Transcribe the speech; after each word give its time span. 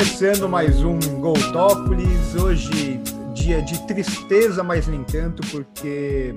Começando 0.00 0.48
mais 0.48 0.82
um 0.82 0.98
Goltópolis. 1.20 2.34
Hoje, 2.34 2.96
dia 3.34 3.60
de 3.60 3.86
tristeza, 3.86 4.62
mas 4.62 4.88
nem 4.88 5.04
tanto, 5.04 5.42
porque 5.50 6.32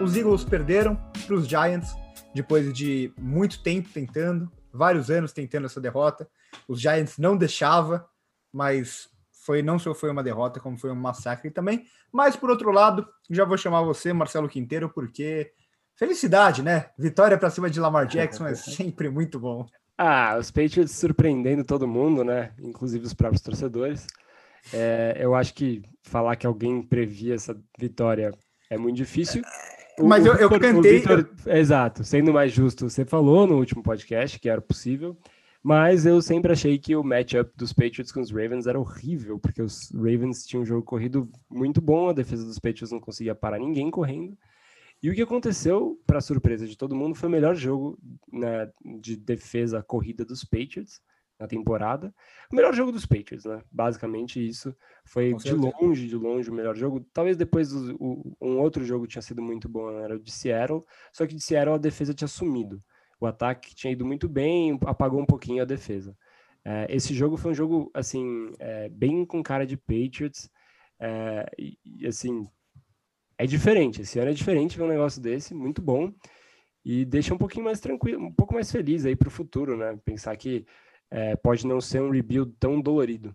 os 0.00 0.14
Eagles 0.14 0.44
perderam 0.44 0.94
para 1.26 1.34
os 1.34 1.48
Giants 1.48 1.96
depois 2.32 2.72
de 2.72 3.12
muito 3.18 3.60
tempo 3.60 3.88
tentando, 3.92 4.48
vários 4.72 5.10
anos 5.10 5.32
tentando 5.32 5.66
essa 5.66 5.80
derrota. 5.80 6.28
Os 6.68 6.80
Giants 6.80 7.18
não 7.18 7.36
deixava, 7.36 8.08
mas 8.52 9.08
foi 9.32 9.62
não 9.62 9.80
só 9.80 9.92
foi 9.92 10.08
uma 10.08 10.22
derrota, 10.22 10.60
como 10.60 10.78
foi 10.78 10.92
um 10.92 10.94
massacre 10.94 11.50
também. 11.50 11.84
Mas 12.12 12.36
por 12.36 12.50
outro 12.50 12.70
lado, 12.70 13.04
já 13.28 13.44
vou 13.44 13.58
chamar 13.58 13.82
você, 13.82 14.12
Marcelo 14.12 14.48
Quinteiro, 14.48 14.88
porque 14.88 15.50
felicidade, 15.96 16.62
né? 16.62 16.90
Vitória 16.96 17.36
para 17.36 17.50
cima 17.50 17.68
de 17.68 17.80
Lamar 17.80 18.06
Jackson 18.06 18.46
é 18.46 18.54
sempre 18.54 19.10
muito 19.10 19.40
bom. 19.40 19.66
Ah, 20.04 20.36
os 20.36 20.50
Patriots 20.50 20.90
surpreendendo 20.90 21.62
todo 21.62 21.86
mundo, 21.86 22.24
né? 22.24 22.50
Inclusive 22.60 23.06
os 23.06 23.14
próprios 23.14 23.40
torcedores. 23.40 24.04
É, 24.72 25.16
eu 25.20 25.32
acho 25.32 25.54
que 25.54 25.80
falar 26.02 26.34
que 26.34 26.44
alguém 26.44 26.82
previa 26.82 27.36
essa 27.36 27.56
vitória 27.78 28.32
é 28.68 28.76
muito 28.76 28.96
difícil. 28.96 29.42
O, 29.96 30.08
Mas 30.08 30.26
eu, 30.26 30.34
eu 30.34 30.50
cantei. 30.50 30.98
Victor, 30.98 31.30
exato, 31.46 32.02
sendo 32.02 32.32
mais 32.32 32.50
justo, 32.50 32.90
você 32.90 33.04
falou 33.04 33.46
no 33.46 33.58
último 33.58 33.80
podcast 33.80 34.40
que 34.40 34.48
era 34.48 34.60
possível. 34.60 35.16
Mas 35.62 36.04
eu 36.04 36.20
sempre 36.20 36.50
achei 36.50 36.80
que 36.80 36.96
o 36.96 37.04
matchup 37.04 37.52
dos 37.56 37.72
Patriots 37.72 38.10
com 38.10 38.20
os 38.20 38.32
Ravens 38.32 38.66
era 38.66 38.80
horrível, 38.80 39.38
porque 39.38 39.62
os 39.62 39.92
Ravens 39.94 40.44
tinham 40.44 40.62
um 40.64 40.66
jogo 40.66 40.82
corrido 40.82 41.30
muito 41.48 41.80
bom, 41.80 42.08
a 42.08 42.12
defesa 42.12 42.44
dos 42.44 42.58
Patriots 42.58 42.90
não 42.90 42.98
conseguia 42.98 43.36
parar 43.36 43.60
ninguém 43.60 43.88
correndo. 43.88 44.36
E 45.00 45.10
o 45.10 45.14
que 45.14 45.22
aconteceu, 45.22 46.00
para 46.06 46.20
surpresa 46.20 46.66
de 46.66 46.76
todo 46.76 46.94
mundo, 46.94 47.14
foi 47.14 47.28
o 47.28 47.32
melhor 47.32 47.54
jogo 47.56 47.98
né, 48.32 48.70
de 49.00 49.16
defesa 49.16 49.82
corrida 49.82 50.24
dos 50.24 50.44
Patriots 50.44 51.00
na 51.38 51.46
temporada. 51.46 52.14
O 52.50 52.56
melhor 52.56 52.72
jogo 52.72 52.92
dos 52.92 53.04
Patriots, 53.04 53.44
né? 53.44 53.60
Basicamente 53.70 54.44
isso. 54.44 54.74
Foi 55.04 55.34
de 55.34 55.52
longe, 55.52 56.06
de 56.06 56.16
longe 56.16 56.48
o 56.50 56.54
melhor 56.54 56.76
jogo. 56.76 57.04
Talvez 57.12 57.36
depois 57.36 57.72
o, 57.74 58.36
um 58.40 58.60
outro 58.60 58.84
jogo 58.84 59.06
tinha 59.06 59.22
sido 59.22 59.42
muito 59.42 59.68
bom, 59.68 59.90
né? 59.90 60.04
era 60.04 60.14
o 60.14 60.20
de 60.20 60.30
Seattle. 60.30 60.82
Só 61.12 61.26
que 61.26 61.34
de 61.34 61.42
Seattle 61.42 61.74
a 61.74 61.78
defesa 61.78 62.14
tinha 62.14 62.28
sumido. 62.28 62.82
O 63.20 63.26
ataque 63.26 63.74
tinha 63.74 63.92
ido 63.92 64.04
muito 64.04 64.28
bem, 64.28 64.78
apagou 64.86 65.20
um 65.20 65.26
pouquinho 65.26 65.62
a 65.62 65.66
defesa. 65.66 66.16
É, 66.64 66.86
esse 66.88 67.12
jogo 67.12 67.36
foi 67.36 67.50
um 67.50 67.54
jogo, 67.54 67.90
assim, 67.92 68.52
é, 68.58 68.88
bem 68.88 69.24
com 69.24 69.42
cara 69.42 69.66
de 69.66 69.76
Patriots. 69.76 70.48
É, 71.00 71.46
e, 71.58 72.06
assim, 72.06 72.48
é 73.36 73.46
diferente. 73.46 74.02
Esse 74.02 74.18
ano 74.20 74.30
é 74.30 74.34
diferente 74.34 74.76
ver 74.76 74.84
um 74.84 74.88
negócio 74.88 75.20
desse, 75.20 75.54
muito 75.54 75.82
bom. 75.82 76.12
E 76.84 77.04
deixa 77.04 77.32
um 77.32 77.38
pouquinho 77.38 77.64
mais 77.64 77.80
tranquilo, 77.80 78.26
um 78.26 78.32
pouco 78.32 78.54
mais 78.54 78.70
feliz 78.70 79.04
aí 79.04 79.14
para 79.14 79.28
o 79.28 79.30
futuro, 79.30 79.76
né? 79.76 79.96
Pensar 80.04 80.36
que 80.36 80.66
é, 81.10 81.36
pode 81.36 81.66
não 81.66 81.80
ser 81.80 82.02
um 82.02 82.10
rebuild 82.10 82.52
tão 82.58 82.80
dolorido. 82.80 83.34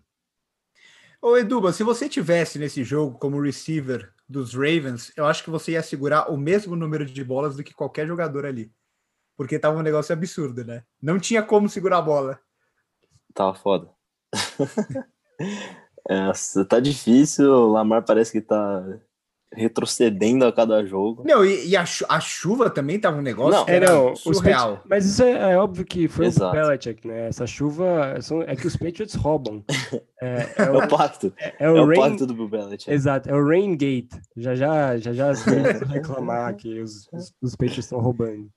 Ô 1.20 1.36
Eduba, 1.36 1.72
se 1.72 1.82
você 1.82 2.08
tivesse 2.08 2.58
nesse 2.58 2.84
jogo 2.84 3.18
como 3.18 3.40
receiver 3.40 4.12
dos 4.28 4.54
Ravens, 4.54 5.12
eu 5.16 5.26
acho 5.26 5.42
que 5.42 5.50
você 5.50 5.72
ia 5.72 5.82
segurar 5.82 6.30
o 6.30 6.36
mesmo 6.36 6.76
número 6.76 7.04
de 7.04 7.24
bolas 7.24 7.56
do 7.56 7.64
que 7.64 7.74
qualquer 7.74 8.06
jogador 8.06 8.44
ali. 8.44 8.70
Porque 9.36 9.58
tava 9.58 9.78
um 9.78 9.82
negócio 9.82 10.12
absurdo, 10.12 10.64
né? 10.64 10.84
Não 11.00 11.18
tinha 11.18 11.42
como 11.42 11.68
segurar 11.68 11.98
a 11.98 12.02
bola. 12.02 12.38
Tava 13.34 13.54
foda. 13.54 13.90
é, 16.08 16.30
tá 16.68 16.78
difícil, 16.80 17.50
o 17.50 17.72
Lamar 17.72 18.04
parece 18.04 18.32
que 18.32 18.40
tá 18.40 18.84
retrocedendo 19.52 20.44
a 20.44 20.52
cada 20.52 20.84
jogo. 20.84 21.24
Não, 21.26 21.44
e, 21.44 21.68
e 21.68 21.76
a, 21.76 21.84
a, 22.08 22.20
chuva 22.20 22.68
também 22.68 22.98
tava 22.98 23.18
um 23.18 23.22
negócio 23.22 23.60
não, 23.60 23.68
é, 23.68 23.80
não, 23.80 24.14
surreal. 24.14 24.82
mas 24.88 25.06
isso 25.06 25.22
é, 25.22 25.52
é, 25.52 25.56
óbvio 25.56 25.84
que 25.84 26.06
foi 26.06 26.26
Exato. 26.26 26.56
o 26.56 26.60
Belichick, 26.60 27.06
né? 27.06 27.28
Essa 27.28 27.46
chuva 27.46 28.20
são, 28.20 28.42
é 28.42 28.54
que 28.54 28.66
os 28.66 28.76
Patriots 28.76 29.14
roubam. 29.14 29.64
É, 30.20 30.48
é, 30.56 30.70
o, 30.72 30.80
é 30.80 30.84
o, 30.84 30.88
pacto. 30.88 31.32
É, 31.38 31.54
é 31.60 31.70
o, 31.70 31.76
é 31.76 31.80
o 31.80 31.86
rain, 31.86 32.00
pacto 32.00 32.26
do 32.26 32.48
Belichick. 32.48 32.90
Exato, 32.90 33.30
é 33.30 33.32
o 33.32 33.46
Rain 33.46 33.76
Gate. 33.76 34.10
Já 34.36 34.52
já, 34.56 34.96
já, 34.96 35.12
já 35.12 35.32
reclamar 35.86 36.56
que 36.56 36.80
os, 36.80 37.08
os, 37.12 37.32
os 37.40 37.52
Patriots 37.52 37.84
estão 37.84 38.00
roubando. 38.00 38.50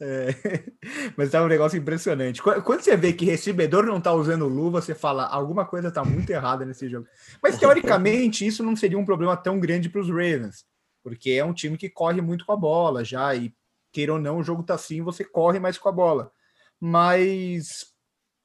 É, 0.00 0.28
mas 1.16 1.30
tá 1.30 1.42
um 1.42 1.48
negócio 1.48 1.78
impressionante. 1.78 2.42
Quando 2.42 2.80
você 2.80 2.96
vê 2.96 3.12
que 3.12 3.24
recebedor 3.24 3.86
não 3.86 4.00
tá 4.00 4.12
usando 4.12 4.46
luva, 4.46 4.80
você 4.80 4.94
fala 4.94 5.24
alguma 5.24 5.64
coisa 5.64 5.90
tá 5.90 6.04
muito 6.04 6.30
errada 6.30 6.64
nesse 6.64 6.88
jogo. 6.88 7.06
Mas 7.42 7.58
teoricamente 7.58 8.46
isso 8.46 8.62
não 8.62 8.76
seria 8.76 8.98
um 8.98 9.04
problema 9.04 9.36
tão 9.36 9.58
grande 9.58 9.88
para 9.88 10.00
os 10.00 10.08
Ravens, 10.08 10.64
porque 11.02 11.30
é 11.30 11.44
um 11.44 11.54
time 11.54 11.78
que 11.78 11.88
corre 11.88 12.20
muito 12.20 12.44
com 12.44 12.52
a 12.52 12.56
bola 12.56 13.04
já 13.04 13.34
e 13.34 13.54
queira 13.92 14.12
ou 14.12 14.18
não 14.18 14.38
o 14.38 14.42
jogo 14.42 14.62
tá 14.62 14.74
assim, 14.74 15.00
você 15.00 15.24
corre 15.24 15.58
mais 15.58 15.78
com 15.78 15.88
a 15.88 15.92
bola. 15.92 16.30
Mas 16.78 17.86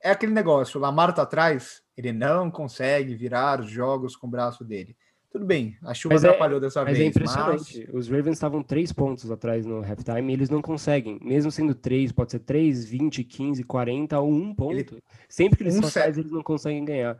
é 0.02 0.12
aquele 0.12 0.32
negócio, 0.32 0.80
o 0.80 0.82
Lamar 0.82 1.14
tá 1.14 1.24
atrás, 1.24 1.82
ele 1.98 2.14
não 2.14 2.50
consegue 2.50 3.14
virar 3.16 3.60
os 3.60 3.70
jogos 3.70 4.16
com 4.16 4.28
o 4.28 4.30
braço 4.30 4.64
dele. 4.64 4.96
Tudo 5.32 5.46
bem, 5.46 5.78
a 5.82 5.94
chuva 5.94 6.16
mas 6.16 6.26
é- 6.26 6.28
atrapalhou 6.28 6.58
é, 6.58 6.62
dessa 6.62 6.84
mas 6.84 6.96
é 6.96 6.98
vez. 6.98 7.06
É 7.06 7.10
impressionante. 7.10 7.86
Mas... 7.88 7.96
Os 7.96 8.10
Ravens 8.10 8.34
estavam 8.34 8.62
três 8.62 8.92
pontos 8.92 9.32
atrás 9.32 9.66
no 9.66 9.82
halftime 9.82 10.32
e 10.32 10.36
eles 10.36 10.50
não 10.50 10.62
conseguem. 10.62 11.18
Mesmo 11.22 11.50
sendo 11.50 11.74
três, 11.74 12.12
pode 12.12 12.32
ser 12.32 12.40
três, 12.40 12.84
20, 12.84 13.24
15, 13.24 13.64
40 13.64 14.20
ou 14.20 14.30
um 14.30 14.54
ponto. 14.54 14.74
Ele... 14.74 15.04
Sempre 15.30 15.58
que 15.58 15.64
eles 15.64 15.78
um 15.78 15.88
atrás, 15.88 16.18
eles 16.18 16.32
não 16.32 16.44
conseguem 16.44 16.84
ganhar. 16.84 17.18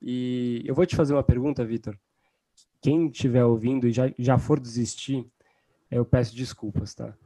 E 0.00 0.62
eu 0.66 0.74
vou 0.74 0.84
te 0.84 0.94
fazer 0.94 1.14
uma 1.14 1.22
pergunta, 1.22 1.64
Vitor. 1.64 1.96
Quem 2.82 3.06
estiver 3.06 3.44
ouvindo 3.44 3.88
e 3.88 3.92
já, 3.92 4.12
já 4.18 4.36
for 4.36 4.60
desistir, 4.60 5.26
eu 5.90 6.04
peço 6.04 6.36
desculpas, 6.36 6.94
tá? 6.94 7.16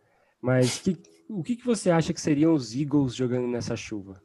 Mas 0.41 0.78
que, 0.78 0.97
o 1.28 1.43
que, 1.43 1.56
que 1.56 1.66
você 1.66 1.91
acha 1.91 2.12
que 2.12 2.20
seriam 2.20 2.55
os 2.55 2.76
Eagles 2.76 3.12
jogando 3.12 3.49
nessa 3.49 3.75
chuva? 3.75 4.22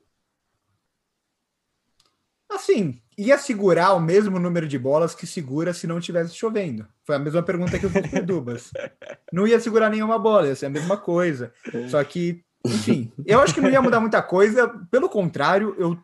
Assim, 2.54 3.02
ia 3.18 3.38
segurar 3.38 3.94
o 3.94 4.00
mesmo 4.00 4.40
número 4.40 4.68
de 4.68 4.78
bolas 4.78 5.16
que 5.16 5.26
segura 5.26 5.74
se 5.74 5.88
não 5.88 6.00
tivesse 6.00 6.36
chovendo. 6.36 6.88
Foi 7.06 7.16
a 7.16 7.20
mesma 7.20 7.42
pergunta 7.42 7.80
que 7.80 7.86
eu 7.86 7.90
fiz 7.90 8.08
para 8.08 8.22
Dubas. 8.22 8.72
Não 9.32 9.48
ia 9.48 9.60
segurar 9.60 9.90
nenhuma 9.90 10.20
bola, 10.20 10.48
ia 10.48 10.56
ser 10.56 10.68
a 10.68 10.70
mesma 10.70 10.96
coisa. 10.96 11.52
Só 11.90 12.04
que, 12.04 12.44
enfim, 12.66 13.12
eu 13.26 13.40
acho 13.40 13.54
que 13.54 13.60
não 13.60 13.70
ia 13.70 13.82
mudar 13.82 14.00
muita 14.00 14.22
coisa. 14.22 14.68
Pelo 14.92 15.10
contrário, 15.10 15.76
eu, 15.80 15.98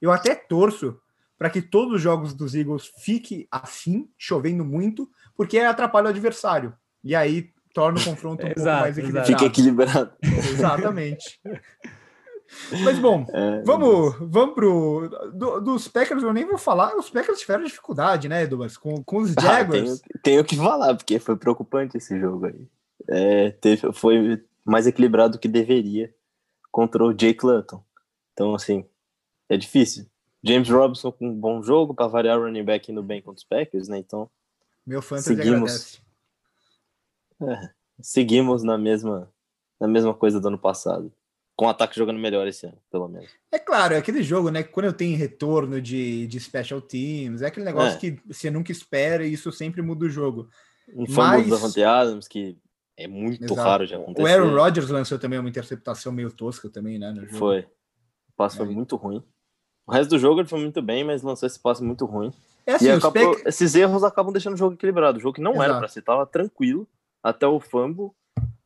eu 0.00 0.12
até 0.12 0.36
torço 0.36 0.96
para 1.36 1.50
que 1.50 1.60
todos 1.60 1.96
os 1.96 2.00
jogos 2.00 2.32
dos 2.32 2.54
Eagles 2.54 2.90
fiquem 2.98 3.46
assim, 3.50 4.08
chovendo 4.16 4.64
muito, 4.64 5.10
porque 5.36 5.58
atrapalha 5.58 6.06
o 6.06 6.10
adversário. 6.10 6.72
E 7.02 7.14
aí 7.14 7.50
torna 7.74 7.98
o 7.98 8.04
confronto 8.04 8.46
um 8.46 8.48
exato, 8.56 8.62
pouco 8.62 8.80
mais 8.80 8.98
equilibrado. 8.98 9.26
Fica 9.26 9.44
equilibrado. 9.44 10.12
Exatamente. 10.22 11.40
Mas 12.84 12.98
bom, 12.98 13.26
é, 13.28 13.62
vamos, 13.62 14.16
vamos 14.20 14.54
pro. 14.54 15.08
Do, 15.32 15.60
dos 15.60 15.88
Packers 15.88 16.22
eu 16.22 16.32
nem 16.32 16.44
vou 16.44 16.58
falar. 16.58 16.96
Os 16.96 17.10
Packers 17.10 17.40
tiveram 17.40 17.64
dificuldade, 17.64 18.28
né, 18.28 18.42
Edubas? 18.42 18.76
Com, 18.76 19.02
com 19.02 19.18
os 19.18 19.32
Jaguars. 19.40 20.00
Ah, 20.00 20.18
tenho, 20.22 20.44
que 20.44 20.56
falar, 20.56 20.94
porque 20.94 21.18
foi 21.18 21.36
preocupante 21.36 21.96
esse 21.96 22.18
jogo 22.18 22.46
aí. 22.46 22.68
É, 23.08 23.50
teve, 23.50 23.92
foi 23.92 24.42
mais 24.64 24.86
equilibrado 24.86 25.32
do 25.32 25.38
que 25.38 25.48
deveria 25.48 26.14
contra 26.70 27.04
o 27.04 27.12
Jake 27.12 27.44
Luton. 27.44 27.82
Então, 28.32 28.54
assim, 28.54 28.84
é 29.48 29.56
difícil. 29.56 30.06
James 30.42 30.68
Robinson 30.68 31.10
com 31.10 31.28
um 31.28 31.34
bom 31.34 31.62
jogo, 31.62 31.94
para 31.94 32.06
variar 32.06 32.38
o 32.38 32.44
running 32.44 32.64
back 32.64 32.90
indo 32.90 33.02
bem 33.02 33.20
contra 33.20 33.38
os 33.38 33.44
Packers, 33.44 33.88
né? 33.88 33.98
Então. 33.98 34.30
Meu 34.86 35.02
fantasy 35.02 35.34
seguimos, 35.34 36.00
é, 37.42 37.70
seguimos 38.00 38.62
na 38.62 38.78
mesma, 38.78 39.28
na 39.80 39.88
mesma 39.88 40.14
coisa 40.14 40.40
do 40.40 40.46
ano 40.46 40.58
passado 40.58 41.12
com 41.56 41.64
o 41.64 41.68
ataque 41.68 41.96
jogando 41.96 42.18
melhor 42.18 42.46
esse 42.46 42.66
ano, 42.66 42.76
pelo 42.90 43.08
menos. 43.08 43.30
É 43.50 43.58
claro, 43.58 43.94
é 43.94 43.96
aquele 43.96 44.22
jogo, 44.22 44.50
né? 44.50 44.62
Quando 44.62 44.86
eu 44.86 44.92
tenho 44.92 45.16
retorno 45.16 45.80
de, 45.80 46.26
de 46.26 46.38
special 46.38 46.82
teams, 46.82 47.40
é 47.40 47.46
aquele 47.46 47.64
negócio 47.64 47.96
é. 47.96 47.98
que 47.98 48.20
você 48.26 48.50
nunca 48.50 48.70
espera 48.70 49.26
e 49.26 49.32
isso 49.32 49.50
sempre 49.50 49.80
muda 49.80 50.04
o 50.04 50.10
jogo. 50.10 50.48
Um 50.94 51.06
fumble 51.06 51.46
Mas... 51.48 51.74
da 51.74 52.00
Adams, 52.00 52.28
que 52.28 52.58
é 52.96 53.08
muito 53.08 53.44
Exato. 53.44 53.60
raro 53.60 53.86
de 53.86 53.94
acontecer. 53.94 54.22
O 54.22 54.26
Aaron 54.26 54.54
Rodgers 54.54 54.90
lançou 54.90 55.18
também 55.18 55.38
uma 55.38 55.48
interceptação 55.48 56.12
meio 56.12 56.30
tosca 56.30 56.68
também, 56.68 56.98
né? 56.98 57.14
Foi. 57.32 57.60
O 57.60 58.32
passe 58.36 58.56
é. 58.56 58.58
foi 58.58 58.74
muito 58.74 58.94
ruim. 58.96 59.24
O 59.86 59.92
resto 59.92 60.10
do 60.10 60.18
jogo 60.18 60.40
ele 60.40 60.48
foi 60.48 60.60
muito 60.60 60.82
bem, 60.82 61.04
mas 61.04 61.22
lançou 61.22 61.46
esse 61.46 61.58
passe 61.58 61.82
muito 61.82 62.04
ruim. 62.04 62.32
É 62.66 62.74
assim, 62.74 62.86
e 62.86 62.90
acabou, 62.90 63.40
esses 63.46 63.74
erros 63.74 64.04
acabam 64.04 64.32
deixando 64.32 64.54
o 64.54 64.58
jogo 64.58 64.74
equilibrado. 64.74 65.18
O 65.18 65.20
jogo 65.20 65.34
que 65.34 65.40
não 65.40 65.52
Exato. 65.52 65.70
era 65.70 65.78
para 65.78 65.88
ser, 65.88 66.02
tava 66.02 66.26
tranquilo 66.26 66.86
até 67.22 67.46
o 67.46 67.58
fumble 67.60 68.10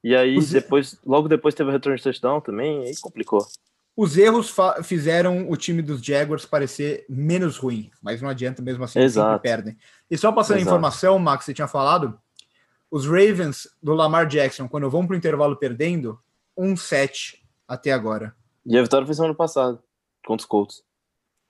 e 0.02 0.17
aí, 0.17 0.37
Os... 0.37 0.50
depois, 0.50 0.99
logo 1.05 1.29
depois 1.29 1.55
teve 1.55 1.69
o 1.69 1.73
return 1.73 1.97
de 1.97 2.02
touchdown 2.02 2.41
também, 2.41 2.85
aí 2.85 2.97
complicou. 3.00 3.47
Os 3.97 4.17
erros 4.17 4.55
fizeram 4.82 5.50
o 5.50 5.56
time 5.56 5.82
dos 5.82 6.00
Jaguars 6.00 6.47
parecer 6.47 7.05
menos 7.08 7.58
ruim, 7.58 7.91
mas 8.00 8.23
não 8.23 8.31
adianta 8.31 8.62
mesmo 8.62 8.85
assim, 8.85 9.06
sempre 9.08 9.38
perdem. 9.41 9.76
E 10.11 10.17
só 10.17 10.32
passando 10.32 10.58
a 10.58 10.62
informação, 10.62 11.19
Max, 11.19 11.44
você 11.44 11.52
tinha 11.52 11.69
falado, 11.69 12.19
os 12.91 13.06
Ravens 13.06 13.69
do 13.82 13.93
Lamar 13.93 14.26
Jackson, 14.26 14.69
quando 14.69 14.88
vão 14.88 15.06
para 15.06 15.14
o 15.14 15.17
intervalo 15.17 15.56
perdendo, 15.56 16.19
1-7 16.58 17.41
até 17.69 17.93
agora. 17.93 18.35
E 18.64 18.79
a 18.79 18.82
vitória 18.82 19.05
foi 19.05 19.14
semana 19.14 19.35
passada, 19.35 19.79
contra 20.25 20.43
os 20.43 20.46
Colts. 20.46 20.82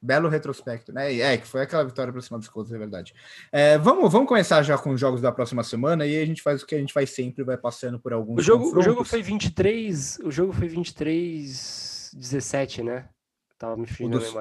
Belo 0.02 0.28
retrospecto, 0.28 0.92
né? 0.92 1.14
É, 1.18 1.36
que 1.36 1.46
foi 1.46 1.62
aquela 1.62 1.84
vitória 1.84 2.12
para 2.12 2.22
cima 2.22 2.38
dos 2.38 2.48
Colts, 2.48 2.72
é 2.72 2.78
verdade. 2.78 3.14
É, 3.52 3.76
vamos, 3.76 4.10
vamos 4.10 4.28
começar 4.28 4.62
já 4.62 4.78
com 4.78 4.90
os 4.90 5.00
jogos 5.00 5.20
da 5.20 5.30
próxima 5.30 5.62
semana 5.62 6.06
e 6.06 6.20
a 6.20 6.24
gente 6.24 6.40
faz 6.40 6.62
o 6.62 6.66
que 6.66 6.74
a 6.74 6.78
gente 6.78 6.92
faz 6.92 7.10
sempre, 7.10 7.44
vai 7.44 7.58
passando 7.58 7.98
por 7.98 8.12
alguns 8.12 8.38
o 8.38 8.42
jogo, 8.42 8.78
O 8.78 8.82
jogo 8.82 9.04
foi 9.04 9.22
23, 9.22 10.20
o 10.24 10.30
jogo 10.30 10.52
foi 10.52 10.68
23 10.68 12.12
17, 12.16 12.82
né? 12.82 13.08
Tava 13.58 13.76
me 13.76 13.86
fingindo 13.86 14.18
dos, 14.18 14.32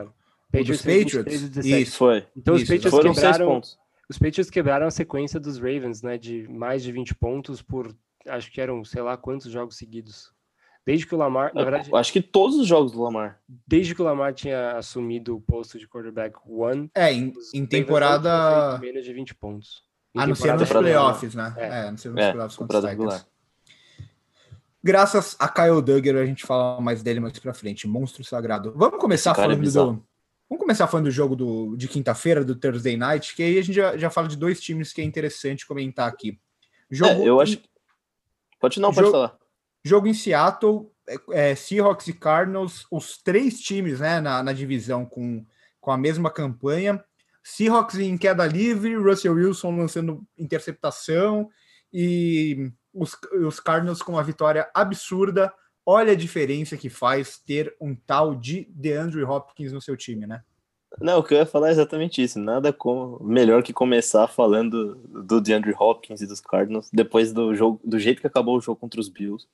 Patriots, 0.52 0.82
Patriots? 0.82 1.66
Isso. 1.66 1.98
Foi. 1.98 2.26
Então 2.36 2.56
Isso, 2.56 2.64
os 2.64 2.70
Patriots 2.70 2.90
foram 2.90 3.14
quebraram, 3.14 3.48
pontos. 3.48 3.78
Os 4.10 4.18
Patriots 4.18 4.50
quebraram 4.50 4.88
a 4.88 4.92
sequência 4.92 5.40
dos 5.40 5.58
Ravens, 5.58 6.02
né? 6.02 6.18
De 6.18 6.48
mais 6.48 6.82
de 6.82 6.92
20 6.92 7.16
pontos 7.16 7.62
por 7.62 7.96
acho 8.28 8.52
que 8.52 8.60
eram, 8.60 8.84
sei 8.84 9.02
lá, 9.02 9.16
quantos 9.18 9.52
jogos 9.52 9.78
seguidos. 9.78 10.32
Desde 10.86 11.06
que 11.06 11.14
o 11.14 11.18
Lamar, 11.18 11.54
na 11.54 11.64
verdade. 11.64 11.90
Acho 11.94 12.12
que 12.12 12.22
todos 12.22 12.58
os 12.58 12.68
jogos 12.68 12.92
do 12.92 13.02
Lamar. 13.02 13.40
Desde 13.68 13.94
que 13.94 14.02
o 14.02 14.06
Lamar 14.06 14.34
tinha 14.34 14.78
assumido 14.78 15.36
o 15.36 15.42
posto 15.42 15.78
de 15.78 15.88
quarterback 15.88 16.38
one. 16.48 16.90
É, 16.96 17.14
em, 17.14 17.32
em 17.54 17.66
temporada. 17.66 18.78
Menos 18.80 19.06
de 19.06 19.14
20 19.14 19.36
pontos. 19.36 19.84
Em 20.16 20.26
no 20.26 20.36
ser 20.36 20.56
nos 20.56 20.70
playoffs, 20.70 21.36
né? 21.36 21.54
É, 21.58 21.88
é 21.88 21.92
no 21.92 21.98
ser 21.98 22.10
nos 22.10 22.22
é, 22.22 22.32
playoffs 22.32 22.58
contra 22.58 22.80
os. 22.80 23.26
Graças 24.82 25.36
a 25.38 25.48
Kyle 25.50 25.82
Duggar, 25.82 26.16
a 26.16 26.26
gente 26.26 26.46
fala 26.46 26.80
mais 26.80 27.04
dele 27.04 27.20
mais 27.20 27.38
pra 27.38 27.54
frente. 27.54 27.88
Monstro 27.88 28.24
sagrado. 28.24 28.74
Vamos 28.76 29.00
começar 29.00 29.32
é 29.32 29.36
falando 29.36 29.68
é 29.68 29.72
do. 29.72 30.04
Vamos 30.50 30.64
começar 30.64 30.88
falando 30.88 31.06
do 31.06 31.12
jogo 31.12 31.36
do, 31.36 31.76
de 31.76 31.88
quinta-feira, 31.88 32.44
do 32.44 32.56
Thursday 32.56 32.98
Night, 32.98 33.36
que 33.36 33.44
aí 33.44 33.60
a 33.60 33.62
gente 33.62 33.76
já, 33.76 33.96
já 33.96 34.10
fala 34.10 34.28
de 34.28 34.36
dois 34.36 34.60
times 34.60 34.92
que 34.92 35.00
é 35.00 35.04
interessante 35.04 35.68
comentar 35.68 36.08
aqui. 36.08 36.40
Jogo 36.90 37.22
é, 37.22 37.30
eu 37.30 37.40
acho. 37.40 37.62
Pode 38.60 38.80
não, 38.80 38.90
pode 38.90 39.08
jogo, 39.08 39.12
falar. 39.12 39.39
Jogo 39.84 40.08
em 40.08 40.14
Seattle, 40.14 40.92
é, 41.08 41.52
é, 41.52 41.56
Seahawks 41.56 42.08
e 42.08 42.14
Cardinals, 42.14 42.86
os 42.92 43.18
três 43.18 43.60
times 43.60 44.00
né, 44.00 44.20
na, 44.20 44.44
na 44.44 44.54
divisão 44.54 45.06
com, 45.06 45.46
com 45.80 45.92
a 45.92 45.98
mesma 45.98 46.30
campanha. 46.30 47.04
Seahawks 47.44 47.98
em 47.98 48.18
queda 48.18 48.46
livre, 48.46 48.96
Russell 48.96 49.34
Wilson 49.34 49.76
lançando 49.76 50.24
interceptação 50.38 51.50
e 51.92 52.72
os, 52.94 53.16
os 53.46 53.60
Cardinals 53.60 54.02
com 54.02 54.14
uma 54.14 54.24
vitória 54.24 54.70
absurda. 54.74 55.52
Olha 55.86 56.12
a 56.12 56.16
diferença 56.16 56.78
que 56.78 56.90
faz 56.90 57.40
ter 57.40 57.76
um 57.82 57.96
tal 57.96 58.36
de 58.36 58.68
DeAndre 58.70 59.24
Hopkins 59.24 59.72
no 59.72 59.82
seu 59.82 59.98
time, 59.98 60.28
né? 60.28 60.44
Não, 61.00 61.20
o 61.20 61.24
que 61.24 61.34
eu 61.34 61.38
ia 61.38 61.46
falar 61.46 61.70
é 61.70 61.72
exatamente 61.72 62.22
isso. 62.22 62.40
Nada 62.40 62.74
como 62.74 63.24
melhor 63.24 63.64
que 63.64 63.72
começar 63.72 64.28
falando 64.28 64.96
do 64.96 65.40
DeAndre 65.40 65.74
Hopkins 65.78 66.22
e 66.22 66.28
dos 66.28 66.42
Cardinals 66.42 66.90
depois 66.92 67.32
do 67.32 67.56
jogo, 67.56 67.80
do 67.84 67.98
jeito 68.00 68.22
que 68.22 68.28
acabou 68.28 68.58
o 68.58 68.62
jogo 68.62 68.80
contra 68.80 69.00
os 69.00 69.08
Bills. 69.08 69.48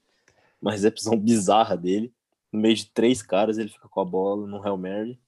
Uma 0.61 0.71
recepção 0.71 1.17
bizarra 1.17 1.75
dele. 1.75 2.13
No 2.51 2.59
meio 2.59 2.75
de 2.75 2.85
três 2.87 3.21
caras, 3.21 3.57
ele 3.57 3.69
fica 3.69 3.87
com 3.87 3.99
a 3.99 4.05
bola 4.05 4.47
no 4.47 4.59
Real 4.59 4.77
Mary. 4.77 5.19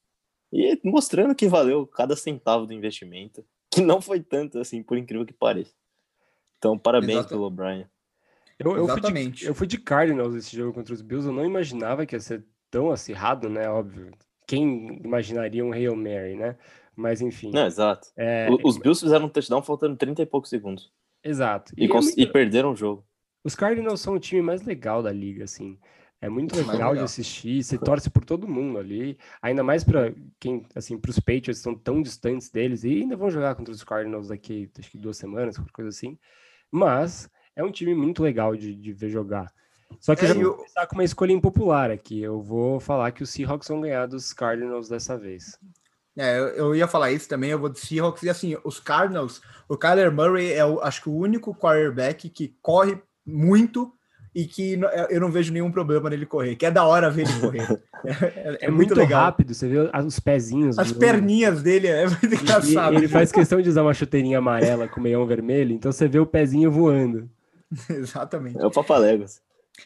E 0.51 0.79
mostrando 0.83 1.35
que 1.35 1.47
valeu 1.47 1.85
cada 1.85 2.15
centavo 2.15 2.65
do 2.65 2.73
investimento. 2.73 3.45
Que 3.69 3.81
não 3.81 4.01
foi 4.01 4.21
tanto 4.21 4.59
assim, 4.59 4.81
por 4.81 4.97
incrível 4.97 5.25
que 5.25 5.33
pareça. 5.33 5.73
Então, 6.57 6.77
parabéns 6.77 7.19
Exato. 7.19 7.29
pelo 7.29 7.43
O'Brien. 7.43 7.85
Eu, 8.57 8.75
eu, 8.75 8.85
Exatamente. 8.85 9.29
Fui 9.29 9.31
de, 9.39 9.45
eu 9.45 9.55
fui 9.55 9.67
de 9.67 9.77
Cardinals 9.77 10.35
esse 10.35 10.55
jogo 10.55 10.73
contra 10.73 10.93
os 10.93 11.01
Bills. 11.01 11.27
Eu 11.27 11.33
não 11.33 11.45
imaginava 11.45 12.05
que 12.05 12.15
ia 12.15 12.19
ser 12.19 12.43
tão 12.71 12.91
acirrado, 12.91 13.49
né? 13.49 13.69
Óbvio. 13.69 14.11
Quem 14.47 14.99
imaginaria 15.03 15.63
um 15.63 15.71
Hail 15.71 15.95
Mary, 15.95 16.35
né? 16.35 16.57
Mas 16.95 17.21
enfim. 17.21 17.51
Não, 17.51 17.67
exato. 17.67 18.07
É... 18.17 18.47
Os 18.63 18.77
Bills 18.77 18.99
fizeram 18.99 19.25
um 19.25 19.29
touchdown 19.29 19.61
faltando 19.61 19.95
30 19.95 20.23
e 20.23 20.25
poucos 20.25 20.49
segundos. 20.49 20.91
Exato. 21.23 21.73
E, 21.77 21.85
e, 21.85 21.91
é 21.91 21.93
muito... 21.93 22.19
e 22.19 22.25
perderam 22.25 22.71
o 22.71 22.75
jogo. 22.75 23.05
Os 23.47 23.55
Cardinals 23.55 24.01
são 24.01 24.15
o 24.15 24.19
time 24.19 24.41
mais 24.41 24.61
legal 24.63 25.01
da 25.01 25.09
liga, 25.09 25.45
assim. 25.45 25.79
É 26.19 26.27
muito 26.27 26.53
legal, 26.53 26.73
legal, 26.73 26.95
de 26.95 26.99
assistir, 26.99 27.63
você 27.63 27.77
torce 27.77 28.09
por 28.09 28.25
todo 28.25 28.45
mundo 28.45 28.77
ali, 28.77 29.17
ainda 29.41 29.63
mais 29.63 29.85
para 29.85 30.13
quem, 30.37 30.65
assim, 30.75 30.97
para 30.97 31.11
os 31.11 31.17
Patriots 31.17 31.59
estão 31.59 31.73
tão 31.73 32.01
distantes 32.01 32.49
deles 32.49 32.83
e 32.83 32.89
ainda 32.89 33.15
vão 33.15 33.29
jogar 33.29 33.55
contra 33.55 33.73
os 33.73 33.85
Cardinals 33.85 34.27
daqui, 34.27 34.69
acho 34.77 34.91
que 34.91 34.97
duas 34.97 35.15
semanas, 35.15 35.55
qualquer 35.55 35.71
coisa 35.71 35.89
assim. 35.89 36.19
Mas 36.69 37.29
é 37.55 37.63
um 37.63 37.71
time 37.71 37.95
muito 37.95 38.21
legal 38.21 38.53
de, 38.53 38.75
de 38.75 38.91
ver 38.91 39.09
jogar. 39.09 39.49
Só 39.97 40.13
que 40.13 40.25
é, 40.25 40.29
eu 40.31 40.35
já 40.35 40.41
vou 40.41 40.53
começar 40.55 40.85
com 40.85 40.95
uma 40.95 41.05
escolha 41.05 41.31
impopular 41.31 41.89
aqui. 41.89 42.21
Eu 42.21 42.41
vou 42.41 42.81
falar 42.81 43.13
que 43.13 43.23
os 43.23 43.29
Seahawks 43.29 43.69
vão 43.69 43.79
ganhar 43.79 44.07
dos 44.07 44.33
Cardinals 44.33 44.89
dessa 44.89 45.17
vez. 45.17 45.57
É, 46.17 46.37
eu, 46.37 46.47
eu 46.47 46.75
ia 46.75 46.87
falar 46.87 47.13
isso 47.13 47.29
também, 47.29 47.51
eu 47.51 47.59
vou 47.59 47.69
de 47.69 47.79
Seahawks. 47.79 48.23
E 48.23 48.29
assim, 48.29 48.57
os 48.65 48.77
Cardinals, 48.77 49.41
o 49.69 49.77
Kyler 49.77 50.11
Murray 50.11 50.51
é, 50.51 50.65
o, 50.65 50.81
acho 50.81 51.03
que 51.03 51.09
o 51.09 51.15
único 51.15 51.55
quarterback 51.55 52.29
que 52.29 52.53
corre 52.61 52.99
muito 53.27 53.93
e 54.33 54.45
que 54.45 54.79
eu 55.09 55.19
não 55.19 55.31
vejo 55.31 55.51
nenhum 55.51 55.71
problema 55.71 56.09
nele 56.09 56.25
correr, 56.25 56.55
que 56.55 56.65
é 56.65 56.69
da 56.69 56.85
hora 56.85 57.09
ver 57.09 57.27
ele 57.27 57.39
correr. 57.39 57.81
É, 58.05 58.11
é, 58.11 58.57
é 58.61 58.67
muito, 58.67 58.89
muito 58.89 58.95
legal. 58.95 59.23
rápido, 59.23 59.55
você 59.55 59.67
vê 59.67 59.77
os 59.79 60.19
pezinhos. 60.19 60.77
As 60.77 60.91
perninhas 60.91 61.63
dele, 61.63 61.87
é 61.87 62.07
muito 62.07 62.27
engraçado. 62.27 62.93
E, 62.93 62.97
ele 62.97 63.07
faz 63.07 63.31
questão 63.31 63.59
de 63.59 63.67
usar 63.67 63.81
uma 63.81 63.93
chuteirinha 63.93 64.37
amarela 64.37 64.87
com 64.87 65.01
meião 65.01 65.25
vermelho, 65.25 65.73
então 65.73 65.91
você 65.91 66.07
vê 66.07 66.19
o 66.19 66.25
pezinho 66.25 66.71
voando. 66.71 67.27
Exatamente. 67.89 68.59
É 68.59 68.65
o 68.65 68.69
Papaléguas. 68.69 69.41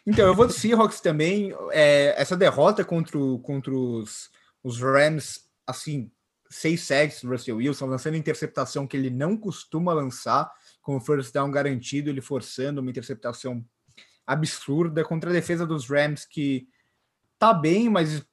Então, 0.06 0.28
eu 0.28 0.36
vou 0.36 0.46
do 0.46 0.54
Seahawks 0.54 1.00
também. 1.00 1.54
É, 1.72 2.14
essa 2.22 2.36
derrota 2.36 2.84
contra, 2.84 3.18
o, 3.18 3.40
contra 3.40 3.74
os, 3.74 4.30
os 4.62 4.82
Rams, 4.82 5.42
assim, 5.66 6.12
seis 6.50 6.82
sacks 6.82 7.22
do 7.22 7.30
Russell 7.30 7.58
Wilson, 7.58 7.86
lançando 7.86 8.18
interceptação 8.18 8.86
que 8.86 8.98
ele 8.98 9.10
não 9.10 9.38
costuma 9.38 9.94
lançar, 9.94 10.52
com 10.82 10.98
o 10.98 11.02
first 11.02 11.34
down 11.34 11.52
garantido, 11.52 12.10
ele 12.10 12.22
forçando 12.22 12.82
uma 12.82 12.90
interceptação 12.90 13.64
absurda 14.26 15.04
contra 15.04 15.30
a 15.30 15.34
defesa 15.34 15.66
dos 15.66 15.90
Rams, 15.90 16.26
que 16.26 16.68
tá 17.38 17.54
bem, 17.54 17.90
mas 17.90 18.26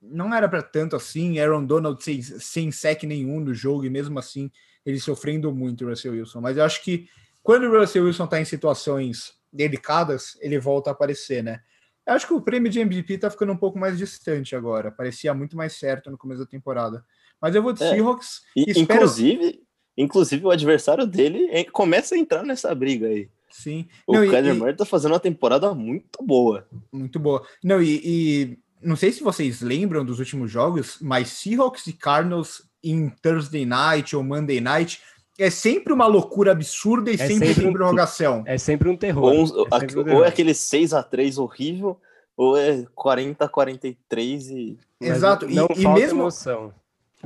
não 0.00 0.34
era 0.34 0.48
para 0.48 0.62
tanto 0.62 0.96
assim. 0.96 1.38
Aaron 1.38 1.64
Donald 1.64 2.02
sem, 2.02 2.22
sem 2.22 2.70
sec 2.70 3.02
nenhum 3.04 3.40
no 3.40 3.54
jogo, 3.54 3.84
e 3.84 3.90
mesmo 3.90 4.18
assim 4.18 4.50
ele 4.84 5.00
sofrendo 5.00 5.52
muito 5.52 5.84
o 5.84 5.88
Russell 5.88 6.12
Wilson. 6.12 6.40
Mas 6.40 6.56
eu 6.56 6.64
acho 6.64 6.82
que 6.82 7.08
quando 7.42 7.64
o 7.64 7.78
Russell 7.78 8.04
Wilson 8.04 8.24
está 8.24 8.40
em 8.40 8.44
situações 8.44 9.34
delicadas, 9.52 10.36
ele 10.40 10.58
volta 10.58 10.90
a 10.90 10.92
aparecer, 10.92 11.42
né? 11.42 11.60
Eu 12.06 12.14
acho 12.14 12.26
que 12.26 12.34
o 12.34 12.40
prêmio 12.40 12.70
de 12.70 12.80
MVP 12.80 13.18
tá 13.18 13.30
ficando 13.30 13.52
um 13.52 13.56
pouco 13.56 13.78
mais 13.78 13.96
distante 13.96 14.54
agora. 14.54 14.90
Parecia 14.90 15.32
muito 15.32 15.56
mais 15.56 15.74
certo 15.74 16.10
no 16.10 16.18
começo 16.18 16.40
da 16.40 16.46
temporada. 16.46 17.04
Mas 17.40 17.54
eu 17.54 17.62
vou 17.62 17.72
de 17.72 17.82
é, 17.82 17.90
Seahawks. 17.90 18.42
E, 18.54 18.70
espero... 18.70 18.82
inclusive, 18.82 19.62
inclusive, 19.96 20.44
o 20.44 20.50
adversário 20.50 21.06
dele 21.06 21.64
começa 21.72 22.14
a 22.14 22.18
entrar 22.18 22.42
nessa 22.42 22.74
briga 22.74 23.06
aí. 23.06 23.28
Sim. 23.50 23.86
O 24.06 24.14
Kyler 24.14 24.54
Murray 24.54 24.74
tá 24.74 24.84
fazendo 24.84 25.12
uma 25.12 25.20
temporada 25.20 25.72
muito 25.72 26.22
boa. 26.22 26.66
Muito 26.92 27.20
boa. 27.20 27.46
Não, 27.62 27.80
e, 27.80 28.00
e, 28.04 28.58
não 28.82 28.96
sei 28.96 29.12
se 29.12 29.22
vocês 29.22 29.60
lembram 29.60 30.04
dos 30.04 30.18
últimos 30.18 30.50
jogos, 30.50 30.98
mas 31.00 31.28
Seahawks 31.28 31.86
e 31.86 31.92
Cardinals 31.92 32.62
em 32.82 33.08
Thursday 33.22 33.64
Night 33.64 34.16
ou 34.16 34.24
Monday 34.24 34.60
Night 34.60 35.00
é 35.38 35.50
sempre 35.50 35.92
uma 35.92 36.06
loucura 36.06 36.52
absurda 36.52 37.10
e 37.10 37.14
é 37.14 37.16
sempre, 37.16 37.48
sempre 37.48 37.62
tem 37.62 37.72
prorrogação. 37.72 38.42
É 38.46 38.58
sempre 38.58 38.88
um 38.88 38.96
terror. 38.96 39.32
Ou, 39.32 39.40
um, 39.40 39.66
é 39.72 39.80
sempre 39.80 40.00
um 40.00 40.16
ou 40.16 40.24
é 40.24 40.28
aquele 40.28 40.54
6 40.54 40.92
a 40.92 41.02
3 41.02 41.38
horrível, 41.38 41.98
ou 42.36 42.56
é 42.56 42.84
40 42.94 43.44
a 43.44 43.48
43 43.48 44.50
e. 44.50 44.78
Exato, 45.00 45.46
e, 45.48 45.56
e, 45.56 45.88
mesmo. 45.88 46.22
Emoção. 46.22 46.72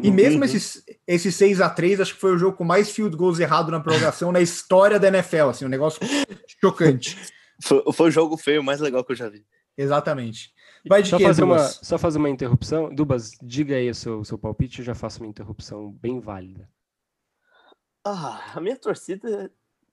E 0.03 0.11
mesmo 0.11 0.39
uhum. 0.39 0.45
esses, 0.45 0.85
esse 1.07 1.33
6 1.33 1.61
a 1.61 1.71
3 1.71 2.01
acho 2.01 2.15
que 2.15 2.21
foi 2.21 2.33
o 2.33 2.39
jogo 2.39 2.57
com 2.57 2.65
mais 2.65 2.91
field 2.91 3.17
goals 3.17 3.39
errado 3.39 3.71
na 3.71 3.81
prorrogação 3.81 4.33
na 4.33 4.41
história 4.41 4.99
da 4.99 5.09
NFL, 5.09 5.49
assim, 5.51 5.65
um 5.65 5.69
negócio 5.69 6.01
chocante. 6.61 7.17
Foi, 7.61 7.83
foi 7.93 8.07
o 8.07 8.11
jogo 8.13 8.37
feio 8.37 8.63
mais 8.63 8.79
legal 8.79 9.03
que 9.03 9.11
eu 9.11 9.17
já 9.17 9.29
vi. 9.29 9.45
Exatamente. 9.77 10.55
Vai 10.87 11.03
de 11.03 11.09
só, 11.09 11.19
fazer 11.19 11.43
uma, 11.43 11.59
só 11.59 11.99
fazer 11.99 12.19
uma 12.19 12.31
interrupção. 12.31 12.95
Dubas, 12.95 13.33
diga 13.43 13.75
aí 13.75 13.91
o 13.91 13.95
seu, 13.97 14.25
seu 14.25 14.39
palpite, 14.39 14.79
eu 14.79 14.85
já 14.85 14.95
faço 14.95 15.21
uma 15.21 15.29
interrupção 15.29 15.91
bem 15.91 16.21
válida. 16.21 16.69
Ah, 18.05 18.53
a 18.55 18.61
minha 18.61 18.77
torcida 18.77 19.29
é 19.29 19.51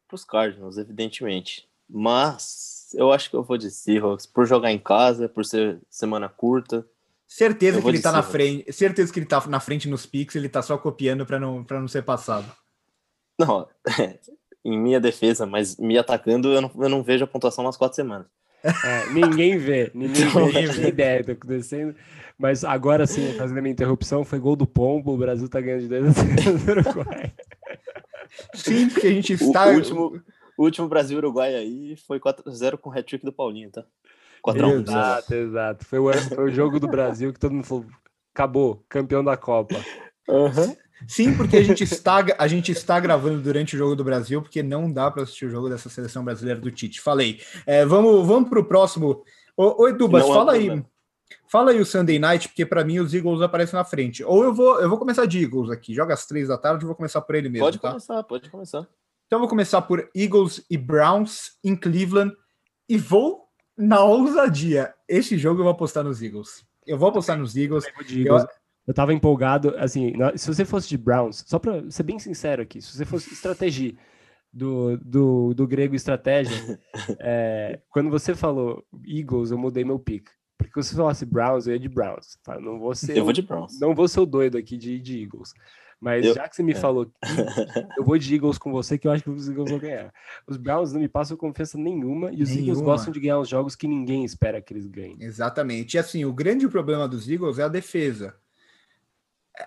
pros 0.08 0.24
Cardinals, 0.24 0.78
evidentemente. 0.78 1.68
Mas 1.90 2.90
eu 2.94 3.12
acho 3.12 3.30
que 3.30 3.36
eu 3.36 3.44
vou 3.44 3.58
de 3.58 3.70
Seahawks 3.70 4.26
por 4.26 4.46
jogar 4.46 4.72
em 4.72 4.80
casa, 4.80 5.28
por 5.28 5.44
ser 5.46 5.82
semana 5.90 6.30
curta. 6.30 6.88
Certeza 7.28 7.82
que 7.82 7.88
ele 7.88 8.02
tá 8.02 8.12
na 8.12 8.24
frente. 8.24 8.72
Certeza 8.72 9.12
que 9.12 9.20
ele 9.20 9.26
tá 9.26 9.46
na 9.48 9.60
frente 9.60 9.90
nos 9.90 10.06
picks, 10.06 10.36
ele 10.36 10.50
tá 10.50 10.62
só 10.62 10.78
copiando 10.78 11.26
para 11.26 11.40
não, 11.40 11.64
pra 11.64 11.80
não 11.80 11.88
ser 11.88 12.04
passado. 12.04 12.50
Não, 13.40 13.68
em 14.64 14.80
minha 14.80 15.00
defesa, 15.00 15.46
mas 15.46 15.78
me 15.78 15.98
atacando, 15.98 16.52
eu 16.52 16.62
não, 16.62 16.72
eu 16.78 16.90
não 16.90 17.04
vejo 17.04 17.24
a 17.24 17.28
pontuação 17.28 17.64
nas 17.64 17.78
quatro 17.78 17.96
semanas. 17.96 18.28
É, 18.64 19.10
ninguém 19.12 19.58
vê, 19.58 19.92
ninguém 19.94 20.28
vê, 20.28 20.62
ninguém 20.62 20.88
ideia 20.88 21.20
do 21.20 21.26
que 21.26 21.36
tá 21.36 21.46
acontecendo. 21.46 21.96
Mas 22.38 22.64
agora 22.64 23.06
sim, 23.06 23.34
fazendo 23.34 23.60
a 23.60 23.62
minha 23.62 23.72
interrupção, 23.72 24.26
foi 24.26 24.40
gol 24.40 24.56
do 24.56 24.68
Pombo, 24.68 25.14
o 25.14 25.18
Brasil 25.18 25.48
tá 25.48 25.62
ganhando 25.62 25.82
de 25.82 25.88
2 25.88 26.06
a 26.06 26.12
0 26.12 26.58
do 26.58 26.72
Uruguai. 26.72 27.34
Sim, 28.54 28.90
porque 28.90 29.08
a 29.08 29.12
gente 29.12 29.34
está. 29.34 29.68
O 29.68 29.76
último, 29.76 30.22
o 30.58 30.64
último 30.64 30.88
Brasil-Uruguai 30.88 31.56
aí 31.56 31.96
foi 32.08 32.20
4x0 32.20 32.78
com 32.78 32.90
o 32.90 32.94
hat-trick 32.94 33.24
do 33.24 33.32
Paulinho, 33.32 33.72
tá? 33.72 33.86
4x1. 34.46 34.82
Exato, 34.82 35.34
exato. 35.34 35.86
Foi 35.86 36.00
o, 36.00 36.14
foi 36.14 36.44
o 36.46 36.54
jogo 36.54 36.80
do 36.80 36.88
Brasil 36.88 37.34
que 37.34 37.40
todo 37.40 37.54
mundo 37.54 37.66
falou: 37.66 37.86
acabou, 38.34 38.84
campeão 38.88 39.24
da 39.24 39.36
Copa. 39.36 39.76
Uhum. 40.28 40.76
Sim, 41.08 41.36
porque 41.36 41.58
a 41.58 41.64
gente, 41.64 41.84
está, 41.84 42.26
a 42.38 42.48
gente 42.48 42.72
está 42.72 43.00
gravando 43.00 43.42
durante 43.42 43.76
o 43.76 43.78
jogo 43.78 43.96
do 43.96 44.04
Brasil, 44.04 44.42
porque 44.42 44.64
não 44.64 44.92
dá 44.92 45.12
para 45.12 45.24
assistir 45.24 45.46
o 45.46 45.50
jogo 45.50 45.70
dessa 45.70 45.90
seleção 45.90 46.24
brasileira 46.24 46.60
do 46.60 46.72
Tite. 46.72 47.02
Falei. 47.02 47.42
É, 47.66 47.86
vamos 47.86 48.26
vamos 48.26 48.50
para 48.50 48.60
o 48.60 48.66
próximo. 48.66 49.24
Ô, 49.58 49.84
ô 49.84 49.88
Edubas, 49.88 50.26
fala 50.26 50.54
aí. 50.54 50.84
Fala 51.48 51.72
aí 51.72 51.80
o 51.80 51.86
Sunday 51.86 52.20
Night, 52.20 52.50
porque 52.50 52.66
para 52.66 52.84
mim 52.84 53.00
os 53.00 53.14
Eagles 53.14 53.42
aparecem 53.42 53.78
na 53.78 53.84
frente. 53.84 54.24
Ou 54.24 54.44
eu 54.44 54.54
vou, 54.54 54.80
eu 54.80 54.90
vou 54.90 54.98
começar 54.98 55.26
de 55.26 55.44
Eagles 55.44 55.70
aqui. 55.70 55.94
Joga 55.94 56.14
às 56.14 56.26
três 56.26 56.48
da 56.48 56.58
tarde, 56.58 56.84
eu 56.84 56.88
vou 56.88 56.96
começar 56.96 57.22
por 57.22 57.36
ele 57.36 57.50
mesmo. 57.50 57.66
Pode 57.66 57.80
tá? 57.80 57.90
começar, 57.90 58.24
pode 58.24 58.50
começar. 58.50 58.88
Então 59.28 59.38
eu 59.38 59.40
vou 59.40 59.50
começar 59.50 59.82
por 59.82 60.10
Eagles 60.16 60.64
e 60.70 60.78
Browns 60.78 61.58
em 61.64 61.76
Cleveland 61.76 62.36
e 62.88 62.98
vou 62.98 63.45
na 63.78 64.04
ousadia. 64.04 64.94
Esse 65.08 65.38
jogo 65.38 65.60
eu 65.60 65.64
vou 65.64 65.72
apostar 65.72 66.04
nos 66.04 66.22
Eagles. 66.22 66.66
Eu 66.86 66.98
vou 66.98 67.10
apostar 67.10 67.38
nos 67.38 67.56
Eagles. 67.56 67.86
Eu, 67.86 67.92
Eu 68.88 68.94
tava 68.94 69.14
empolgado, 69.14 69.74
assim, 69.78 70.14
se 70.36 70.48
você 70.48 70.64
fosse 70.64 70.88
de 70.88 70.98
Browns, 70.98 71.44
só 71.48 71.58
para 71.58 71.90
ser 71.90 72.04
bem 72.04 72.20
sincero 72.20 72.62
aqui, 72.62 72.80
se 72.80 72.96
você 72.96 73.04
fosse 73.04 73.34
estratégia 73.34 73.96
do, 74.54 74.96
do, 74.98 75.54
do 75.56 75.68
grego 75.68 75.96
estratégia, 75.96 76.80
é, 77.20 77.80
quando 77.90 78.12
você 78.12 78.36
falou 78.36 78.86
Eagles, 79.04 79.50
eu 79.50 79.58
mudei 79.58 79.84
meu 79.84 79.98
pick. 79.98 80.30
Porque 80.58 80.84
se 80.84 80.90
você 80.90 80.96
falasse 80.96 81.26
Browns, 81.26 81.68
eu 81.68 81.74
ia 81.74 81.80
de 81.80 81.90
Browns. 81.90 82.38
Tá? 82.44 82.60
Não 82.60 82.80
vou 82.80 82.94
ser, 82.94 83.18
eu 83.18 83.24
vou 83.24 83.34
de 83.34 83.42
Browns. 83.42 83.80
Não 83.80 83.96
vou 83.96 84.08
ser 84.08 84.20
o 84.20 84.26
doido 84.26 84.58
aqui 84.58 84.78
de, 84.78 85.00
de 85.00 85.24
Eagles. 85.24 85.54
Mas 86.06 86.24
eu, 86.24 86.36
já 86.36 86.48
que 86.48 86.56
você 86.56 86.62
me 86.62 86.74
é. 86.74 86.76
falou, 86.76 87.12
eu 87.98 88.04
vou 88.06 88.16
de 88.16 88.36
Eagles 88.36 88.60
com 88.60 88.72
você, 88.72 88.96
que 88.96 89.08
eu 89.08 89.12
acho 89.12 89.24
que 89.24 89.30
os 89.32 89.50
Eagles 89.50 89.72
vão 89.72 89.80
ganhar. 89.80 90.14
Os 90.46 90.56
Browns 90.56 90.94
não 90.94 91.00
me 91.00 91.08
passam 91.08 91.36
confiança 91.36 91.80
nenhuma 91.80 92.32
e 92.32 92.44
os 92.44 92.50
nenhuma. 92.50 92.68
Eagles 92.68 92.82
gostam 92.82 93.12
de 93.12 93.20
ganhar 93.20 93.40
os 93.40 93.50
jogos 93.50 93.76
que 93.76 93.88
ninguém 93.88 94.24
espera 94.24 94.62
que 94.62 94.72
eles 94.72 94.86
ganhem. 94.86 95.18
Exatamente. 95.20 95.96
E 95.96 95.98
assim, 95.98 96.24
o 96.24 96.32
grande 96.32 96.68
problema 96.68 97.08
dos 97.08 97.28
Eagles 97.28 97.58
é 97.58 97.64
a 97.64 97.68
defesa. 97.68 98.36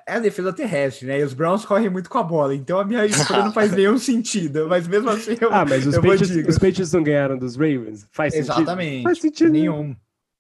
É 0.07 0.13
a 0.13 0.21
defesa 0.21 0.53
terrestre, 0.53 1.09
né? 1.09 1.19
E 1.19 1.25
os 1.25 1.35
Browns 1.35 1.65
correm 1.65 1.91
muito 1.91 2.09
com 2.09 2.19
a 2.19 2.23
bola, 2.23 2.55
então 2.55 2.79
a 2.79 2.85
minha 2.85 3.05
escolha 3.05 3.47
não 3.47 3.53
faz 3.53 3.73
nenhum 3.75 3.99
sentido. 3.99 4.69
Mas 4.69 4.87
mesmo 4.87 5.11
assim, 5.11 5.37
eu, 5.41 5.53
ah, 5.53 5.65
mas 5.65 5.89
os, 5.89 5.97
Patriots, 5.97 6.31
os 6.31 6.55
Patriots 6.57 6.93
não 6.93 7.03
ganharam 7.03 7.37
dos 7.37 7.57
Ravens? 7.57 8.07
Faz 8.13 8.33
sentido? 8.33 8.53
Exatamente. 8.53 9.03
Faz 9.03 9.21
sentido 9.21 9.51
nenhum. 9.51 9.97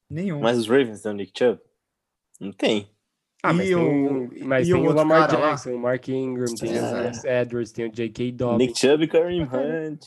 Nenhum. 0.08 0.38
Mas 0.38 0.58
os 0.58 0.68
Ravens 0.68 1.02
têm 1.02 1.10
o 1.10 1.14
Nick 1.14 1.32
Chubb? 1.36 1.60
Não 2.38 2.52
tem. 2.52 2.88
Ah, 3.42 3.52
mas 3.52 3.68
e 3.68 3.74
tem, 3.74 3.76
o, 3.76 4.30
mas 4.44 4.66
tem 4.66 4.74
o 4.74 4.92
Lamar 4.92 5.30
Jackson, 5.30 5.70
o 5.70 5.78
Mark 5.78 6.08
Ingram, 6.08 6.54
tem 6.56 6.76
é. 6.76 7.12
o 7.12 7.26
Edwards, 7.26 7.72
tem 7.72 7.86
o 7.86 7.92
J.K. 7.92 8.32
Dobbins. 8.32 8.58
Nick 8.58 8.78
Chubb 8.78 9.04
e 9.04 9.08
Kareem 9.08 9.42
Hunt. 9.42 10.04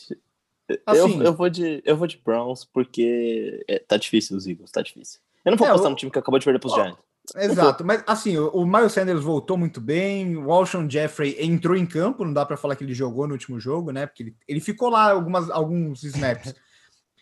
Assim, 0.86 1.20
eu, 1.20 1.24
eu, 1.24 1.34
vou 1.34 1.50
de, 1.50 1.82
eu 1.86 1.98
vou 1.98 2.08
de 2.08 2.18
Browns 2.24 2.66
porque 2.66 3.64
é, 3.68 3.80
tá 3.80 3.98
difícil 3.98 4.38
os 4.38 4.48
Eagles, 4.48 4.72
tá 4.72 4.82
difícil. 4.82 5.20
Eu 5.46 5.52
não 5.52 5.58
vou 5.58 5.68
é, 5.68 5.70
apostar 5.70 5.90
no 5.90 5.96
time 5.96 6.12
que 6.12 6.20
acabou 6.20 6.40
de 6.40 6.46
perder 6.46 6.60
pros 6.60 6.74
Giants. 6.74 7.00
Exato, 7.36 7.86
mas 7.86 8.04
assim, 8.08 8.38
o, 8.38 8.50
o 8.50 8.66
Miles 8.66 8.92
Sanders 8.92 9.22
voltou 9.22 9.58
muito 9.58 9.80
bem, 9.80 10.36
o 10.36 10.52
Alshon 10.52 10.90
Jeffrey 10.90 11.38
entrou 11.40 11.78
em 11.78 11.86
campo, 11.86 12.26
não 12.26 12.34
dá 12.34 12.46
para 12.46 12.58
falar 12.58 12.76
que 12.76 12.84
ele 12.84 12.94
jogou 12.94 13.28
no 13.28 13.34
último 13.34 13.60
jogo, 13.60 13.92
né? 13.92 14.06
Porque 14.06 14.24
ele, 14.24 14.36
ele 14.48 14.60
ficou 14.60 14.90
lá 14.90 15.12
algumas, 15.12 15.50
alguns 15.50 16.04
snaps. 16.04 16.54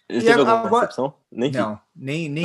Ele 0.09 0.21
e 0.21 0.23
teve 0.23 0.41
agora, 0.41 0.57
alguma 0.57 0.79
recepção? 0.79 1.13
Nem 1.31 1.51
não, 1.51 1.79
nem, 1.95 2.27
nem, 2.27 2.43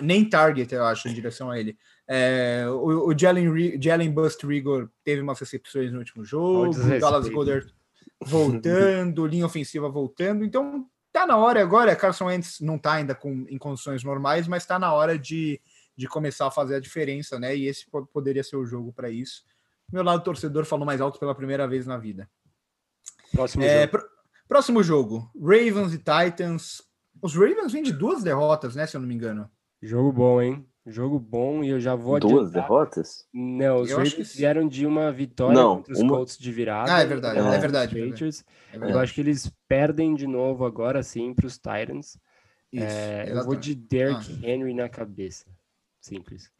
nem 0.00 0.26
target, 0.26 0.74
eu 0.74 0.86
acho, 0.86 1.06
em 1.06 1.12
direção 1.12 1.50
a 1.50 1.60
ele. 1.60 1.76
É, 2.06 2.66
o, 2.68 3.08
o 3.08 3.18
Jalen, 3.18 3.80
Jalen 3.80 4.10
Bust 4.10 4.44
Rigor 4.46 4.90
teve 5.02 5.22
umas 5.22 5.38
recepções 5.38 5.90
no 5.90 5.98
último 5.98 6.24
jogo, 6.24 6.70
o 6.70 7.00
Dallas 7.00 7.28
Goddard 7.28 7.74
voltando, 8.20 9.24
linha 9.26 9.46
ofensiva 9.46 9.88
voltando, 9.88 10.44
então 10.44 10.86
tá 11.10 11.26
na 11.26 11.36
hora 11.36 11.62
agora, 11.62 11.96
Carson 11.96 12.26
Wentz 12.26 12.60
não 12.60 12.78
tá 12.78 12.94
ainda 12.94 13.14
com, 13.14 13.46
em 13.48 13.56
condições 13.56 14.04
normais, 14.04 14.46
mas 14.46 14.66
tá 14.66 14.78
na 14.78 14.92
hora 14.92 15.18
de, 15.18 15.60
de 15.96 16.06
começar 16.06 16.46
a 16.46 16.50
fazer 16.50 16.74
a 16.74 16.80
diferença, 16.80 17.38
né, 17.38 17.56
e 17.56 17.66
esse 17.66 17.86
poderia 18.12 18.44
ser 18.44 18.56
o 18.56 18.66
jogo 18.66 18.92
para 18.92 19.08
isso. 19.08 19.42
Meu 19.90 20.02
lado 20.02 20.22
torcedor 20.22 20.64
falou 20.64 20.84
mais 20.84 21.00
alto 21.00 21.18
pela 21.18 21.34
primeira 21.34 21.66
vez 21.66 21.86
na 21.86 21.96
vida. 21.96 22.28
Próximo 23.32 23.64
é, 23.64 23.82
jogo. 23.82 23.92
Pr 23.92 24.14
próximo 24.46 24.82
jogo, 24.82 25.30
Ravens 25.40 25.94
e 25.94 25.98
Titans, 25.98 26.82
os 27.22 27.34
Ravens 27.34 27.72
vêm 27.72 27.82
de 27.82 27.92
duas 27.92 28.22
derrotas, 28.22 28.74
né? 28.76 28.86
Se 28.86 28.94
eu 28.96 29.00
não 29.00 29.08
me 29.08 29.14
engano. 29.14 29.50
Jogo 29.82 30.12
bom, 30.12 30.40
hein? 30.40 30.66
Jogo 30.86 31.18
bom 31.18 31.64
e 31.64 31.70
eu 31.70 31.80
já 31.80 31.94
vou 31.94 32.20
Duas 32.20 32.48
adiantar. 32.48 32.62
derrotas? 32.62 33.26
Não, 33.32 33.80
os 33.80 33.90
eu 33.90 33.96
Ravens 33.96 34.32
que... 34.32 34.36
vieram 34.36 34.68
de 34.68 34.84
uma 34.84 35.10
vitória 35.10 35.54
não, 35.54 35.76
contra 35.76 35.92
os 35.94 36.00
uma... 36.00 36.14
Colts 36.14 36.36
de 36.36 36.52
virada. 36.52 36.94
Ah, 36.94 37.00
é 37.00 37.06
verdade, 37.06 37.38
é, 37.38 37.42
é 37.42 37.58
verdade. 37.58 37.94
Patriots. 37.94 38.44
É 38.68 38.72
verdade. 38.72 38.92
Eu 38.92 38.98
acho 38.98 39.14
que 39.14 39.20
eles 39.22 39.50
perdem 39.66 40.14
de 40.14 40.26
novo 40.26 40.66
agora 40.66 41.02
sim 41.02 41.32
para 41.32 41.46
os 41.46 41.54
Titans. 41.54 42.18
Isso, 42.70 42.84
é, 42.84 43.30
eu 43.30 43.44
vou 43.44 43.56
de 43.56 43.74
Derrick 43.74 44.40
ah. 44.42 44.46
Henry 44.46 44.74
na 44.74 44.88
cabeça. 44.88 45.46
Simples. 46.00 46.52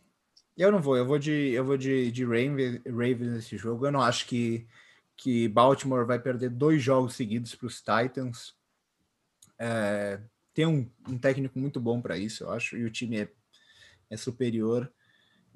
Eu 0.57 0.73
não 0.73 0.81
vou, 0.81 0.97
eu 0.97 1.05
vou 1.05 1.19
de, 1.19 1.51
eu 1.51 1.65
vou 1.65 1.77
de, 1.77 2.11
de 2.11 2.25
Ravens, 2.25 2.81
Ravens 2.87 3.33
nesse 3.33 3.59
jogo. 3.59 3.85
Eu 3.85 3.93
não 3.93 4.01
acho 4.01 4.27
que, 4.27 4.67
que 5.17 5.49
Baltimore 5.49 6.07
vai 6.07 6.19
perder 6.19 6.49
dois 6.49 6.83
jogos 6.83 7.15
seguidos 7.15 7.55
para 7.55 7.67
os 7.67 7.83
Titans. 7.83 8.55
É, 9.59 10.21
tem 10.55 10.65
um, 10.65 10.89
um 11.09 11.19
técnico 11.19 11.59
muito 11.59 11.81
bom 11.81 12.01
para 12.01 12.17
isso, 12.17 12.45
eu 12.45 12.51
acho, 12.51 12.77
e 12.77 12.85
o 12.85 12.91
time 12.91 13.19
é, 13.19 13.29
é 14.11 14.17
superior. 14.17 14.91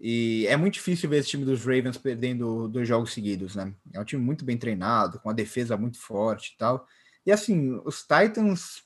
E 0.01 0.47
é 0.47 0.57
muito 0.57 0.75
difícil 0.75 1.11
ver 1.11 1.19
esse 1.19 1.31
time 1.31 1.45
dos 1.45 1.61
Ravens 1.65 1.99
perdendo 1.99 2.69
dois 2.69 2.87
jogos 2.87 3.13
seguidos, 3.13 3.57
né? 3.57 3.75
É 3.93 4.01
um 4.01 4.05
time 4.05 4.23
muito 4.23 4.45
bem 4.45 4.57
treinado, 4.57 5.19
com 5.19 5.29
uma 5.29 5.35
defesa 5.35 5.77
muito 5.77 5.99
forte 5.99 6.53
e 6.55 6.59
tal. 6.59 6.87
E 7.27 7.33
assim, 7.33 7.81
os 7.85 8.03
Titans 8.03 8.85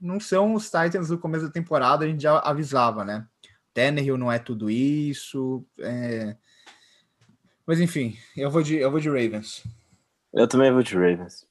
não 0.00 0.18
são 0.18 0.54
os 0.54 0.64
Titans 0.64 1.08
do 1.08 1.18
começo 1.18 1.46
da 1.46 1.52
temporada, 1.52 2.04
a 2.04 2.08
gente 2.08 2.22
já 2.22 2.38
avisava, 2.40 3.04
né? 3.04 3.26
Tannehill 3.72 4.18
não 4.18 4.30
é 4.30 4.38
tudo 4.38 4.68
isso. 4.68 5.64
É... 5.78 6.36
Mas 7.66 7.80
enfim, 7.80 8.16
eu 8.36 8.50
vou 8.50 8.62
de, 8.62 8.76
eu 8.76 8.90
vou 8.90 9.00
de 9.00 9.08
Ravens. 9.08 9.64
Eu 10.32 10.48
também 10.48 10.72
vou 10.72 10.82
de 10.82 10.94
Ravens. 10.94 11.46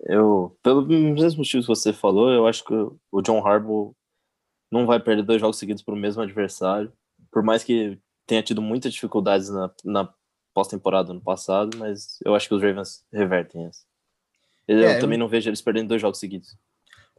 Eu, 0.00 0.56
pelo 0.62 0.86
mesmo 0.86 1.38
motivo 1.38 1.62
que 1.62 1.68
você 1.68 1.92
falou, 1.92 2.30
eu 2.30 2.46
acho 2.46 2.64
que 2.64 2.74
o 3.10 3.22
John 3.22 3.44
Harbaugh 3.44 3.94
não 4.70 4.86
vai 4.86 5.00
perder 5.00 5.22
dois 5.22 5.40
jogos 5.40 5.58
seguidos 5.58 5.82
para 5.82 5.94
o 5.94 5.98
mesmo 5.98 6.22
adversário, 6.22 6.92
por 7.30 7.42
mais 7.42 7.62
que 7.62 7.98
tenha 8.26 8.42
tido 8.42 8.60
muitas 8.60 8.92
dificuldades 8.92 9.48
na, 9.48 9.70
na 9.84 10.14
pós-temporada 10.52 11.12
no 11.12 11.20
passado, 11.20 11.76
mas 11.78 12.18
eu 12.24 12.34
acho 12.34 12.48
que 12.48 12.54
os 12.54 12.62
Ravens 12.62 13.04
revertem 13.12 13.66
essa. 13.66 13.82
Eu 14.66 14.80
é, 14.80 14.98
também 14.98 15.18
não 15.18 15.28
vejo 15.28 15.48
eles 15.48 15.60
perdendo 15.60 15.88
dois 15.88 16.00
jogos 16.00 16.18
seguidos. 16.18 16.56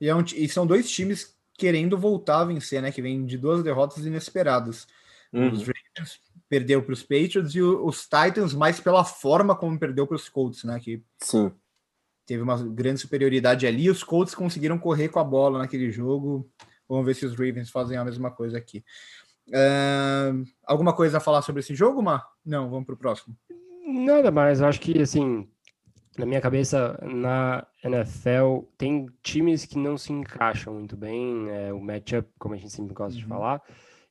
E, 0.02 0.10
é 0.10 0.16
um, 0.16 0.24
e, 0.36 0.50
são 0.50 0.68
dois 0.68 0.90
times 0.90 1.36
querendo 1.58 1.98
voltar 1.98 2.42
a 2.42 2.46
vencer, 2.46 2.82
né? 2.82 2.92
Que 2.92 3.02
vem 3.02 3.26
de 3.26 3.38
duas 3.38 3.64
derrotas 3.64 4.06
inesperadas. 4.06 4.86
Uhum. 5.32 5.52
Os 5.52 5.60
Ravens 5.60 6.20
perdeu 6.50 6.84
para 6.84 6.94
os 6.94 7.02
Patriots 7.02 7.56
e 7.56 7.62
os 7.62 8.04
Titans 8.04 8.54
mais 8.54 8.80
pela 8.80 9.04
forma 9.06 9.56
como 9.56 9.80
perdeu 9.80 10.06
para 10.06 10.16
os 10.16 10.28
Colts, 10.28 10.66
né? 10.66 10.80
Que 10.80 11.02
Sim 11.20 11.52
teve 12.28 12.44
uma 12.44 12.62
grande 12.62 13.00
superioridade 13.00 13.66
ali. 13.66 13.90
Os 13.90 14.04
Colts 14.04 14.36
conseguiram 14.36 14.78
correr 14.78 15.08
com 15.08 15.18
a 15.18 15.24
bola 15.24 15.60
naquele 15.60 15.90
jogo. 15.90 16.48
Vamos 16.88 17.06
ver 17.06 17.16
se 17.16 17.26
os 17.26 17.34
Ravens 17.34 17.70
fazem 17.70 17.98
a 17.98 18.06
mesma 18.06 18.32
coisa 18.32 18.58
aqui. 18.58 18.84
Uh, 19.50 20.44
alguma 20.66 20.94
coisa 20.94 21.18
a 21.18 21.22
falar 21.22 21.42
sobre 21.42 21.62
esse 21.62 21.74
jogo, 21.74 22.02
Mar? 22.02 22.28
Não, 22.46 22.70
vamos 22.70 22.86
para 22.86 22.96
o 22.96 22.98
próximo. 22.98 23.36
Nada 23.86 24.32
mais. 24.32 24.62
Acho 24.62 24.80
que, 24.80 25.02
assim, 25.02 25.48
na 26.18 26.26
minha 26.26 26.42
cabeça, 26.42 27.00
na 27.02 27.66
NFL, 27.84 28.66
tem 28.78 29.08
times 29.22 29.66
que 29.66 29.78
não 29.78 29.98
se 29.98 30.12
encaixam 30.12 30.74
muito 30.74 30.98
bem. 30.98 31.50
É, 31.50 31.72
o 31.72 31.80
matchup, 31.80 32.28
como 32.38 32.56
a 32.56 32.58
gente 32.58 32.72
sempre 32.72 32.94
gosta 32.94 33.14
uhum. 33.14 33.22
de 33.22 33.28
falar. 33.28 33.62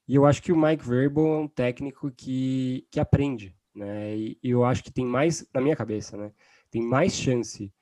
E 0.08 0.14
eu 0.14 0.24
acho 0.24 0.42
que 0.42 0.52
o 0.52 0.56
Mike 0.56 0.86
Verbal 0.86 1.26
é 1.26 1.38
um 1.38 1.48
técnico 1.48 2.10
que, 2.10 2.86
que 2.90 3.00
aprende, 3.00 3.54
né? 3.74 4.16
E, 4.16 4.38
e 4.42 4.50
eu 4.50 4.64
acho 4.64 4.84
que 4.84 4.92
tem 4.92 5.04
mais, 5.04 5.46
na 5.52 5.60
minha 5.60 5.74
cabeça, 5.74 6.16
né? 6.16 6.30
Tem 6.70 6.80
mais 6.80 7.12
chance 7.12 7.72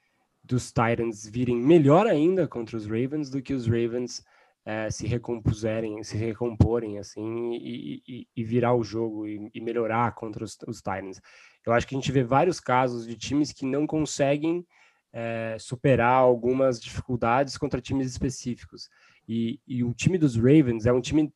dos 0.42 0.68
Titans 0.68 1.26
virem 1.26 1.56
melhor 1.56 2.06
ainda 2.06 2.48
contra 2.48 2.76
os 2.76 2.86
Ravens 2.86 3.30
do 3.30 3.42
que 3.42 3.54
os 3.54 3.66
Ravens 3.66 4.24
é, 4.64 4.90
se 4.90 5.06
recompuserem, 5.06 6.02
se 6.02 6.16
recomporem 6.16 6.99
assim 6.99 7.52
e, 7.52 8.02
e, 8.06 8.28
e 8.35 8.44
virar 8.44 8.75
o 8.75 8.83
jogo 8.83 9.26
e, 9.26 9.50
e 9.54 9.61
melhorar 9.61 10.14
contra 10.14 10.44
os, 10.44 10.56
os, 10.66 10.78
Titans. 10.78 11.21
Eu 11.66 11.73
acho 11.73 11.87
que 11.87 11.94
a 11.94 11.99
gente 11.99 12.12
vê 12.12 12.23
vários 12.23 12.61
casos 12.61 13.06
de 13.06 13.16
times 13.16 13.52
que 13.52 13.66
não 13.66 13.87
conseguem 13.87 14.66
é, 15.12 15.56
superar 15.59 16.16
algumas 16.16 16.80
dificuldades 16.80 17.56
contra 17.56 17.80
times 17.80 18.09
específicos. 18.09 18.88
E, 19.28 19.61
o 19.83 19.94
time 19.94 20.18
dos 20.18 20.37
Ravens 20.37 20.87
é 20.87 20.92
um 20.92 21.00
time 21.00 21.33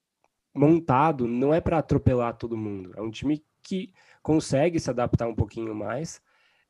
montado, 0.55 1.27
não 1.27 1.55
é 1.55 1.61
para 1.61 1.79
atropelar 1.79 2.37
todo 2.37 2.57
mundo, 2.57 2.93
é 2.97 3.01
um 3.01 3.11
time 3.11 3.43
que 3.63 3.93
consegue 4.23 4.81
se 4.81 4.91
adaptar 4.91 5.27
um 5.29 5.35
pouquinho 5.35 5.75
mais, 5.75 6.21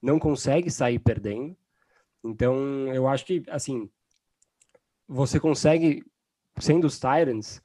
não 0.01 0.19
consegue 0.19 0.71
sair 0.71 0.99
perdendo, 0.99 1.57
então, 2.25 2.93
eu 2.95 3.07
acho 3.07 3.25
que, 3.25 3.43
assim, 3.49 3.89
você 5.07 5.39
consegue, 5.39 6.05
sendo 6.61 6.87
os 6.87 6.95
Titans, 6.95 7.63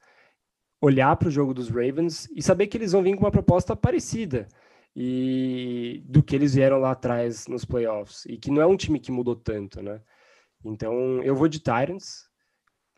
olhar 0.80 1.16
para 1.16 1.28
o 1.28 1.30
jogo 1.30 1.54
dos 1.54 1.68
Ravens 1.68 2.28
e 2.34 2.42
saber 2.42 2.66
que 2.66 2.76
eles 2.76 2.92
vão 2.92 3.02
vir 3.02 3.16
com 3.16 3.24
uma 3.24 3.30
proposta 3.30 3.74
parecida 3.74 4.48
e 4.94 6.02
do 6.06 6.22
que 6.22 6.36
eles 6.36 6.54
vieram 6.54 6.78
lá 6.78 6.92
atrás 6.92 7.46
nos 7.48 7.64
playoffs 7.64 8.24
e 8.26 8.36
que 8.36 8.50
não 8.50 8.62
é 8.62 8.66
um 8.66 8.76
time 8.76 9.00
que 9.00 9.10
mudou 9.10 9.34
tanto, 9.34 9.82
né? 9.82 10.00
Então, 10.64 11.22
eu 11.22 11.34
vou 11.34 11.48
de 11.48 11.58
Titans. 11.58 12.28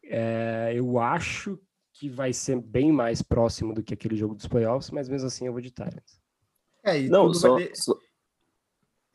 É, 0.04 0.72
eu 0.74 0.98
acho 0.98 1.58
que 1.92 2.08
vai 2.08 2.32
ser 2.32 2.60
bem 2.60 2.92
mais 2.92 3.22
próximo 3.22 3.72
do 3.72 3.82
que 3.82 3.94
aquele 3.94 4.16
jogo 4.16 4.34
dos 4.34 4.46
playoffs, 4.46 4.90
mas 4.90 5.08
mesmo 5.08 5.26
assim 5.26 5.46
eu 5.46 5.52
vou 5.52 5.60
de 5.60 5.70
Titans. 5.70 6.20
É, 6.84 7.00
e 7.00 7.08
não, 7.08 7.32
só, 7.32 7.54
vai... 7.54 7.70
só, 7.74 7.96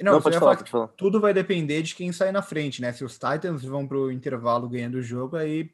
não, 0.02 0.14
não 0.14 0.22
pode 0.22 0.40
falar, 0.40 0.58
pode 0.58 0.70
falar. 0.70 0.88
Tudo 0.90 1.22
vai 1.22 1.34
depender 1.34 1.82
de 1.82 1.96
quem 1.96 2.12
sair 2.12 2.32
na 2.32 2.42
frente, 2.42 2.82
né? 2.82 2.92
Se 2.92 3.04
os 3.04 3.14
Titans 3.14 3.64
vão 3.64 3.88
para 3.88 3.98
o 3.98 4.12
intervalo 4.12 4.68
ganhando 4.68 4.96
o 4.96 5.02
jogo, 5.02 5.36
aí 5.36 5.72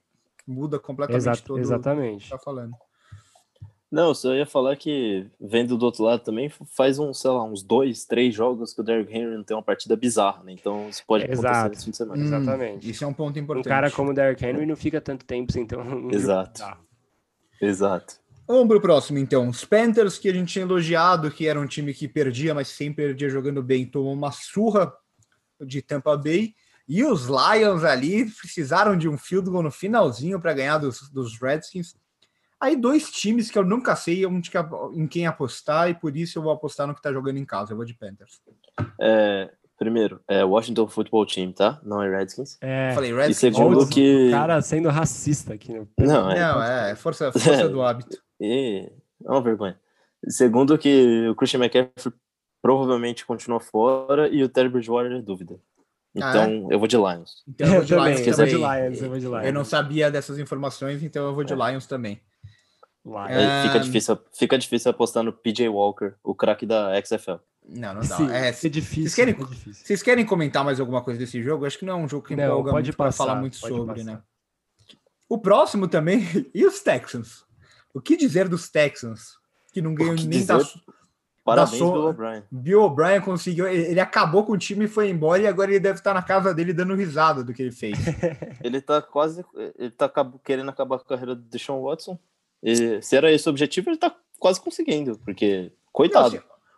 muda 0.47 0.79
completamente 0.79 1.21
Exato, 1.21 1.43
todo 1.43 1.59
exatamente. 1.59 2.21
o 2.21 2.23
que 2.23 2.29
tá 2.29 2.39
falando. 2.39 2.73
Não, 3.89 4.13
só 4.13 4.33
ia 4.33 4.45
falar 4.45 4.75
que, 4.75 5.25
vendo 5.39 5.77
do 5.77 5.85
outro 5.85 6.03
lado 6.03 6.21
também, 6.21 6.49
faz 6.75 6.99
uns, 6.99 7.21
sei 7.21 7.31
lá, 7.31 7.43
uns 7.43 7.63
dois, 7.63 8.03
três 8.03 8.35
jogos 8.35 8.73
que 8.73 8.81
o 8.81 8.83
Derrick 8.83 9.13
Henry 9.13 9.37
não 9.37 9.43
tem 9.43 9.55
uma 9.55 9.63
partida 9.63 9.95
bizarra, 9.95 10.43
né? 10.43 10.51
Então 10.51 10.89
isso 10.89 11.03
pode 11.07 11.23
acontecer 11.23 11.47
Exato. 11.47 11.69
nesse 11.69 11.85
fim 11.85 11.91
de 11.91 11.97
semana. 11.97 12.21
Hum, 12.21 12.25
Exatamente. 12.25 12.89
Isso 12.89 13.03
é 13.05 13.07
um 13.07 13.13
ponto 13.13 13.39
importante. 13.39 13.67
Um 13.67 13.69
cara 13.69 13.89
como 13.89 14.11
o 14.11 14.13
Derrick 14.13 14.43
Henry 14.45 14.65
não 14.65 14.75
fica 14.75 14.99
tanto 14.99 15.25
tempo, 15.25 15.57
então. 15.57 15.79
Exato. 16.11 16.63
Exato. 17.61 18.15
Vamos 18.45 18.67
para 18.67 18.77
o 18.77 18.81
próximo, 18.81 19.19
então. 19.19 19.47
Os 19.47 19.63
Panthers, 19.63 20.17
que 20.17 20.29
a 20.29 20.33
gente 20.33 20.51
tinha 20.51 20.65
elogiado, 20.65 21.31
que 21.31 21.47
era 21.47 21.59
um 21.59 21.65
time 21.65 21.93
que 21.93 22.07
perdia, 22.09 22.53
mas 22.53 22.67
sempre 22.67 23.05
perdia 23.05 23.29
jogando 23.29 23.63
bem, 23.63 23.85
tomou 23.85 24.13
uma 24.13 24.31
surra 24.31 24.93
de 25.65 25.81
Tampa 25.81 26.15
Bay. 26.17 26.53
E 26.87 27.03
os 27.03 27.27
Lions 27.27 27.83
ali 27.83 28.31
precisaram 28.31 28.97
de 28.97 29.09
um 29.09 29.17
field 29.17 29.49
goal 29.49 29.63
no 29.63 29.71
finalzinho 29.71 30.39
para 30.39 30.53
ganhar 30.53 30.77
dos, 30.77 31.09
dos 31.09 31.39
Redskins. 31.39 31.95
Aí 32.59 32.75
dois 32.75 33.11
times 33.11 33.51
que 33.51 33.57
eu 33.57 33.63
nunca 33.63 33.95
sei 33.95 34.25
onde, 34.25 34.49
em 34.93 35.07
quem 35.07 35.27
apostar, 35.27 35.89
e 35.89 35.93
por 35.93 36.15
isso 36.15 36.39
eu 36.39 36.43
vou 36.43 36.51
apostar 36.51 36.87
no 36.87 36.93
que 36.93 36.99
está 36.99 37.11
jogando 37.11 37.37
em 37.37 37.45
casa. 37.45 37.73
Eu 37.73 37.77
vou 37.77 37.85
de 37.85 37.93
Panthers. 37.93 38.41
É, 38.99 39.51
primeiro, 39.77 40.21
é 40.27 40.43
Washington 40.43 40.87
Football 40.87 41.25
Team, 41.25 41.51
tá? 41.51 41.79
Não 41.83 42.01
é 42.01 42.09
Redskins. 42.09 42.57
É, 42.61 42.93
Falei 42.93 43.13
Redskins. 43.13 43.37
E 43.37 43.39
segundo 43.39 43.87
que... 43.87 44.29
O 44.29 44.31
cara 44.31 44.61
sendo 44.61 44.89
racista 44.89 45.53
aqui. 45.53 45.73
No... 45.73 45.87
Não, 45.99 46.31
é, 46.31 46.39
Não, 46.39 46.63
é 46.63 46.95
força, 46.95 47.31
força 47.31 47.69
do 47.69 47.81
hábito. 47.81 48.17
E... 48.39 48.91
É 49.25 49.31
uma 49.31 49.41
vergonha. 49.41 49.79
Segundo 50.29 50.77
que 50.77 51.27
o 51.27 51.35
Christian 51.35 51.59
McCaffrey 51.59 52.13
provavelmente 52.61 53.25
continua 53.25 53.59
fora 53.59 54.27
e 54.27 54.43
o 54.43 54.49
Terry 54.49 54.69
Bridgewater 54.69 55.11
é 55.11 55.21
dúvida. 55.21 55.59
Então, 56.17 56.67
ah, 56.67 56.71
é? 56.71 56.73
eu 56.73 56.79
vou 56.79 56.87
de 56.87 56.97
Lions. 56.97 57.43
Então, 57.47 57.67
eu 57.67 57.73
vou 57.75 57.83
de, 57.83 57.93
eu 57.93 58.05
Lions, 58.05 58.27
eu 58.27 58.35
vou 58.35 58.45
de 58.45 58.55
Lions, 58.55 59.01
eu 59.01 59.09
vou 59.09 59.19
de 59.19 59.25
Lions. 59.27 59.45
Eu 59.45 59.53
não 59.53 59.63
sabia 59.63 60.09
dessas 60.09 60.39
informações, 60.39 61.03
então 61.03 61.27
eu 61.27 61.35
vou 61.35 61.43
de 61.43 61.53
é. 61.53 61.55
Lions 61.55 61.85
também. 61.85 62.19
É, 63.29 63.63
fica, 63.63 63.79
difícil, 63.79 64.19
fica 64.33 64.57
difícil 64.57 64.91
apostar 64.91 65.23
no 65.23 65.31
PJ 65.31 65.69
Walker, 65.69 66.13
o 66.21 66.35
craque 66.35 66.65
da 66.65 66.91
XFL. 67.01 67.39
Não, 67.69 67.93
não 67.93 68.01
dá. 68.01 68.17
Sim, 68.17 68.29
é, 68.31 68.49
é 68.49 68.69
difícil. 68.69 69.03
Vocês 69.03 69.15
querem, 69.15 69.33
é 69.33 69.37
difícil. 69.37 69.85
vocês 69.85 70.03
querem 70.03 70.25
comentar 70.25 70.65
mais 70.65 70.79
alguma 70.79 71.01
coisa 71.01 71.19
desse 71.19 71.41
jogo? 71.41 71.65
Acho 71.65 71.77
que 71.77 71.85
não 71.85 71.93
é 71.93 72.03
um 72.03 72.07
jogo 72.07 72.27
que 72.27 72.35
não, 72.35 72.43
empolga 72.45 72.71
pode 72.71 72.93
passar, 72.93 73.25
falar 73.25 73.39
muito 73.39 73.55
sobre, 73.55 74.01
passar. 74.01 74.03
né? 74.03 74.21
O 75.29 75.37
próximo 75.37 75.87
também, 75.87 76.25
e 76.53 76.65
os 76.65 76.81
Texans? 76.81 77.45
O 77.93 78.01
que 78.01 78.17
dizer 78.17 78.47
dos 78.49 78.69
Texans? 78.69 79.37
Que 79.71 79.81
não 79.81 79.93
ganham 79.93 80.15
nem 80.15 80.27
dizer? 80.27 80.47
da, 80.47 80.63
Parabéns. 81.47 81.79
Bill 81.79 82.07
O'Brien. 82.07 82.43
Bill 82.51 82.81
O'Brien 82.81 83.21
conseguiu, 83.21 83.67
ele 83.69 84.01
acabou 84.01 84.43
com 84.43 84.51
o 84.51 84.57
time 84.57 84.83
e 84.83 84.89
foi 84.89 85.09
embora, 85.09 85.41
e 85.41 85.47
agora 85.47 85.71
ele 85.71 85.79
deve 85.79 85.97
estar 85.97 86.13
na 86.13 86.21
casa 86.21 86.53
dele 86.53 86.73
dando 86.73 86.93
risada 86.93 87.41
do 87.41 87.53
que 87.53 87.61
ele 87.61 87.71
fez. 87.71 87.97
ele 88.61 88.81
tá 88.81 89.01
quase, 89.01 89.45
ele 89.79 89.91
tá 89.91 90.11
querendo 90.43 90.69
acabar 90.69 90.97
com 90.97 91.05
a 91.05 91.07
carreira 91.07 91.35
do 91.35 91.41
Deshaun 91.43 91.81
Watson. 91.81 92.19
E 92.61 93.01
se 93.01 93.15
era 93.15 93.31
esse 93.31 93.47
o 93.47 93.51
objetivo, 93.51 93.89
ele 93.89 93.95
tá 93.95 94.13
quase 94.37 94.59
conseguindo, 94.59 95.17
porque, 95.19 95.71
coitado. 95.93 96.35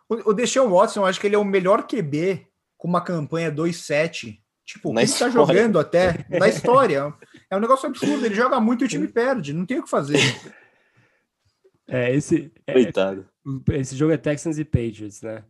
Não, 0.08 0.18
assim, 0.18 0.28
o, 0.28 0.32
Deshaun 0.32 0.70
Watson, 0.70 1.00
eu 1.00 1.06
acho 1.06 1.20
que 1.20 1.26
ele 1.26 1.34
é 1.34 1.38
o 1.38 1.44
melhor 1.44 1.84
QB 1.88 2.46
com 2.78 2.86
uma 2.86 3.00
campanha 3.00 3.50
2-7. 3.50 4.38
Tipo, 4.64 4.92
na 4.92 5.02
ele 5.02 5.12
tá 5.12 5.28
jogando 5.28 5.80
até 5.80 6.24
na 6.28 6.46
história. 6.48 7.12
É 7.50 7.56
um 7.56 7.60
negócio 7.60 7.88
absurdo, 7.88 8.24
ele 8.24 8.36
joga 8.36 8.60
muito 8.60 8.84
e 8.84 8.86
o 8.86 8.88
time 8.88 9.08
perde, 9.08 9.52
não 9.52 9.66
tem 9.66 9.80
o 9.80 9.82
que 9.82 9.90
fazer. 9.90 10.20
É, 11.88 12.14
esse. 12.14 12.52
É, 12.68 12.72
coitado. 12.72 13.28
Esse 13.72 13.96
jogo 13.96 14.12
é 14.12 14.16
Texans 14.16 14.58
e 14.58 14.64
Patriots, 14.64 15.22
né? 15.22 15.44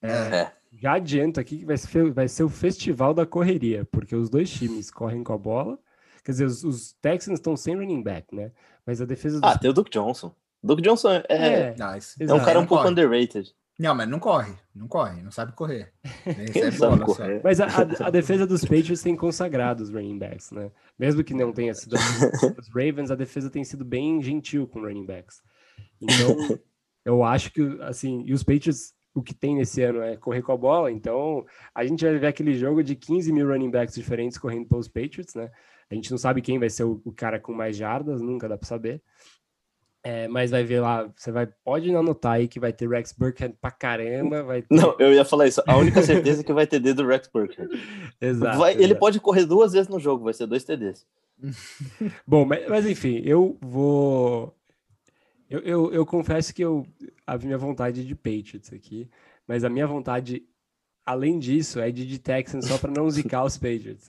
É, 0.00 0.10
é. 0.10 0.52
Já 0.80 0.94
adianto 0.94 1.38
aqui 1.38 1.58
que 1.58 1.64
vai 1.64 1.76
ser, 1.76 2.10
vai 2.10 2.28
ser 2.28 2.44
o 2.44 2.48
festival 2.48 3.12
da 3.12 3.26
correria, 3.26 3.84
porque 3.90 4.16
os 4.16 4.30
dois 4.30 4.50
times 4.50 4.90
correm 4.90 5.22
com 5.22 5.32
a 5.32 5.38
bola. 5.38 5.78
Quer 6.24 6.32
dizer, 6.32 6.44
os, 6.46 6.64
os 6.64 6.92
Texans 6.94 7.38
estão 7.38 7.56
sem 7.56 7.76
running 7.76 8.02
back, 8.02 8.34
né? 8.34 8.52
Mas 8.86 9.00
a 9.00 9.04
defesa 9.04 9.40
dos... 9.40 9.50
Ah, 9.50 9.58
tem 9.58 9.70
o 9.70 9.72
Duke 9.72 9.90
Johnson. 9.90 10.34
Duke 10.62 10.82
Johnson 10.82 11.10
é, 11.10 11.24
é, 11.28 11.74
nice. 11.76 12.16
é 12.20 12.32
um 12.32 12.44
cara 12.44 12.60
um 12.60 12.66
pouco 12.66 12.86
underrated. 12.88 13.52
Não, 13.78 13.94
mas 13.94 14.08
não 14.08 14.18
corre, 14.18 14.54
não 14.74 14.86
corre, 14.86 15.22
não 15.22 15.30
sabe 15.30 15.52
correr. 15.52 15.92
é 16.26 16.70
sabe 16.70 16.98
bola, 16.98 17.04
correr. 17.04 17.40
Mas 17.42 17.60
a, 17.60 17.66
a, 17.66 18.06
a, 18.06 18.10
defesa 18.10 18.46
dos 18.46 18.60
Patriots 18.62 19.02
tem 19.02 19.16
consagrado 19.16 19.82
os 19.82 19.90
running 19.90 20.18
backs, 20.18 20.52
né? 20.52 20.70
Mesmo 20.98 21.24
que 21.24 21.34
não 21.34 21.52
tenha 21.52 21.74
sido 21.74 21.96
os 21.96 22.68
Ravens, 22.72 23.10
a 23.10 23.16
defesa 23.16 23.50
tem 23.50 23.64
sido 23.64 23.84
bem 23.84 24.22
gentil 24.22 24.68
com 24.68 24.82
running 24.82 25.06
backs. 25.06 25.42
Então, 26.00 26.36
eu 27.04 27.22
acho 27.22 27.52
que, 27.52 27.62
assim, 27.82 28.22
e 28.26 28.32
os 28.32 28.42
Patriots, 28.42 28.94
o 29.14 29.22
que 29.22 29.34
tem 29.34 29.56
nesse 29.56 29.82
ano 29.82 30.02
é 30.02 30.16
correr 30.16 30.42
com 30.42 30.52
a 30.52 30.56
bola, 30.56 30.90
então 30.90 31.44
a 31.74 31.84
gente 31.84 32.04
vai 32.04 32.18
ver 32.18 32.26
aquele 32.26 32.54
jogo 32.54 32.82
de 32.82 32.94
15 32.94 33.32
mil 33.32 33.48
running 33.48 33.70
backs 33.70 33.94
diferentes 33.94 34.38
correndo 34.38 34.66
pelos 34.68 34.88
Patriots, 34.88 35.34
né? 35.34 35.50
A 35.90 35.94
gente 35.94 36.10
não 36.10 36.18
sabe 36.18 36.40
quem 36.40 36.58
vai 36.58 36.70
ser 36.70 36.84
o, 36.84 37.02
o 37.04 37.12
cara 37.12 37.38
com 37.38 37.52
mais 37.52 37.76
jardas, 37.76 38.22
nunca 38.22 38.48
dá 38.48 38.56
para 38.56 38.66
saber. 38.66 39.02
É, 40.04 40.26
mas 40.26 40.50
vai 40.50 40.64
ver 40.64 40.80
lá, 40.80 41.08
você 41.14 41.30
vai 41.30 41.46
pode 41.64 41.94
anotar 41.94 42.32
aí 42.32 42.48
que 42.48 42.58
vai 42.58 42.72
ter 42.72 42.88
Rex 42.88 43.12
Burkhead 43.12 43.54
pra 43.60 43.70
caramba. 43.70 44.42
Vai 44.42 44.62
ter... 44.62 44.74
Não, 44.74 44.96
eu 44.98 45.12
ia 45.12 45.24
falar 45.24 45.46
isso. 45.46 45.62
A 45.64 45.76
única 45.76 46.02
certeza 46.02 46.40
é 46.40 46.44
que 46.44 46.52
vai 46.52 46.66
ter 46.66 46.80
dedo 46.80 47.04
do 47.04 47.08
Rex 47.08 47.30
Burkhead. 47.32 47.68
exato, 48.20 48.58
vai, 48.58 48.72
exato. 48.72 48.82
Ele 48.82 48.94
pode 48.96 49.20
correr 49.20 49.44
duas 49.44 49.72
vezes 49.72 49.88
no 49.88 50.00
jogo, 50.00 50.24
vai 50.24 50.34
ser 50.34 50.46
dois 50.46 50.64
TDs. 50.64 51.06
Bom, 52.26 52.44
mas, 52.44 52.68
mas, 52.68 52.86
enfim, 52.86 53.22
eu 53.24 53.56
vou. 53.60 54.56
Eu, 55.52 55.60
eu, 55.60 55.92
eu 55.92 56.06
confesso 56.06 56.54
que 56.54 56.62
eu 56.62 56.86
a 57.26 57.36
minha 57.36 57.58
vontade 57.58 58.06
de 58.06 58.14
Patriots 58.14 58.72
aqui, 58.72 59.08
mas 59.46 59.64
a 59.64 59.68
minha 59.68 59.86
vontade 59.86 60.46
além 61.04 61.38
disso, 61.38 61.80
é 61.80 61.90
de, 61.90 62.06
de 62.06 62.18
Texans 62.18 62.66
só 62.66 62.78
para 62.78 62.90
não 62.90 63.10
zicar 63.10 63.44
os 63.44 63.58
Patriots. 63.58 64.08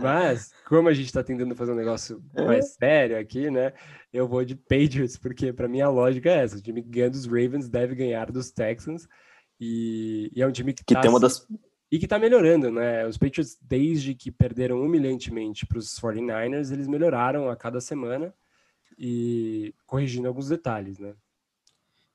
Mas, 0.00 0.52
como 0.66 0.88
a 0.88 0.94
gente 0.94 1.06
está 1.06 1.22
tentando 1.22 1.54
fazer 1.54 1.72
um 1.72 1.76
negócio 1.76 2.22
é. 2.34 2.44
mais 2.44 2.74
sério 2.74 3.18
aqui, 3.18 3.50
né? 3.50 3.72
Eu 4.12 4.26
vou 4.26 4.44
de 4.44 4.56
Patriots, 4.56 5.16
porque 5.16 5.52
para 5.52 5.68
mim 5.68 5.80
a 5.80 5.88
lógica 5.88 6.30
é 6.30 6.42
essa: 6.42 6.56
o 6.56 6.62
time 6.62 6.82
que 6.82 6.88
ganha 6.88 7.10
dos 7.10 7.26
Ravens 7.26 7.68
deve 7.68 7.94
ganhar 7.94 8.30
dos 8.32 8.50
Texans. 8.50 9.06
E, 9.60 10.30
e 10.34 10.42
é 10.42 10.46
um 10.46 10.52
time 10.52 10.72
que, 10.72 10.82
que 10.82 10.94
tá, 10.94 11.02
tem 11.02 11.10
uma 11.10 11.20
das. 11.20 11.46
E 11.92 11.98
que 11.98 12.06
está 12.06 12.18
melhorando, 12.18 12.70
né? 12.70 13.06
Os 13.06 13.18
Patriots, 13.18 13.58
desde 13.60 14.14
que 14.14 14.30
perderam 14.30 14.80
humilhantemente 14.80 15.66
para 15.66 15.78
os 15.78 15.98
49ers, 16.00 16.72
eles 16.72 16.88
melhoraram 16.88 17.48
a 17.48 17.56
cada 17.56 17.80
semana 17.80 18.34
e 19.00 19.74
corrigindo 19.86 20.28
alguns 20.28 20.48
detalhes, 20.48 20.98
né? 20.98 21.14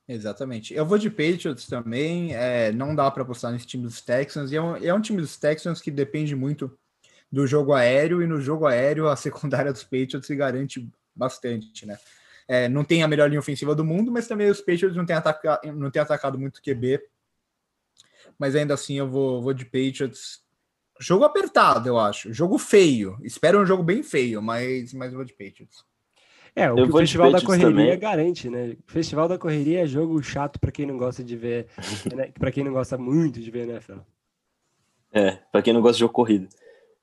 Exatamente. 0.08 0.72
Eu 0.72 0.86
vou 0.86 1.00
de 1.00 1.10
Patriots 1.10 1.66
também. 1.66 2.36
É, 2.36 2.72
não 2.72 2.94
dá 2.94 3.10
para 3.10 3.24
apostar 3.24 3.52
nesse 3.52 3.66
time 3.66 3.84
dos 3.84 4.02
Texans. 4.02 4.52
E 4.52 4.56
é 4.56 4.62
um, 4.62 4.78
é 4.78 4.94
um 4.94 5.02
time 5.02 5.20
dos 5.20 5.36
Texans 5.36 5.82
que 5.82 5.90
depende 5.90 6.36
muito 6.36 6.78
do 7.32 7.48
jogo 7.48 7.74
aéreo. 7.74 8.22
E 8.22 8.28
no 8.28 8.40
jogo 8.40 8.68
aéreo, 8.68 9.10
a 9.10 9.16
secundária 9.16 9.74
dos 9.74 9.84
Patriots 9.84 10.28
se 10.28 10.36
garante 10.36 10.88
bastante, 11.16 11.88
né? 11.88 11.98
É, 12.48 12.70
não 12.70 12.84
tem 12.84 13.02
a 13.02 13.08
melhor 13.08 13.28
linha 13.28 13.40
ofensiva 13.40 13.74
do 13.74 13.84
mundo, 13.84 14.12
mas 14.12 14.28
também 14.28 14.48
os 14.48 14.60
Patriots 14.60 14.96
não 14.96 15.08
têm, 15.08 15.16
ataca, 15.16 15.60
não 15.74 15.90
têm 15.90 16.04
atacado 16.04 16.38
muito 16.38 16.62
QB. 16.62 17.02
Mas 18.38 18.56
ainda 18.56 18.76
assim, 18.76 19.00
eu 19.00 19.10
vou, 19.10 19.42
vou 19.42 19.56
de 19.56 19.66
Patriots. 19.66 20.44
Jogo 21.00 21.24
apertado, 21.24 21.90
eu 21.90 22.00
acho. 22.00 22.32
Jogo 22.32 22.60
feio. 22.60 23.18
Espero 23.24 23.60
um 23.60 23.66
jogo 23.66 23.82
bem 23.82 24.04
feio, 24.04 24.40
mas, 24.40 24.94
mas 24.94 25.12
eu 25.12 25.18
vou 25.18 25.26
de 25.26 25.34
Patriots. 25.34 25.84
É, 26.56 26.72
o, 26.72 26.76
o 26.76 26.98
Festival 26.98 27.32
da 27.32 27.42
Correria 27.42 27.70
também. 27.70 28.00
garante, 28.00 28.50
né? 28.50 28.78
Festival 28.88 29.28
da 29.28 29.38
Correria 29.38 29.82
é 29.82 29.86
jogo 29.86 30.24
chato 30.24 30.58
para 30.58 30.72
quem 30.72 30.86
não 30.86 30.98
gosta 30.98 31.22
de 31.22 31.36
ver, 31.36 31.68
né? 32.16 32.32
para 32.40 32.50
quem 32.50 32.64
não 32.64 32.72
gosta 32.72 32.98
muito 32.98 33.42
de 33.42 33.52
ver 33.52 33.68
NFL. 33.68 34.00
É, 35.12 35.32
para 35.52 35.62
quem 35.62 35.74
não 35.74 35.82
gosta 35.82 35.96
de 35.96 36.00
jogo 36.00 36.14
corrido. 36.14 36.48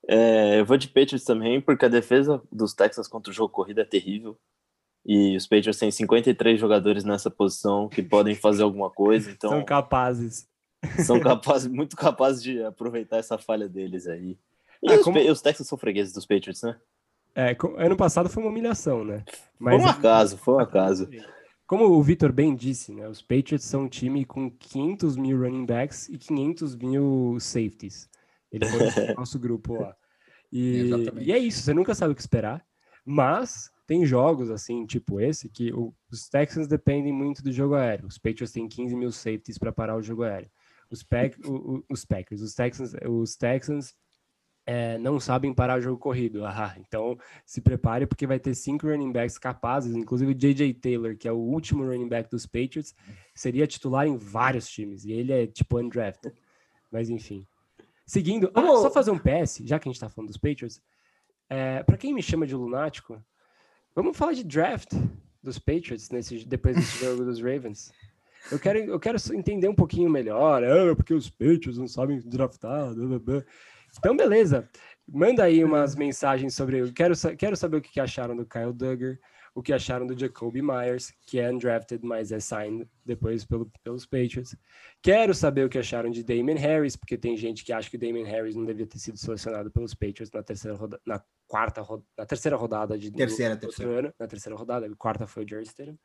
É, 0.07 0.59
eu 0.59 0.65
vou 0.65 0.75
de 0.75 0.87
Patriots 0.87 1.23
também, 1.23 1.61
porque 1.61 1.85
a 1.85 1.89
defesa 1.89 2.41
dos 2.51 2.73
Texans 2.73 3.07
contra 3.07 3.31
o 3.31 3.33
jogo 3.33 3.53
corrido 3.53 3.79
é 3.79 3.85
terrível. 3.85 4.37
E 5.05 5.35
os 5.35 5.45
Patriots 5.45 5.77
têm 5.77 5.91
53 5.91 6.59
jogadores 6.59 7.03
nessa 7.03 7.29
posição 7.29 7.87
que 7.87 8.01
podem 8.01 8.35
fazer 8.35 8.63
alguma 8.63 8.89
coisa, 8.89 9.29
então... 9.31 9.51
São 9.51 9.63
capazes. 9.63 10.47
São 11.05 11.19
capazes, 11.21 11.71
muito 11.71 11.95
capazes 11.95 12.41
de 12.41 12.63
aproveitar 12.63 13.17
essa 13.17 13.37
falha 13.37 13.67
deles 13.69 14.07
aí. 14.07 14.37
E 14.81 14.91
ah, 14.91 14.95
os, 14.95 15.03
como... 15.03 15.19
os 15.19 15.41
Texans 15.41 15.67
são 15.67 15.77
fregueses 15.77 16.11
dos 16.11 16.25
Patriots, 16.25 16.63
né? 16.63 16.75
É, 17.35 17.55
ano 17.77 17.97
passado 17.97 18.29
foi 18.29 18.43
uma 18.43 18.49
humilhação, 18.49 19.03
né? 19.03 19.23
Mas, 19.59 19.75
foi 19.75 19.85
um 19.85 19.89
acaso, 19.89 20.37
foi 20.37 20.53
um 20.55 20.59
acaso. 20.59 21.09
Como 21.65 21.85
o 21.85 22.03
Vitor 22.03 22.31
bem 22.31 22.55
disse, 22.55 22.93
né? 22.93 23.07
Os 23.07 23.21
Patriots 23.21 23.65
são 23.65 23.83
um 23.83 23.89
time 23.89 24.25
com 24.25 24.51
500 24.51 25.17
mil 25.17 25.39
running 25.39 25.65
backs 25.65 26.07
e 26.09 26.17
500 26.17 26.75
mil 26.75 27.37
safeties. 27.39 28.07
Ele 28.51 28.65
foi 28.65 29.07
no 29.07 29.15
nosso 29.17 29.39
grupo 29.39 29.81
lá. 29.81 29.95
E, 30.51 30.91
e, 31.21 31.31
é 31.31 31.37
isso, 31.39 31.63
você 31.63 31.73
nunca 31.73 31.95
sabe 31.95 32.11
o 32.11 32.15
que 32.15 32.21
esperar. 32.21 32.63
Mas 33.03 33.71
tem 33.87 34.05
jogos, 34.05 34.51
assim, 34.51 34.85
tipo 34.85 35.19
esse, 35.19 35.49
que 35.49 35.73
o, 35.73 35.93
os 36.11 36.29
Texans 36.29 36.67
dependem 36.67 37.11
muito 37.11 37.41
do 37.43 37.51
jogo 37.51 37.73
aéreo. 37.73 38.07
Os 38.07 38.17
Patriots 38.17 38.51
têm 38.51 38.67
15 38.67 38.95
mil 38.95 39.11
safeties 39.11 39.57
para 39.57 39.71
parar 39.71 39.95
o 39.95 40.01
jogo 40.01 40.23
aéreo. 40.23 40.49
Os, 40.91 41.01
Pack, 41.01 41.39
o, 41.43 41.77
o, 41.77 41.85
os 41.89 42.05
Packers, 42.05 42.41
os 42.41 42.53
Texans, 42.53 42.93
os 43.09 43.35
Texans 43.35 43.95
é, 44.65 44.97
não 44.97 45.19
sabem 45.19 45.53
parar 45.53 45.79
o 45.79 45.81
jogo 45.81 45.97
corrido. 45.97 46.45
Ah, 46.45 46.75
então 46.77 47.17
se 47.45 47.61
prepare 47.61 48.05
porque 48.05 48.25
vai 48.25 48.39
ter 48.39 48.55
cinco 48.55 48.87
running 48.87 49.11
backs 49.11 49.37
capazes, 49.37 49.95
inclusive 49.95 50.31
o 50.31 50.35
J.J. 50.35 50.73
Taylor, 50.75 51.17
que 51.17 51.27
é 51.27 51.31
o 51.31 51.37
último 51.37 51.83
running 51.83 52.07
back 52.07 52.29
dos 52.29 52.45
Patriots, 52.45 52.95
seria 53.35 53.67
titular 53.67 54.07
em 54.07 54.17
vários 54.17 54.67
times 54.67 55.03
e 55.03 55.11
ele 55.11 55.31
é 55.31 55.47
tipo 55.47 55.79
undrafted. 55.79 56.35
Mas 56.91 57.09
enfim. 57.09 57.45
Seguindo, 58.05 58.51
ah, 58.53 58.61
só 58.61 58.91
fazer 58.91 59.11
um 59.11 59.17
PS, 59.17 59.61
já 59.63 59.79
que 59.79 59.87
a 59.87 59.91
gente 59.91 59.99
tá 59.99 60.09
falando 60.09 60.29
dos 60.29 60.37
Patriots. 60.37 60.81
É, 61.49 61.83
para 61.83 61.97
quem 61.97 62.13
me 62.13 62.21
chama 62.21 62.47
de 62.47 62.55
lunático, 62.55 63.21
vamos 63.95 64.17
falar 64.17 64.33
de 64.33 64.43
draft 64.43 64.93
dos 65.41 65.59
Patriots 65.59 66.09
nesse, 66.09 66.45
depois 66.45 66.75
desse 66.75 67.03
jogo 67.03 67.23
dos 67.23 67.41
Ravens. 67.41 67.91
Eu 68.51 68.59
quero, 68.59 68.79
eu 68.79 68.99
quero 68.99 69.17
entender 69.33 69.67
um 69.67 69.75
pouquinho 69.75 70.09
melhor, 70.09 70.63
é, 70.63 70.93
porque 70.95 71.13
os 71.13 71.29
Patriots 71.29 71.77
não 71.77 71.87
sabem 71.87 72.19
draftar. 72.19 72.93
Blá, 72.93 73.07
blá, 73.07 73.19
blá. 73.19 73.43
Então, 73.97 74.15
beleza. 74.15 74.67
Manda 75.07 75.43
aí 75.43 75.63
umas 75.63 75.95
mensagens 75.95 76.55
sobre. 76.55 76.79
Eu 76.79 76.93
quero, 76.93 77.13
quero 77.37 77.55
saber 77.55 77.77
o 77.77 77.81
que 77.81 77.99
acharam 77.99 78.35
do 78.35 78.45
Kyle 78.45 78.73
Duggar. 78.73 79.19
o 79.55 79.61
que 79.61 79.71
acharam 79.71 80.07
do 80.07 80.17
Jacoby 80.17 80.61
Myers, 80.61 81.13
que 81.27 81.39
é 81.39 81.51
undrafted, 81.51 82.03
mas 82.03 82.31
é 82.31 82.39
signed 82.39 82.89
depois 83.05 83.45
pelo, 83.45 83.71
pelos 83.83 84.05
Patriots. 84.05 84.55
Quero 85.01 85.33
saber 85.33 85.65
o 85.65 85.69
que 85.69 85.77
acharam 85.77 86.09
de 86.09 86.23
Damon 86.23 86.55
Harris, 86.57 86.95
porque 86.95 87.17
tem 87.17 87.37
gente 87.37 87.63
que 87.63 87.71
acha 87.71 87.89
que 87.89 87.97
Damon 87.97 88.23
Harris 88.23 88.55
não 88.55 88.65
devia 88.65 88.87
ter 88.87 88.97
sido 88.97 89.17
selecionado 89.17 89.69
pelos 89.69 89.93
Patriots 89.93 90.31
na 90.31 90.41
terceira 90.41 90.75
rodada, 90.75 91.01
na 91.05 91.21
quarta 91.47 91.85
na 92.17 92.25
terceira 92.25 92.57
rodada 92.57 92.97
de 92.97 93.11
terceira, 93.11 93.55
do, 93.55 93.59
terceira. 93.59 93.99
ano, 93.99 94.13
na 94.17 94.27
terceira 94.27 94.57
rodada, 94.57 94.87
a 94.87 94.95
quarta 94.95 95.27
foi 95.27 95.43
o 95.43 95.47
Jersey 95.47 95.69
Stadium. 95.69 95.97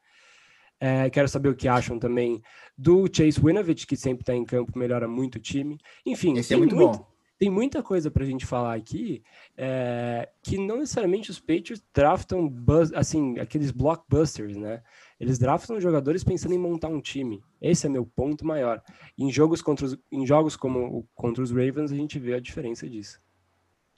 É, 0.81 1.09
quero 1.09 1.27
saber 1.27 1.49
o 1.49 1.57
que 1.57 1.67
acham 1.69 1.99
também 1.99 2.43
do 2.77 3.07
Chase 3.11 3.41
Winovich, 3.43 3.87
que 3.87 3.97
sempre 3.97 4.23
está 4.23 4.35
em 4.35 4.45
campo, 4.45 4.79
melhora 4.79 5.09
muito 5.09 5.37
o 5.37 5.41
time. 5.41 5.79
Enfim, 6.05 6.37
Esse 6.37 6.53
é 6.53 6.57
muito, 6.57 6.77
muito 6.77 6.99
bom 6.99 7.18
tem 7.39 7.49
muita 7.49 7.83
coisa 7.83 8.11
para 8.11 8.25
a 8.25 8.27
gente 8.27 8.45
falar 8.45 8.75
aqui 8.75 9.23
é, 9.57 10.29
que 10.43 10.59
não 10.59 10.79
necessariamente 10.79 11.31
os 11.31 11.39
Patriots 11.39 11.83
draftam 11.95 12.53
assim 12.95 13.39
aqueles 13.39 13.71
blockbusters, 13.71 14.57
né? 14.57 14.83
Eles 15.21 15.39
draftam 15.39 15.81
jogadores 15.81 16.25
pensando 16.25 16.55
em 16.55 16.59
montar 16.59 16.89
um 16.89 17.01
time. 17.01 17.43
Esse 17.63 17.87
é 17.87 17.89
meu 17.89 18.05
ponto 18.05 18.45
maior. 18.45 18.83
Em 19.17 19.31
jogos 19.31 19.63
contra 19.63 19.87
os, 19.87 19.97
em 20.11 20.27
jogos 20.27 20.57
como 20.57 21.07
contra 21.15 21.43
os 21.43 21.51
Ravens 21.51 21.93
a 21.93 21.97
gente 21.97 22.19
vê 22.19 22.35
a 22.35 22.41
diferença 22.41 22.89
disso. 22.89 23.21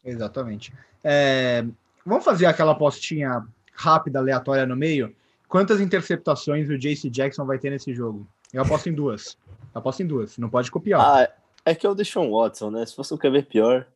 Exatamente. 0.04 0.72
É, 1.02 1.64
vamos 2.04 2.24
fazer 2.24 2.44
aquela 2.44 2.74
postinha 2.74 3.46
rápida, 3.72 4.18
aleatória 4.18 4.66
no 4.66 4.76
meio. 4.76 5.14
Quantas 5.48 5.80
interceptações 5.80 6.68
o 6.68 6.78
JC 6.78 7.08
Jackson 7.08 7.46
vai 7.46 7.58
ter 7.58 7.70
nesse 7.70 7.94
jogo? 7.94 8.26
Eu 8.52 8.62
aposto 8.62 8.88
em 8.88 8.92
duas. 8.92 9.38
Eu 9.74 9.78
aposto 9.78 10.02
em 10.02 10.06
duas. 10.06 10.36
Não 10.36 10.48
pode 10.48 10.70
copiar. 10.70 11.00
Ah, 11.00 11.32
é 11.70 11.74
que 11.74 11.86
é 11.86 11.90
o 11.90 11.94
Deshaun 11.94 12.30
Watson, 12.30 12.70
né? 12.70 12.84
Se 12.84 12.94
fosse 12.94 13.14
um 13.14 13.18
QB 13.18 13.44
pior, 13.44 13.86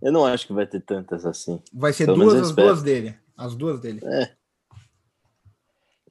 eu 0.00 0.12
não 0.12 0.24
acho 0.24 0.46
que 0.46 0.52
vai 0.52 0.66
ter 0.66 0.80
tantas 0.80 1.24
assim. 1.24 1.60
Vai 1.72 1.92
ser 1.92 2.06
Pelo 2.06 2.18
duas 2.18 2.34
as 2.34 2.52
duas 2.52 2.82
dele. 2.82 3.14
As 3.36 3.54
duas 3.54 3.80
dele. 3.80 4.00
É. 4.04 4.32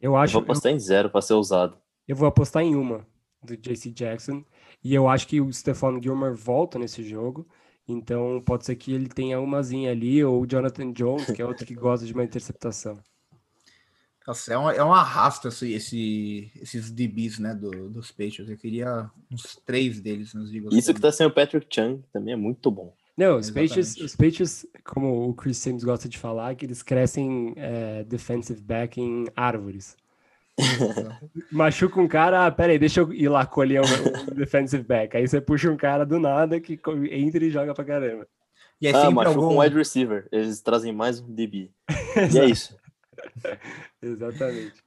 Eu 0.02 0.16
acho. 0.16 0.36
Eu 0.36 0.42
vou 0.42 0.44
apostar 0.44 0.72
eu... 0.72 0.76
em 0.76 0.80
zero 0.80 1.10
para 1.10 1.22
ser 1.22 1.34
usado. 1.34 1.78
Eu 2.08 2.16
vou 2.16 2.28
apostar 2.28 2.64
em 2.64 2.76
uma 2.76 3.06
do 3.44 3.56
JC 3.56 3.92
Jackson. 3.92 4.44
E 4.84 4.94
eu 4.94 5.08
acho 5.08 5.28
que 5.28 5.40
o 5.40 5.52
Stephon 5.54 6.02
Gilmore 6.02 6.34
volta 6.34 6.80
nesse 6.80 7.04
jogo. 7.04 7.48
Então 7.88 8.42
pode 8.46 8.66
ser 8.66 8.76
que 8.76 8.94
ele 8.94 9.08
tenha 9.08 9.40
umazinha 9.40 9.92
ali, 9.92 10.24
ou 10.24 10.42
o 10.42 10.48
Jonathan 10.48 10.92
Jones, 10.92 11.30
que 11.32 11.42
é 11.42 11.46
outro 11.46 11.66
que 11.66 11.76
gosta 11.76 12.06
de 12.06 12.14
uma 12.14 12.24
interceptação. 12.24 12.98
Nossa, 14.26 14.54
é, 14.54 14.58
uma, 14.58 14.74
é 14.74 14.84
um 14.84 14.94
arrasto 14.94 15.48
esse, 15.48 15.74
esse, 15.74 16.52
esses 16.62 16.92
DBs, 16.92 17.40
né, 17.40 17.56
do, 17.56 17.90
dos 17.90 18.12
Patriots. 18.12 18.50
Eu 18.50 18.58
queria 18.58 19.10
uns 19.32 19.56
três 19.66 20.00
deles 20.00 20.34
nos 20.34 20.54
Eagles. 20.54 20.76
Isso 20.76 20.94
que 20.94 21.02
tá 21.02 21.12
sem 21.12 21.26
o 21.26 21.32
Patrick 21.32 21.68
Chung 21.70 22.02
também 22.14 22.34
é 22.34 22.38
muito 22.38 22.70
bom. 22.70 22.94
Não, 23.18 23.38
os 23.38 23.50
Patriots, 23.50 23.98
os 23.98 24.16
Patriots, 24.16 24.66
como 24.84 25.30
o 25.30 25.34
Chris 25.34 25.58
Sims 25.58 25.84
gosta 25.84 26.08
de 26.08 26.18
falar, 26.18 26.56
que 26.56 26.66
eles 26.66 26.82
crescem 26.82 27.54
é, 27.58 28.04
defensive 28.04 28.62
back 28.62 29.00
em 29.02 29.26
árvores. 29.36 29.98
Machuca 31.52 32.00
um 32.00 32.08
cara, 32.08 32.46
ah, 32.46 32.52
peraí, 32.52 32.78
deixa 32.78 33.02
eu 33.02 33.14
ir 33.14 33.30
lá 33.30 33.46
colher 33.46 33.82
o, 33.82 34.36
defensive 34.36 34.84
back. 34.84 35.18
Aí 35.18 35.28
você 35.28 35.42
puxa 35.42 35.70
um 35.70 35.78
cara 35.78 36.06
do 36.06 36.20
nada 36.20 36.60
que 36.60 36.80
entra 37.12 37.44
e 37.44 37.50
joga 37.50 37.74
pra 37.74 37.84
caramba. 37.84 38.28
E 38.80 38.88
é 38.88 38.92
ah, 38.92 39.12
machuca 39.12 39.40
algum... 39.40 39.56
um 39.56 39.62
wide 39.62 39.76
receiver. 39.76 40.28
Eles 40.32 40.62
trazem 40.62 40.92
mais 40.92 41.20
um 41.20 41.32
DB. 41.32 41.70
e 42.34 42.40
é 42.40 42.46
isso. 42.46 42.76
Exatamente. 44.02 44.84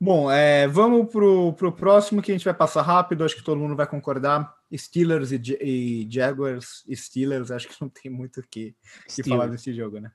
Bom, 0.00 0.30
é, 0.30 0.66
vamos 0.68 1.10
pro, 1.10 1.52
pro 1.54 1.72
próximo 1.72 2.20
que 2.20 2.30
a 2.30 2.34
gente 2.34 2.44
vai 2.44 2.52
passar 2.52 2.82
rápido, 2.82 3.24
acho 3.24 3.36
que 3.36 3.44
todo 3.44 3.58
mundo 3.58 3.76
vai 3.76 3.86
concordar. 3.86 4.54
Steelers 4.76 5.32
e, 5.32 5.40
e 5.60 6.08
Jaguars 6.10 6.84
Steelers, 6.92 7.50
acho 7.50 7.68
que 7.68 7.80
não 7.80 7.88
tem 7.88 8.10
muito 8.10 8.40
o 8.40 8.42
que, 8.42 8.74
que 9.08 9.22
falar 9.22 9.46
desse 9.46 9.72
jogo, 9.72 10.00
né? 10.00 10.10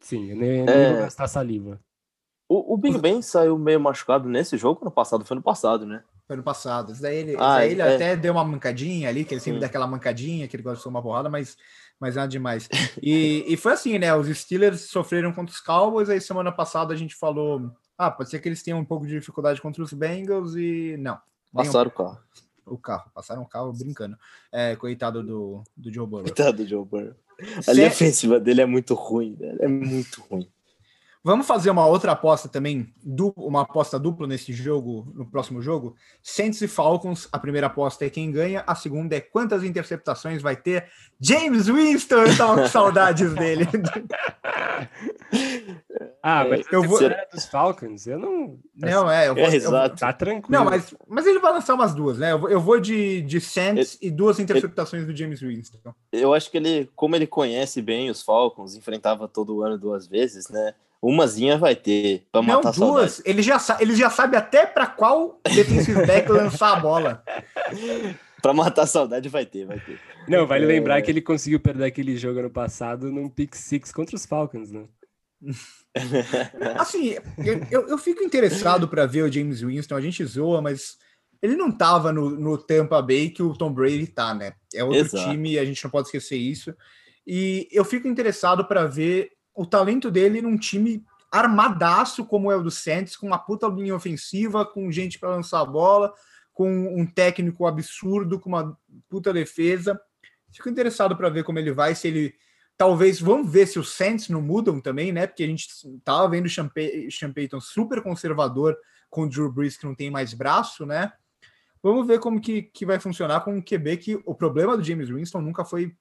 Sim, 0.00 0.30
eu 0.30 0.36
nem, 0.36 0.64
nem 0.64 0.74
é... 0.74 0.92
vou 0.92 0.98
gastar 1.00 1.26
saliva. 1.26 1.80
O, 2.48 2.74
o 2.74 2.76
Big 2.76 2.98
Ben 2.98 3.22
saiu 3.22 3.58
meio 3.58 3.80
machucado 3.80 4.28
nesse 4.28 4.56
jogo 4.56 4.84
no 4.84 4.90
passado, 4.90 5.24
foi 5.24 5.34
no 5.34 5.42
passado, 5.42 5.86
né? 5.86 6.02
Foi 6.26 6.36
no 6.36 6.42
passado. 6.42 6.92
Isso 6.92 7.02
daí 7.02 7.16
ele, 7.16 7.34
ah, 7.36 7.56
daí 7.56 7.72
ele 7.72 7.82
é... 7.82 7.94
até 7.94 8.16
deu 8.16 8.32
uma 8.32 8.44
mancadinha 8.44 9.08
ali, 9.08 9.24
que 9.24 9.34
ele 9.34 9.40
sempre 9.40 9.56
Sim. 9.56 9.60
dá 9.60 9.66
aquela 9.66 9.86
mancadinha, 9.86 10.46
que 10.46 10.56
ele 10.56 10.62
gosta 10.62 10.78
de 10.78 10.84
tomar 10.84 11.02
porrada, 11.02 11.28
mas, 11.28 11.56
mas 12.04 12.16
nada 12.16 12.28
demais. 12.28 12.68
E, 13.02 13.44
e 13.48 13.56
foi 13.56 13.72
assim, 13.72 13.98
né? 13.98 14.14
Os 14.14 14.28
Steelers 14.36 14.82
sofreram 14.82 15.32
contra 15.32 15.54
os 15.54 15.60
Cowboys, 15.60 16.10
aí 16.10 16.20
semana 16.20 16.52
passada 16.52 16.92
a 16.92 16.96
gente 16.96 17.14
falou 17.14 17.72
ah, 17.96 18.10
pode 18.10 18.28
ser 18.28 18.40
que 18.40 18.48
eles 18.48 18.62
tenham 18.62 18.78
um 18.78 18.84
pouco 18.84 19.06
de 19.06 19.14
dificuldade 19.14 19.60
contra 19.60 19.82
os 19.82 19.92
Bengals 19.92 20.54
e. 20.56 20.96
Não. 20.98 21.18
Passaram 21.52 21.88
o 21.88 21.92
carro. 21.92 22.18
O 22.66 22.78
carro, 22.78 23.10
passaram 23.14 23.42
o 23.42 23.48
carro 23.48 23.72
brincando. 23.72 24.16
É, 24.50 24.74
coitado 24.74 25.22
do, 25.22 25.62
do 25.76 25.92
Joe 25.92 26.06
Burrow. 26.06 26.24
Coitado 26.24 26.58
do 26.58 26.68
Joe 26.68 26.84
Burrow. 26.84 27.14
A 27.66 27.72
linha 27.72 27.88
ofensiva 27.88 28.40
dele 28.40 28.62
é 28.62 28.66
muito 28.66 28.94
ruim, 28.94 29.34
velho. 29.34 29.62
É 29.62 29.68
muito 29.68 30.22
ruim. 30.22 30.48
Vamos 31.26 31.46
fazer 31.46 31.70
uma 31.70 31.86
outra 31.86 32.12
aposta 32.12 32.50
também, 32.50 32.92
uma 33.34 33.62
aposta 33.62 33.98
dupla 33.98 34.26
nesse 34.26 34.52
jogo, 34.52 35.10
no 35.14 35.24
próximo 35.24 35.62
jogo. 35.62 35.96
Saints 36.22 36.60
e 36.60 36.68
Falcons, 36.68 37.26
a 37.32 37.38
primeira 37.38 37.66
aposta 37.66 38.04
é 38.04 38.10
quem 38.10 38.30
ganha, 38.30 38.62
a 38.66 38.74
segunda 38.74 39.16
é 39.16 39.22
quantas 39.22 39.64
interceptações 39.64 40.42
vai 40.42 40.54
ter 40.54 40.86
James 41.18 41.66
Winston. 41.66 42.16
Eu 42.16 42.36
tava 42.36 42.60
com 42.60 42.68
saudades 42.68 43.32
dele. 43.36 43.66
ah, 46.22 46.44
mas 46.44 46.66
eu 46.70 46.82
vou 46.82 47.00
dos 47.32 47.46
Falcons, 47.46 48.06
eu 48.06 48.18
não. 48.18 48.58
Não, 48.76 49.10
é, 49.10 49.26
eu 49.26 49.34
vou, 49.34 49.44
é, 49.44 49.56
exato. 49.56 49.96
Tá 49.96 50.12
tranquilo. 50.12 50.48
Não, 50.50 50.66
mas, 50.66 50.94
mas 51.08 51.26
ele 51.26 51.38
vai 51.38 51.54
lançar 51.54 51.72
umas 51.72 51.94
duas, 51.94 52.18
né? 52.18 52.32
Eu 52.32 52.38
vou, 52.38 52.50
eu 52.50 52.60
vou 52.60 52.78
de, 52.78 53.22
de 53.22 53.40
Saints 53.40 53.96
ele, 53.98 54.12
e 54.12 54.14
duas 54.14 54.38
interceptações 54.38 55.04
ele, 55.04 55.10
do 55.10 55.16
James 55.16 55.40
Winston. 55.40 55.78
Eu 56.12 56.34
acho 56.34 56.50
que 56.50 56.58
ele, 56.58 56.90
como 56.94 57.16
ele 57.16 57.26
conhece 57.26 57.80
bem 57.80 58.10
os 58.10 58.20
Falcons, 58.20 58.74
enfrentava 58.74 59.26
todo 59.26 59.62
ano 59.62 59.78
duas 59.78 60.06
vezes, 60.06 60.50
né? 60.50 60.74
Umazinha 61.08 61.58
vai 61.58 61.76
ter 61.76 62.26
pra 62.32 62.40
Não, 62.40 62.62
matar 62.62 62.72
duas. 62.72 63.20
Ele 63.24 63.42
já, 63.42 63.58
ele 63.78 63.94
já 63.94 64.08
sabe 64.08 64.36
até 64.36 64.64
para 64.64 64.86
qual 64.86 65.40
defensive 65.44 66.06
back 66.06 66.30
lançar 66.30 66.76
a 66.76 66.80
bola. 66.80 67.22
pra 68.40 68.54
matar 68.54 68.82
a 68.82 68.86
saudade 68.86 69.28
vai 69.28 69.44
ter, 69.44 69.66
vai 69.66 69.78
ter. 69.80 70.00
Não, 70.26 70.46
vale 70.46 70.64
é... 70.64 70.68
lembrar 70.68 71.02
que 71.02 71.10
ele 71.10 71.20
conseguiu 71.20 71.60
perder 71.60 71.84
aquele 71.84 72.16
jogo 72.16 72.40
ano 72.40 72.50
passado 72.50 73.10
num 73.12 73.28
pick 73.28 73.54
six 73.54 73.92
contra 73.92 74.16
os 74.16 74.24
Falcons, 74.24 74.70
né? 74.70 74.84
assim, 76.78 77.16
eu, 77.70 77.88
eu 77.88 77.98
fico 77.98 78.22
interessado 78.22 78.88
para 78.88 79.04
ver 79.04 79.22
o 79.22 79.32
James 79.32 79.60
Winston. 79.60 79.94
A 79.94 80.00
gente 80.00 80.24
zoa, 80.24 80.62
mas 80.62 80.96
ele 81.42 81.54
não 81.54 81.70
tava 81.70 82.12
no, 82.12 82.30
no 82.30 82.56
Tampa 82.56 83.02
Bay 83.02 83.28
que 83.28 83.42
o 83.42 83.54
Tom 83.54 83.72
Brady 83.72 84.06
tá, 84.06 84.32
né? 84.32 84.54
É 84.74 84.82
outro 84.82 85.00
Exato. 85.00 85.30
time, 85.30 85.58
a 85.58 85.64
gente 85.66 85.84
não 85.84 85.90
pode 85.90 86.08
esquecer 86.08 86.36
isso. 86.36 86.74
E 87.26 87.68
eu 87.70 87.84
fico 87.84 88.08
interessado 88.08 88.64
para 88.64 88.86
ver 88.86 89.30
o 89.54 89.64
talento 89.66 90.10
dele 90.10 90.42
num 90.42 90.56
time 90.56 91.04
armadaço 91.30 92.24
como 92.24 92.50
é 92.50 92.56
o 92.56 92.62
do 92.62 92.70
Santos, 92.70 93.16
com 93.16 93.26
uma 93.26 93.38
puta 93.38 93.66
linha 93.66 93.94
ofensiva, 93.94 94.64
com 94.64 94.90
gente 94.90 95.18
para 95.18 95.30
lançar 95.30 95.60
a 95.60 95.64
bola, 95.64 96.12
com 96.52 96.70
um 96.96 97.04
técnico 97.04 97.66
absurdo, 97.66 98.38
com 98.38 98.48
uma 98.48 98.78
puta 99.08 99.32
defesa. 99.32 100.00
Fico 100.52 100.68
interessado 100.68 101.16
para 101.16 101.28
ver 101.28 101.42
como 101.42 101.58
ele 101.58 101.72
vai, 101.72 101.94
se 101.94 102.06
ele 102.06 102.34
talvez 102.76 103.20
vamos 103.20 103.50
ver 103.50 103.66
se 103.66 103.78
os 103.78 103.90
Saints 103.90 104.28
não 104.28 104.40
mudam 104.40 104.80
também, 104.80 105.12
né? 105.12 105.26
Porque 105.26 105.42
a 105.42 105.46
gente 105.46 105.68
tava 106.04 106.28
vendo 106.28 106.46
o 106.46 106.50
Sean 106.50 106.70
super 107.60 108.02
conservador 108.02 108.76
com 109.10 109.22
o 109.22 109.28
Drew 109.28 109.50
Brees 109.50 109.76
que 109.76 109.86
não 109.86 109.94
tem 109.94 110.10
mais 110.10 110.34
braço, 110.34 110.86
né? 110.86 111.12
Vamos 111.82 112.06
ver 112.06 112.18
como 112.18 112.40
que, 112.40 112.62
que 112.62 112.86
vai 112.86 112.98
funcionar 112.98 113.40
com 113.40 113.58
o 113.58 113.62
QB 113.62 113.96
que 113.98 114.22
o 114.24 114.34
problema 114.34 114.76
do 114.76 114.82
James 114.82 115.10
Winston 115.10 115.40
nunca 115.40 115.64
foi 115.64 115.94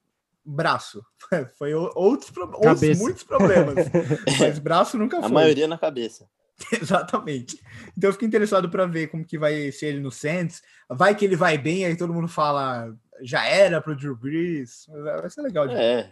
braço. 0.45 1.03
Foi 1.57 1.73
outros, 1.73 2.31
outros 2.35 2.97
muitos 2.99 3.23
problemas. 3.23 3.87
Mas 4.39 4.59
braço 4.59 4.97
nunca 4.97 5.19
foi. 5.19 5.25
A 5.25 5.29
maioria 5.29 5.67
na 5.67 5.77
cabeça. 5.77 6.27
Exatamente. 6.71 7.59
Então 7.97 8.09
eu 8.09 8.13
fico 8.13 8.25
interessado 8.25 8.69
para 8.69 8.85
ver 8.85 9.07
como 9.07 9.25
que 9.25 9.37
vai 9.37 9.71
ser 9.71 9.87
ele 9.87 9.99
no 9.99 10.11
Saints. 10.11 10.61
Vai 10.89 11.15
que 11.15 11.25
ele 11.25 11.35
vai 11.35 11.57
bem, 11.57 11.85
aí 11.85 11.97
todo 11.97 12.13
mundo 12.13 12.27
fala 12.27 12.93
já 13.21 13.45
era 13.45 13.81
pro 13.81 13.95
Drew 13.95 14.15
Brees. 14.15 14.85
Vai 14.87 15.29
ser 15.29 15.41
legal. 15.41 15.67
De 15.67 15.75
é. 15.75 16.11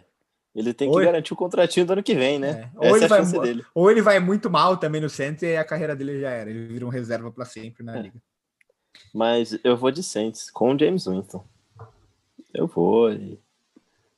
Ele 0.54 0.74
tem 0.74 0.90
que 0.90 0.96
ou 0.96 1.02
garantir 1.02 1.32
o 1.32 1.36
contratinho 1.36 1.86
do 1.86 1.94
ano 1.94 2.02
que 2.02 2.14
vem, 2.14 2.38
né? 2.38 2.70
É. 2.80 2.88
Ou, 2.88 2.96
ele 2.96 3.06
é 3.06 3.08
vai, 3.08 3.20
ou 3.74 3.90
ele 3.90 4.02
vai 4.02 4.20
muito 4.20 4.50
mal 4.50 4.76
também 4.76 5.00
no 5.00 5.08
Saints 5.08 5.42
e 5.42 5.56
a 5.56 5.64
carreira 5.64 5.96
dele 5.96 6.20
já 6.20 6.30
era. 6.30 6.50
Ele 6.50 6.66
vira 6.66 6.84
um 6.84 6.90
reserva 6.90 7.30
para 7.30 7.46
sempre 7.46 7.82
na 7.82 7.96
é. 7.96 8.02
liga. 8.02 8.22
Mas 9.14 9.58
eu 9.64 9.76
vou 9.76 9.90
de 9.90 10.02
Saints 10.02 10.50
com 10.50 10.74
o 10.74 10.78
James 10.78 11.06
Winston. 11.06 11.44
Eu 12.52 12.66
vou. 12.66 13.10
E... 13.10 13.40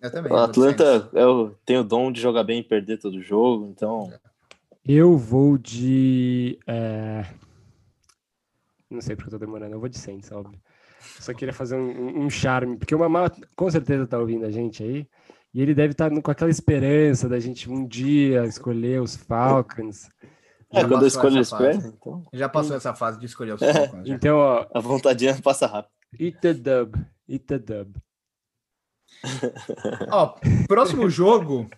Eu 0.05 0.11
também. 0.11 0.31
O 0.31 0.37
Atlanta 0.37 1.09
eu, 1.15 1.57
tem 1.65 1.79
o 1.79 1.83
dom 1.83 2.13
de 2.13 2.21
jogar 2.21 2.45
bem 2.45 2.61
e 2.61 2.63
perder 2.63 2.99
todo 2.99 3.23
jogo, 3.23 3.67
então. 3.67 4.13
Eu 4.87 5.17
vou 5.17 5.57
de. 5.57 6.59
É... 6.67 7.25
Não 8.91 9.01
sei 9.01 9.17
porque 9.17 9.29
eu 9.29 9.39
tô 9.39 9.45
demorando, 9.45 9.75
eu 9.75 9.81
vou 9.81 9.89
de 9.89 9.99
Saints, 9.99 10.31
óbvio. 10.31 10.61
Só 11.01 11.33
queria 11.33 11.55
fazer 11.55 11.77
um, 11.77 12.25
um 12.25 12.29
charme, 12.29 12.77
porque 12.77 12.95
o 12.95 12.99
Mamá 12.99 13.31
com 13.57 13.71
certeza 13.71 14.07
tá 14.07 14.19
ouvindo 14.19 14.45
a 14.45 14.51
gente 14.51 14.83
aí, 14.83 15.09
e 15.55 15.63
ele 15.63 15.75
deve 15.75 15.93
estar 15.93 16.11
tá 16.11 16.21
com 16.21 16.31
aquela 16.31 16.51
esperança 16.51 17.27
da 17.27 17.39
gente 17.39 17.71
um 17.71 17.87
dia 17.87 18.45
escolher 18.45 19.01
os 19.01 19.17
Falcons. 19.17 20.11
É, 20.71 20.81
já 20.81 20.89
quando 20.89 21.03
eu 21.03 21.09
escolho 21.09 21.41
os 21.41 21.53
então. 21.53 22.25
Já 22.33 22.49
passou 22.49 22.77
essa 22.77 22.95
fase 22.95 23.19
de 23.19 23.25
escolher 23.25 23.55
os 23.55 23.61
Falcons. 23.61 24.07
Então, 24.07 24.37
ó. 24.37 24.67
A 24.75 24.81
vontadinha 24.81 25.35
passa 25.43 25.67
rápido. 25.67 25.93
Eat 26.21 26.39
the 26.41 26.53
dub. 26.53 26.95
Eat 27.27 27.47
the 27.47 27.59
dub. 27.59 27.97
Ó, 30.11 30.35
próximo 30.67 31.09
jogo, 31.09 31.69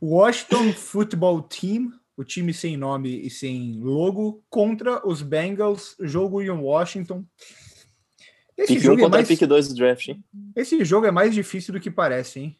Washington 0.00 0.72
Football 0.72 1.42
Team 1.42 1.92
o 2.18 2.24
time 2.24 2.52
sem 2.52 2.76
nome 2.76 3.20
e 3.24 3.30
sem 3.30 3.78
logo, 3.80 4.42
contra 4.50 5.06
os 5.06 5.22
Bengals, 5.22 5.94
jogo 6.00 6.42
em 6.42 6.50
Washington. 6.50 7.24
Esse 8.56 8.74
pick 8.74 8.82
jogo 8.82 9.02
1 9.02 9.06
é 9.06 9.08
mais... 9.08 9.28
pick 9.28 9.46
2 9.46 9.68
do 9.68 9.74
draft, 9.76 10.08
hein? 10.08 10.24
Esse 10.56 10.84
jogo 10.84 11.06
é 11.06 11.12
mais 11.12 11.32
difícil 11.32 11.72
do 11.72 11.78
que 11.78 11.92
parece, 11.92 12.40
hein? 12.40 12.56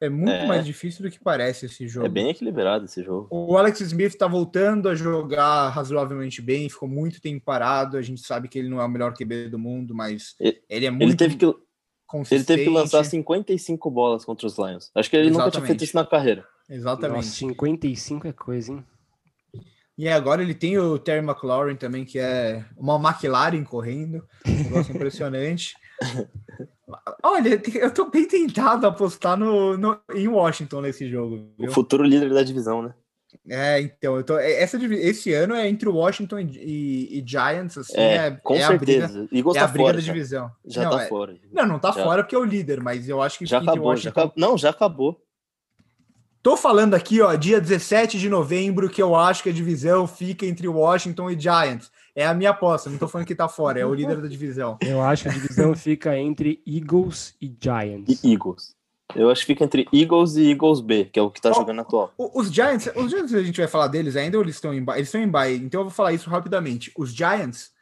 É 0.00 0.08
muito 0.08 0.30
é. 0.30 0.46
mais 0.46 0.66
difícil 0.66 1.04
do 1.04 1.10
que 1.10 1.18
parece 1.20 1.66
esse 1.66 1.86
jogo. 1.86 2.06
É 2.06 2.08
bem 2.08 2.28
equilibrado 2.28 2.86
esse 2.86 3.02
jogo. 3.04 3.28
O 3.30 3.56
Alex 3.56 3.80
Smith 3.80 4.16
tá 4.16 4.26
voltando 4.26 4.88
a 4.88 4.96
jogar 4.96 5.68
razoavelmente 5.68 6.42
bem, 6.42 6.68
ficou 6.68 6.88
muito 6.88 7.20
tempo 7.20 7.44
parado. 7.44 7.96
A 7.96 8.02
gente 8.02 8.20
sabe 8.20 8.48
que 8.48 8.58
ele 8.58 8.68
não 8.68 8.80
é 8.80 8.84
o 8.84 8.88
melhor 8.88 9.14
QB 9.14 9.48
do 9.48 9.58
mundo, 9.58 9.94
mas 9.94 10.34
ele, 10.40 10.60
ele 10.68 10.86
é 10.86 10.90
muito. 10.90 11.04
Ele 11.04 11.16
teve, 11.16 11.36
que, 11.36 11.46
ele 12.30 12.44
teve 12.44 12.64
que 12.64 12.70
lançar 12.70 13.04
55 13.04 13.90
bolas 13.90 14.24
contra 14.24 14.46
os 14.46 14.56
Lions. 14.56 14.90
Acho 14.94 15.10
que 15.10 15.16
ele 15.16 15.28
Exatamente. 15.28 15.46
nunca 15.46 15.50
tinha 15.50 15.66
feito 15.66 15.84
isso 15.84 15.96
na 15.96 16.06
carreira. 16.06 16.46
Exatamente. 16.68 17.16
Nossa, 17.16 17.30
55 17.30 18.26
é 18.28 18.32
coisa, 18.32 18.72
hein? 18.72 18.84
E 19.96 20.08
agora 20.08 20.42
ele 20.42 20.54
tem 20.54 20.78
o 20.78 20.96
Terry 20.96 21.26
McLaurin 21.26 21.74
também, 21.74 22.04
que 22.04 22.20
é 22.20 22.64
uma 22.76 22.94
McLaren 22.96 23.64
correndo. 23.64 24.24
Um 24.46 24.62
negócio 24.62 24.94
impressionante. 24.94 25.74
Olha, 27.22 27.60
eu 27.74 27.92
tô 27.92 28.08
bem 28.08 28.26
tentado 28.26 28.86
a 28.86 28.90
apostar 28.90 29.36
no, 29.36 29.76
no, 29.76 29.98
em 30.14 30.28
Washington 30.28 30.82
nesse 30.82 31.10
jogo. 31.10 31.52
Viu? 31.58 31.68
O 31.68 31.72
futuro 31.72 32.04
líder 32.04 32.32
da 32.32 32.44
divisão, 32.44 32.80
né? 32.80 32.94
É, 33.50 33.80
então, 33.80 34.16
eu 34.16 34.24
tô, 34.24 34.38
é, 34.38 34.62
essa, 34.62 34.76
esse 34.76 35.32
ano 35.32 35.54
é 35.54 35.68
entre 35.68 35.88
Washington 35.88 36.38
e, 36.40 37.18
e 37.18 37.24
Giants, 37.26 37.78
assim, 37.78 37.96
é, 37.96 38.26
é 38.26 38.30
com 38.30 38.54
é 38.54 38.66
certeza. 38.66 39.06
A 39.06 39.08
briga, 39.08 39.36
Eagles 39.36 39.56
é 39.56 39.58
tá 39.58 39.64
a 39.64 39.68
briga 39.68 39.84
fora, 39.84 39.96
da 39.96 40.02
divisão. 40.02 40.50
Já, 40.66 40.82
já 40.82 40.90
não, 40.90 40.96
tá 40.96 41.02
é, 41.02 41.06
fora. 41.08 41.36
Não, 41.52 41.66
não 41.66 41.78
tá 41.78 41.92
já. 41.92 42.04
fora 42.04 42.22
porque 42.22 42.34
é 42.34 42.38
o 42.38 42.44
líder, 42.44 42.80
mas 42.80 43.08
eu 43.08 43.22
acho 43.22 43.38
que 43.38 43.46
já 43.46 43.58
acabou, 43.58 43.86
Washington... 43.86 44.20
já 44.20 44.32
Não, 44.36 44.58
já 44.58 44.70
acabou. 44.70 45.20
Tô 46.42 46.56
falando 46.56 46.94
aqui, 46.94 47.20
ó, 47.20 47.34
dia 47.34 47.60
17 47.60 48.18
de 48.18 48.28
novembro, 48.28 48.88
que 48.88 49.02
eu 49.02 49.16
acho 49.16 49.42
que 49.42 49.48
a 49.48 49.52
divisão 49.52 50.06
fica 50.06 50.46
entre 50.46 50.68
Washington 50.68 51.30
e 51.30 51.38
Giants. 51.38 51.90
É 52.14 52.26
a 52.26 52.34
minha 52.34 52.50
aposta, 52.50 52.90
não 52.90 52.98
tô 52.98 53.06
falando 53.06 53.26
que 53.26 53.34
tá 53.34 53.48
fora, 53.48 53.78
é 53.78 53.86
o 53.86 53.94
líder 53.94 54.20
da 54.20 54.28
divisão. 54.28 54.76
Eu 54.80 55.02
acho 55.02 55.24
que 55.24 55.28
a 55.28 55.32
divisão 55.32 55.74
fica 55.76 56.16
entre 56.16 56.62
Eagles 56.66 57.34
e 57.40 57.54
Giants. 57.60 58.22
E 58.22 58.32
Eagles. 58.32 58.77
Eu 59.14 59.30
acho 59.30 59.40
que 59.40 59.46
fica 59.46 59.64
entre 59.64 59.88
Eagles 59.92 60.36
e 60.36 60.50
Eagles 60.50 60.80
B, 60.80 61.06
que 61.06 61.18
é 61.18 61.22
o 61.22 61.30
que 61.30 61.40
tá 61.40 61.50
oh, 61.50 61.54
jogando 61.54 61.80
atual. 61.80 62.12
Os 62.18 62.52
Giants, 62.52 62.90
os 62.94 63.10
Giants 63.10 63.32
a 63.32 63.42
gente 63.42 63.58
vai 63.58 63.68
falar 63.68 63.88
deles 63.88 64.16
ainda 64.16 64.36
ou 64.36 64.44
eles 64.44 64.56
estão 64.56 64.74
em 64.74 64.84
eles 64.94 65.08
estão 65.08 65.22
em 65.22 65.28
bye, 65.28 65.56
então 65.56 65.80
eu 65.80 65.84
vou 65.86 65.94
falar 65.94 66.12
isso 66.12 66.28
rapidamente. 66.28 66.92
Os 66.96 67.14
Giants, 67.14 67.72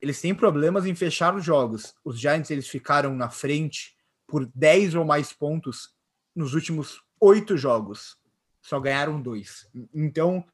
eles 0.00 0.20
têm 0.20 0.34
problemas 0.34 0.86
em 0.86 0.94
fechar 0.94 1.34
os 1.34 1.44
jogos. 1.44 1.94
Os 2.04 2.20
Giants 2.20 2.50
eles 2.50 2.68
ficaram 2.68 3.14
na 3.16 3.30
frente 3.30 3.96
por 4.26 4.46
10 4.54 4.94
ou 4.94 5.04
mais 5.04 5.32
pontos 5.32 5.90
nos 6.34 6.54
últimos 6.54 7.02
oito 7.20 7.56
jogos. 7.56 8.16
Só 8.62 8.78
ganharam 8.78 9.20
dois. 9.20 9.68
Então, 9.92 10.44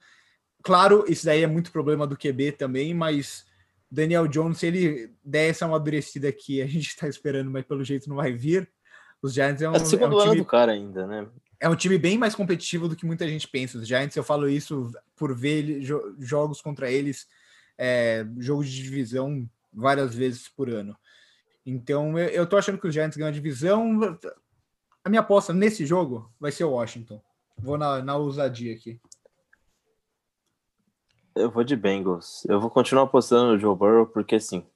claro, 0.62 1.04
isso 1.08 1.26
daí 1.26 1.42
é 1.42 1.46
muito 1.46 1.70
problema 1.70 2.06
do 2.06 2.16
QB 2.16 2.52
também, 2.52 2.94
mas 2.94 3.44
Daniel 3.90 4.26
Jones, 4.26 4.58
se 4.58 4.66
ele 4.66 5.12
der 5.22 5.50
essa 5.50 5.66
amadurecida 5.66 6.32
que 6.32 6.62
a 6.62 6.66
gente 6.66 6.88
está 6.88 7.06
esperando, 7.06 7.50
mas 7.50 7.64
pelo 7.64 7.84
jeito 7.84 8.08
não 8.08 8.16
vai 8.16 8.32
vir, 8.32 8.68
os 9.22 9.34
Giants 9.34 9.60
é 9.60 9.68
um, 9.68 9.74
é, 9.74 9.78
segundo 9.80 10.18
é 10.18 10.22
um 10.22 10.24
time, 10.24 10.36
do 10.36 10.44
cara 10.44 10.72
ainda, 10.72 11.06
né? 11.06 11.28
É 11.58 11.68
um 11.68 11.76
time 11.76 11.98
bem 11.98 12.16
mais 12.16 12.34
competitivo 12.34 12.88
do 12.88 12.96
que 12.96 13.04
muita 13.04 13.28
gente 13.28 13.46
pensa. 13.46 13.78
Os 13.78 13.86
Giants, 13.86 14.16
eu 14.16 14.24
falo 14.24 14.48
isso 14.48 14.90
por 15.14 15.34
ver 15.34 15.82
jogos 16.18 16.62
contra 16.62 16.90
eles, 16.90 17.28
é, 17.76 18.26
jogos 18.38 18.70
de 18.70 18.82
divisão 18.82 19.48
várias 19.72 20.14
vezes 20.14 20.48
por 20.48 20.70
ano. 20.70 20.96
Então, 21.64 22.18
eu, 22.18 22.28
eu 22.28 22.46
tô 22.46 22.56
achando 22.56 22.78
que 22.78 22.88
os 22.88 22.94
Giants 22.94 23.16
ganham 23.16 23.28
a 23.28 23.32
divisão. 23.32 24.18
A 25.04 25.08
minha 25.08 25.20
aposta 25.20 25.52
nesse 25.52 25.84
jogo 25.84 26.32
vai 26.40 26.50
ser 26.50 26.64
o 26.64 26.70
Washington. 26.70 27.22
Vou 27.58 27.76
na, 27.76 28.02
na 28.02 28.16
ousadia 28.16 28.74
aqui. 28.74 28.98
Eu 31.36 31.50
vou 31.50 31.62
de 31.62 31.76
Bengals. 31.76 32.44
Eu 32.48 32.58
vou 32.58 32.70
continuar 32.70 33.04
apostando 33.04 33.52
no 33.52 33.58
Joe 33.58 33.76
Burrow, 33.76 34.06
porque 34.06 34.40
sim. 34.40 34.66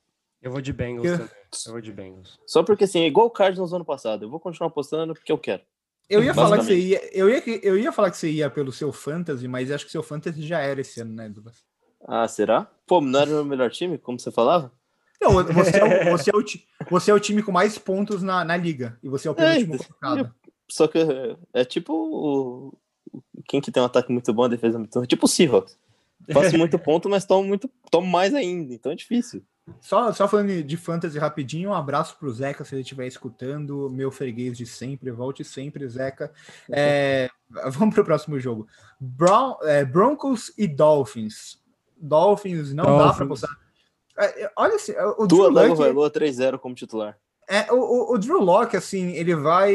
Eu 0.41 0.53
vou 0.53 0.61
de 0.61 0.73
Bengals 0.73 1.07
eu... 1.07 1.19
também. 1.19 1.44
Eu 1.67 1.73
vou 1.73 1.81
de 1.81 1.93
Bengals. 1.93 2.39
Só 2.47 2.63
porque 2.63 2.85
assim, 2.85 3.01
é 3.01 3.07
igual 3.07 3.27
o 3.27 3.31
Cardinals 3.31 3.71
no 3.71 3.77
ano 3.77 3.85
passado. 3.85 4.25
Eu 4.25 4.31
vou 4.31 4.41
continuar 4.41 4.69
apostando 4.69 5.15
porque 5.15 5.33
eu 5.33 5.39
quero. 5.39 5.63
Eu 6.09 6.23
ia 6.23 6.35
falar 6.35 6.59
que 6.59 6.65
você 6.65 6.77
ia, 6.77 7.17
eu 7.17 7.31
ia, 7.31 7.43
eu 7.63 7.79
ia 7.79 7.91
falar 7.91 8.11
que 8.11 8.17
você 8.17 8.31
ia 8.31 8.51
pelo 8.51 8.71
seu 8.71 8.93
fantasy, 8.93 9.49
mas 9.49 9.71
acho 9.71 9.87
que 9.87 9.91
seu 9.91 10.03
fantasy 10.03 10.43
já 10.43 10.61
era 10.61 10.81
esse 10.81 11.01
ano, 11.01 11.15
né, 11.15 11.29
Douglas? 11.29 11.65
Ah, 12.07 12.29
será? 12.29 12.71
Pô, 12.87 13.01
não 13.01 13.21
era 13.21 13.41
o 13.41 13.45
melhor 13.45 13.71
time, 13.71 13.97
como 13.97 14.21
você 14.21 14.31
falava? 14.31 14.71
Não, 15.21 15.33
você 15.33 15.79
é 15.79 15.85
o, 15.85 16.11
você 16.19 16.31
é 16.31 16.37
o, 16.37 16.45
você 16.91 17.11
é 17.11 17.15
o 17.15 17.21
time 17.21 17.43
com 17.43 17.51
mais 17.51 17.79
pontos 17.79 18.23
na, 18.23 18.45
na 18.45 18.57
liga. 18.57 18.99
E 19.03 19.09
você 19.09 19.29
é 19.29 19.31
o 19.31 19.35
penúltimo 19.35 19.77
é, 19.77 19.79
colocado. 19.79 20.35
Só 20.69 20.87
que 20.87 20.99
é 21.55 21.65
tipo 21.65 21.95
o, 21.95 22.75
quem 23.49 23.61
que 23.61 23.71
tem 23.71 23.83
um 23.83 23.87
ataque 23.87 24.13
muito 24.13 24.33
bom, 24.33 24.45
a 24.45 24.49
defesa 24.49 24.79
muito 24.79 24.95
ruim. 24.95 25.07
Tipo 25.07 25.25
o 25.25 25.29
Seahawks. 25.29 25.79
Faço 26.33 26.57
muito 26.57 26.79
ponto, 26.81 27.09
mas 27.09 27.25
tomo, 27.25 27.47
muito, 27.47 27.71
tomo 27.91 28.07
mais 28.07 28.35
ainda. 28.35 28.75
Então 28.75 28.93
é 28.93 28.95
difícil. 28.95 29.43
Só, 29.81 30.13
só 30.13 30.29
falando 30.29 30.63
de 30.63 30.77
fantasy 30.77 31.19
rapidinho, 31.19 31.71
um 31.71 31.75
abraço 31.75 32.19
pro 32.19 32.31
Zeca, 32.31 32.65
se 32.65 32.75
ele 32.75 32.83
estiver 32.83 33.07
escutando, 33.07 33.89
meu 33.91 34.11
freguês 34.11 34.57
de 34.57 34.67
sempre, 34.67 35.11
volte 35.11 35.43
sempre, 35.43 35.89
Zeca. 35.89 36.33
É, 36.71 37.31
vamos 37.73 37.95
pro 37.95 38.05
próximo 38.05 38.39
jogo. 38.39 38.67
Brown, 39.01 39.57
é, 39.63 39.85
Broncos 39.85 40.53
e 40.59 40.67
Dolphins. 40.67 41.59
Dolphins 41.97 42.75
não 42.75 42.85
Dolphins. 42.85 43.09
dá 43.09 43.15
para 43.15 43.27
postar. 43.27 43.65
É, 44.19 44.53
olha 44.57 44.75
assim, 44.77 44.93
o 45.19 45.27
Tua 45.27 45.51
Drew 45.51 45.75
Luck... 45.75 45.93
Lua 45.93 46.11
3-0 46.11 46.59
como 46.59 46.75
titular. 46.75 47.19
É, 47.49 47.71
o, 47.71 47.77
o, 47.77 48.15
o, 48.15 48.19
Drew 48.19 48.41
Locke, 48.41 48.77
assim, 48.77 49.13
ele 49.13 49.35
vai. 49.35 49.75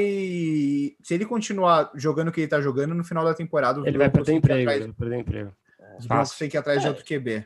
Se 1.04 1.14
ele 1.14 1.26
continuar 1.26 1.92
jogando 1.94 2.30
o 2.30 2.32
que 2.32 2.42
ele 2.42 2.48
tá 2.48 2.60
jogando, 2.62 2.96
no 2.96 3.04
final 3.04 3.24
da 3.24 3.34
temporada. 3.34 3.82
Ele 3.86 3.98
vai 3.98 4.10
perder 4.10 4.34
emprego, 4.34 4.72
atrás... 4.72 4.92
perder 4.96 5.20
emprego. 5.20 5.52
Os 6.00 6.06
Broncos 6.08 6.38
têm 6.38 6.50
que 6.50 6.58
ir 6.58 6.60
atrás 6.60 6.82
de 6.82 6.88
é. 6.88 6.90
outro 6.90 7.06
QB. 7.06 7.46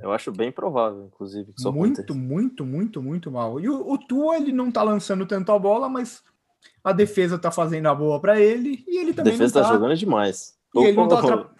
Eu 0.00 0.12
acho 0.12 0.30
bem 0.30 0.52
provável, 0.52 1.04
inclusive. 1.06 1.52
Que 1.52 1.64
muito, 1.70 2.00
aconteça. 2.00 2.18
muito, 2.18 2.64
muito, 2.64 3.02
muito 3.02 3.30
mal. 3.30 3.60
E 3.60 3.68
o, 3.68 3.92
o 3.92 3.98
Tua, 3.98 4.36
ele 4.36 4.52
não 4.52 4.70
tá 4.70 4.82
lançando 4.82 5.26
tanto 5.26 5.52
a 5.52 5.58
bola, 5.58 5.88
mas 5.88 6.22
a 6.84 6.92
defesa 6.92 7.38
tá 7.38 7.50
fazendo 7.50 7.86
a 7.86 7.94
boa 7.94 8.20
para 8.20 8.40
ele 8.40 8.84
e 8.86 8.98
ele 8.98 9.12
também. 9.12 9.34
A 9.34 9.36
defesa 9.36 9.60
tá, 9.60 9.68
tá 9.68 9.74
jogando 9.74 9.96
demais. 9.96 10.54
E 10.74 10.84
ele 10.84 10.96
não 10.96 11.08
tá. 11.08 11.22
Tra... 11.22 11.50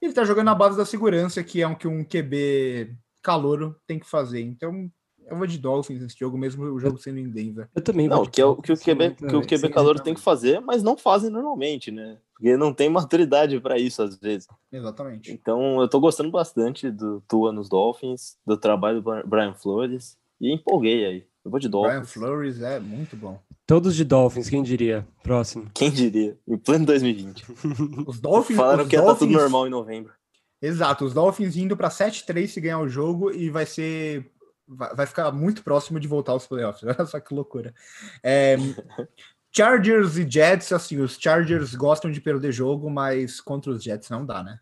Ele 0.00 0.12
tá 0.12 0.24
jogando 0.24 0.46
na 0.46 0.54
base 0.54 0.76
da 0.76 0.84
segurança, 0.84 1.42
que 1.44 1.62
é 1.62 1.66
o 1.66 1.76
que 1.76 1.86
um 1.86 2.04
QB 2.04 2.96
calouro 3.22 3.76
tem 3.86 3.98
que 3.98 4.08
fazer. 4.08 4.40
Então, 4.40 4.90
eu 5.32 5.38
vou 5.38 5.46
de 5.46 5.58
Dolphins 5.58 6.00
nesse 6.00 6.18
jogo, 6.18 6.36
mesmo 6.36 6.64
o 6.64 6.78
jogo 6.78 6.98
sendo 6.98 7.18
em 7.18 7.28
Denver. 7.28 7.68
Eu 7.74 7.82
também 7.82 8.06
Não, 8.06 8.26
que 8.26 8.40
é 8.40 8.44
o 8.44 8.56
que 8.56 8.72
o 8.72 8.76
QB, 8.76 9.16
que 9.16 9.36
o 9.36 9.42
QB 9.42 9.70
calor 9.70 9.98
tem 9.98 10.14
que 10.14 10.20
fazer, 10.20 10.60
mas 10.60 10.82
não 10.82 10.96
fazem 10.96 11.30
normalmente, 11.30 11.90
né? 11.90 12.18
Porque 12.34 12.56
não 12.56 12.72
tem 12.72 12.90
maturidade 12.90 13.58
para 13.60 13.78
isso 13.78 14.02
às 14.02 14.16
vezes. 14.16 14.48
Exatamente. 14.70 15.32
Então, 15.32 15.80
eu 15.80 15.88
tô 15.88 15.98
gostando 16.00 16.30
bastante 16.30 16.90
do 16.90 17.22
Tua 17.26 17.52
nos 17.52 17.68
Dolphins, 17.68 18.36
do 18.46 18.56
trabalho 18.56 19.00
do 19.00 19.26
Brian 19.26 19.54
Flores 19.54 20.18
e 20.40 20.52
empolguei 20.52 21.06
aí. 21.06 21.24
Eu 21.44 21.50
vou 21.50 21.58
de 21.58 21.68
Dolphins. 21.68 21.94
Brian 21.94 22.04
Flores 22.04 22.62
é 22.62 22.78
muito 22.78 23.16
bom. 23.16 23.40
Todos 23.66 23.96
de 23.96 24.04
Dolphins, 24.04 24.50
quem 24.50 24.62
diria? 24.62 25.06
Próximo. 25.22 25.70
Quem 25.72 25.90
diria? 25.90 26.36
Em 26.46 26.58
pleno 26.58 26.84
2020. 26.84 27.44
os 28.06 28.20
Dolphins. 28.20 28.56
Falaram 28.56 28.82
os 28.82 28.88
que 28.88 28.96
ia 28.96 29.02
Dolphins... 29.02 29.22
estar 29.22 29.26
tudo 29.26 29.40
normal 29.40 29.66
em 29.66 29.70
novembro. 29.70 30.12
Exato, 30.62 31.04
os 31.04 31.12
Dolphins 31.12 31.56
indo 31.56 31.76
para 31.76 31.88
7-3 31.88 32.46
se 32.46 32.60
ganhar 32.60 32.78
o 32.78 32.88
jogo 32.88 33.32
e 33.32 33.50
vai 33.50 33.66
ser 33.66 34.31
vai 34.76 35.06
ficar 35.06 35.30
muito 35.32 35.62
próximo 35.62 36.00
de 36.00 36.08
voltar 36.08 36.32
aos 36.32 36.46
playoffs. 36.46 36.82
Olha 36.98 37.06
só 37.06 37.20
que 37.20 37.34
loucura. 37.34 37.74
É, 38.22 38.56
Chargers 39.50 40.16
e 40.16 40.28
Jets, 40.28 40.72
assim, 40.72 40.98
os 40.98 41.18
Chargers 41.20 41.74
gostam 41.74 42.10
de 42.10 42.20
perder 42.20 42.52
jogo, 42.52 42.90
mas 42.90 43.40
contra 43.40 43.70
os 43.70 43.82
Jets 43.82 44.08
não 44.08 44.24
dá, 44.24 44.42
né? 44.42 44.58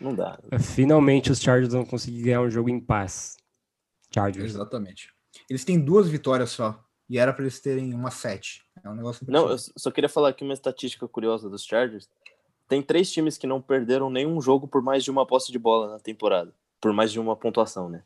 Não 0.00 0.14
dá. 0.14 0.38
Finalmente 0.60 1.32
os 1.32 1.40
Chargers 1.40 1.72
vão 1.72 1.84
conseguir 1.84 2.22
ganhar 2.22 2.40
um 2.40 2.50
jogo 2.50 2.68
em 2.68 2.80
paz. 2.80 3.36
Chargers. 4.14 4.54
Exatamente. 4.54 5.12
Eles 5.50 5.64
têm 5.64 5.78
duas 5.78 6.08
vitórias 6.08 6.50
só. 6.50 6.82
E 7.08 7.18
era 7.18 7.32
para 7.32 7.42
eles 7.42 7.58
terem 7.58 7.94
uma 7.94 8.10
sete. 8.10 8.64
É 8.84 8.88
um 8.88 8.94
negócio. 8.94 9.26
Não, 9.28 9.48
eu 9.48 9.56
só 9.58 9.90
queria 9.90 10.08
falar 10.08 10.28
aqui 10.28 10.44
uma 10.44 10.52
estatística 10.52 11.08
curiosa 11.08 11.48
dos 11.48 11.64
Chargers. 11.64 12.08
Tem 12.68 12.82
três 12.82 13.10
times 13.10 13.38
que 13.38 13.46
não 13.46 13.62
perderam 13.62 14.10
nenhum 14.10 14.40
jogo 14.42 14.68
por 14.68 14.82
mais 14.82 15.02
de 15.02 15.10
uma 15.10 15.26
posse 15.26 15.50
de 15.50 15.58
bola 15.58 15.88
na 15.92 15.98
temporada. 15.98 16.52
Por 16.80 16.92
mais 16.92 17.10
de 17.10 17.18
uma 17.18 17.34
pontuação, 17.34 17.88
né? 17.88 18.04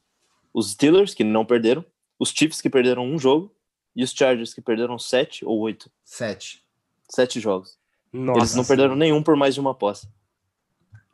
Os 0.53 0.73
Steelers, 0.73 1.15
que 1.15 1.25
não 1.25 1.45
perderam, 1.45 1.85
os 2.19 2.31
Chiefs, 2.31 2.61
que 2.61 2.71
perderam 2.71 3.05
um 3.05 3.19
jogo, 3.19 3.55
e 3.95 4.03
os 4.03 4.13
Chargers, 4.13 4.55
que 4.55 4.61
perderam 4.61 4.99
sete 4.99 5.45
ou 5.45 5.59
oito? 5.61 5.91
Sete. 6.05 6.65
Sete 7.09 7.41
jogos. 7.41 7.79
Nossa. 8.13 8.41
Eles 8.41 8.55
não 8.55 8.65
perderam 8.65 8.97
nenhum 8.97 9.23
por 9.23 9.37
mais 9.37 9.55
de 9.55 9.61
uma 9.61 9.75
posse. 9.75 10.09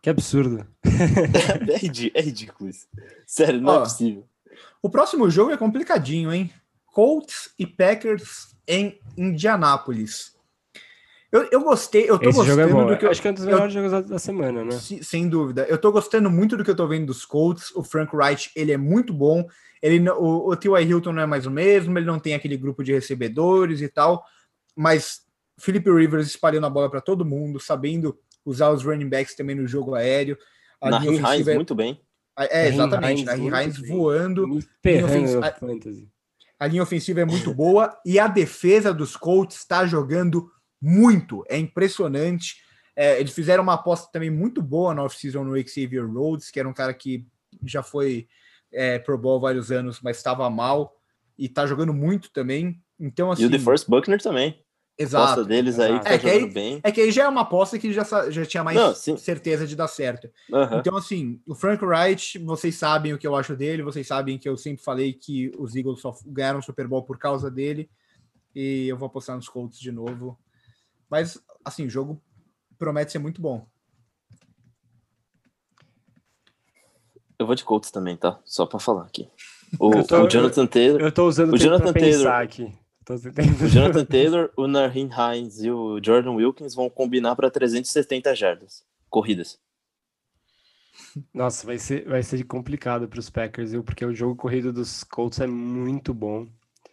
Que 0.01 0.11
absurdo. 0.11 0.67
é, 2.15 2.21
ridículo 2.21 2.71
isso. 2.71 2.87
Sério, 3.27 3.61
não 3.61 3.75
é 3.75 3.77
Ó, 3.77 3.81
é 3.81 3.83
possível. 3.83 4.29
O 4.81 4.89
próximo 4.89 5.29
jogo 5.29 5.51
é 5.51 5.57
complicadinho, 5.57 6.33
hein? 6.33 6.53
Colts 6.87 7.53
e 7.59 7.67
Packers 7.67 8.55
em 8.67 8.99
Indianápolis. 9.17 10.37
Eu, 11.31 11.47
eu 11.53 11.61
gostei, 11.61 12.09
eu 12.09 12.19
tô 12.19 12.31
Esse 12.31 12.39
gostando 12.39 12.69
jogo 12.69 12.81
é 12.81 12.95
do 12.95 12.99
que 12.99 13.05
eu, 13.05 13.11
Acho 13.11 13.21
que 13.21 13.29
é 13.29 13.31
um 13.31 13.35
dos 13.35 13.45
melhores 13.45 13.75
eu, 13.75 13.91
jogos 13.91 14.09
da 14.09 14.19
semana, 14.19 14.65
né? 14.65 14.73
Sem 14.73 15.29
dúvida. 15.29 15.67
Eu 15.69 15.77
tô 15.77 15.93
gostando 15.93 16.31
muito 16.31 16.57
do 16.57 16.65
que 16.65 16.71
eu 16.71 16.77
tô 16.77 16.87
vendo 16.87 17.07
dos 17.07 17.27
Colts. 17.27 17.71
O 17.77 17.85
Frank 17.85 18.17
Wright, 18.17 18.51
ele 18.57 18.73
é 18.73 18.79
muito 18.79 19.13
bom. 19.13 19.47
Ele, 19.83 20.09
o, 20.11 20.49
o 20.49 20.57
T.Y. 20.57 20.89
Hilton 20.89 21.13
não 21.13 21.23
é 21.23 21.27
mais 21.27 21.45
o 21.47 21.51
mesmo, 21.51 21.99
ele 21.99 22.07
não 22.07 22.19
tem 22.19 22.35
aquele 22.35 22.57
grupo 22.57 22.83
de 22.83 22.93
recebedores 22.93 23.81
e 23.81 23.89
tal, 23.89 24.25
mas 24.75 25.21
Philip 25.59 25.89
Rivers 25.91 26.27
espalhando 26.27 26.67
a 26.67 26.71
bola 26.71 26.91
para 26.91 27.01
todo 27.01 27.25
mundo, 27.25 27.61
sabendo 27.61 28.19
usar 28.45 28.71
os 28.71 28.83
running 28.83 29.09
backs 29.09 29.37
também 29.37 29.55
no 29.55 29.67
jogo 29.67 29.95
aéreo. 29.95 30.37
A 30.81 30.91
Na 30.91 30.99
linha 30.99 31.35
Hines, 31.35 31.49
é... 31.49 31.55
muito 31.55 31.75
bem. 31.75 32.01
É, 32.39 32.69
exatamente. 32.69 33.25
Na 33.25 33.63
Hines 33.63 33.79
voando. 33.79 34.59
A 36.59 36.67
linha 36.67 36.83
ofensiva 36.83 37.21
é 37.21 37.25
muito 37.25 37.53
boa 37.55 37.97
e 38.05 38.19
a 38.19 38.27
defesa 38.27 38.93
dos 38.93 39.17
Colts 39.17 39.59
está 39.59 39.87
jogando 39.87 40.51
muito. 40.81 41.45
É 41.49 41.59
impressionante. 41.59 42.57
É, 42.97 43.21
eles 43.21 43.33
fizeram 43.33 43.63
uma 43.63 43.75
aposta 43.75 44.09
também 44.13 44.31
muito 44.31 44.61
boa 44.61 44.95
na 44.95 45.05
off-season 45.05 45.45
no 45.45 45.57
Xavier 45.57 46.07
Rhodes, 46.07 46.51
que 46.51 46.59
era 46.59 46.69
um 46.69 46.75
cara 46.75 46.93
que 46.93 47.27
já 47.65 47.83
foi 47.83 48.29
é, 48.73 48.99
Pro 48.99 49.17
Bowl 49.17 49.41
vários 49.41 49.71
anos, 49.71 50.01
mas 50.03 50.17
estava 50.17 50.49
mal 50.51 50.95
e 51.39 51.47
está 51.47 51.67
jogando 51.67 51.95
muito 51.95 52.31
também. 52.31 52.83
Então, 52.99 53.31
assim, 53.31 53.45
e 53.45 53.47
o 53.47 53.51
The 53.51 53.59
First 53.59 53.89
Buckner 53.89 54.21
também. 54.21 54.61
Exato. 54.99 55.23
A 55.23 55.33
aposta 55.33 55.49
deles 55.49 55.79
aí 55.79 56.01
tá 56.01 56.11
é, 56.11 56.19
que 56.19 56.29
aí, 56.29 56.51
bem. 56.51 56.81
É 56.83 56.91
que 56.91 57.01
aí 57.01 57.13
já 57.13 57.23
é 57.23 57.29
uma 57.29 57.43
aposta 57.43 57.79
que 57.79 57.93
já, 57.93 58.03
já 58.31 58.45
tinha 58.45 58.65
mais 58.65 58.77
Não, 58.77 58.93
certeza 59.17 59.65
de 59.65 59.77
dar 59.77 59.87
certo. 59.87 60.29
Uhum. 60.51 60.79
Então, 60.81 60.97
assim, 60.97 61.41
o 61.47 61.55
Frank 61.55 61.85
Wright, 61.85 62.37
vocês 62.41 62.75
sabem 62.75 63.15
o 63.15 63.19
que 63.19 63.27
eu 63.27 63.37
acho 63.37 63.55
dele, 63.55 63.85
vocês 63.85 64.05
sabem 64.05 64.37
que 64.37 64.49
eu 64.49 64.57
sempre 64.57 64.83
falei 64.83 65.13
que 65.13 65.53
os 65.57 65.77
Eagles 65.77 66.01
só 66.01 66.13
ganharam 66.27 66.59
o 66.59 66.63
Super 66.63 66.89
Bowl 66.89 67.05
por 67.05 67.17
causa 67.17 67.49
dele. 67.49 67.89
E 68.53 68.89
eu 68.89 68.97
vou 68.97 69.07
apostar 69.07 69.37
nos 69.37 69.49
Colts 69.49 69.79
de 69.79 69.93
novo. 69.93 70.37
Mas, 71.11 71.43
assim, 71.65 71.87
o 71.87 71.91
jogo 71.91 72.21
promete 72.79 73.13
ser 73.13 73.19
muito 73.19 73.41
bom. 73.41 73.67
Eu 77.39 77.47
vou 77.47 77.55
de 77.55 77.65
Colts 77.65 77.91
também, 77.91 78.17
tá? 78.17 78.41
Só 78.45 78.67
para 78.67 78.81
falar 78.81 79.05
aqui. 79.05 79.31
O, 79.79 80.03
tô, 80.03 80.25
o, 80.25 80.29
Jonathan 80.29 80.67
Taylor. 80.67 81.01
Eu 81.01 81.13
tô 81.13 81.27
usando 81.27 81.53
o 81.53 81.59
Jonathan 81.59 81.93
Taylor. 81.93 82.27
Aqui. 82.33 82.73
O 83.09 83.69
Jonathan 83.69 84.05
Taylor, 84.05 84.51
o 84.55 84.67
Narhin 84.67 85.09
Hines 85.09 85.63
e 85.63 85.71
o 85.71 85.99
Jordan 86.05 86.33
Wilkins 86.33 86.75
vão 86.75 86.91
combinar 86.91 87.35
para 87.37 87.51
370 87.51 88.35
jardas 88.35 88.85
corridas. 89.09 89.59
Nossa, 91.33 91.67
vai 91.67 91.79
ser, 91.79 92.07
vai 92.07 92.23
ser 92.23 92.43
complicado 92.45 93.09
para 93.09 93.19
os 93.19 93.31
Packers, 93.31 93.73
viu? 93.73 93.83
Porque 93.83 94.05
o 94.05 94.15
jogo 94.15 94.37
corrido 94.37 94.73
dos 94.73 95.05
Colts 95.05 95.41
é 95.41 95.47
muito 95.47 96.13
bom. 96.13 96.47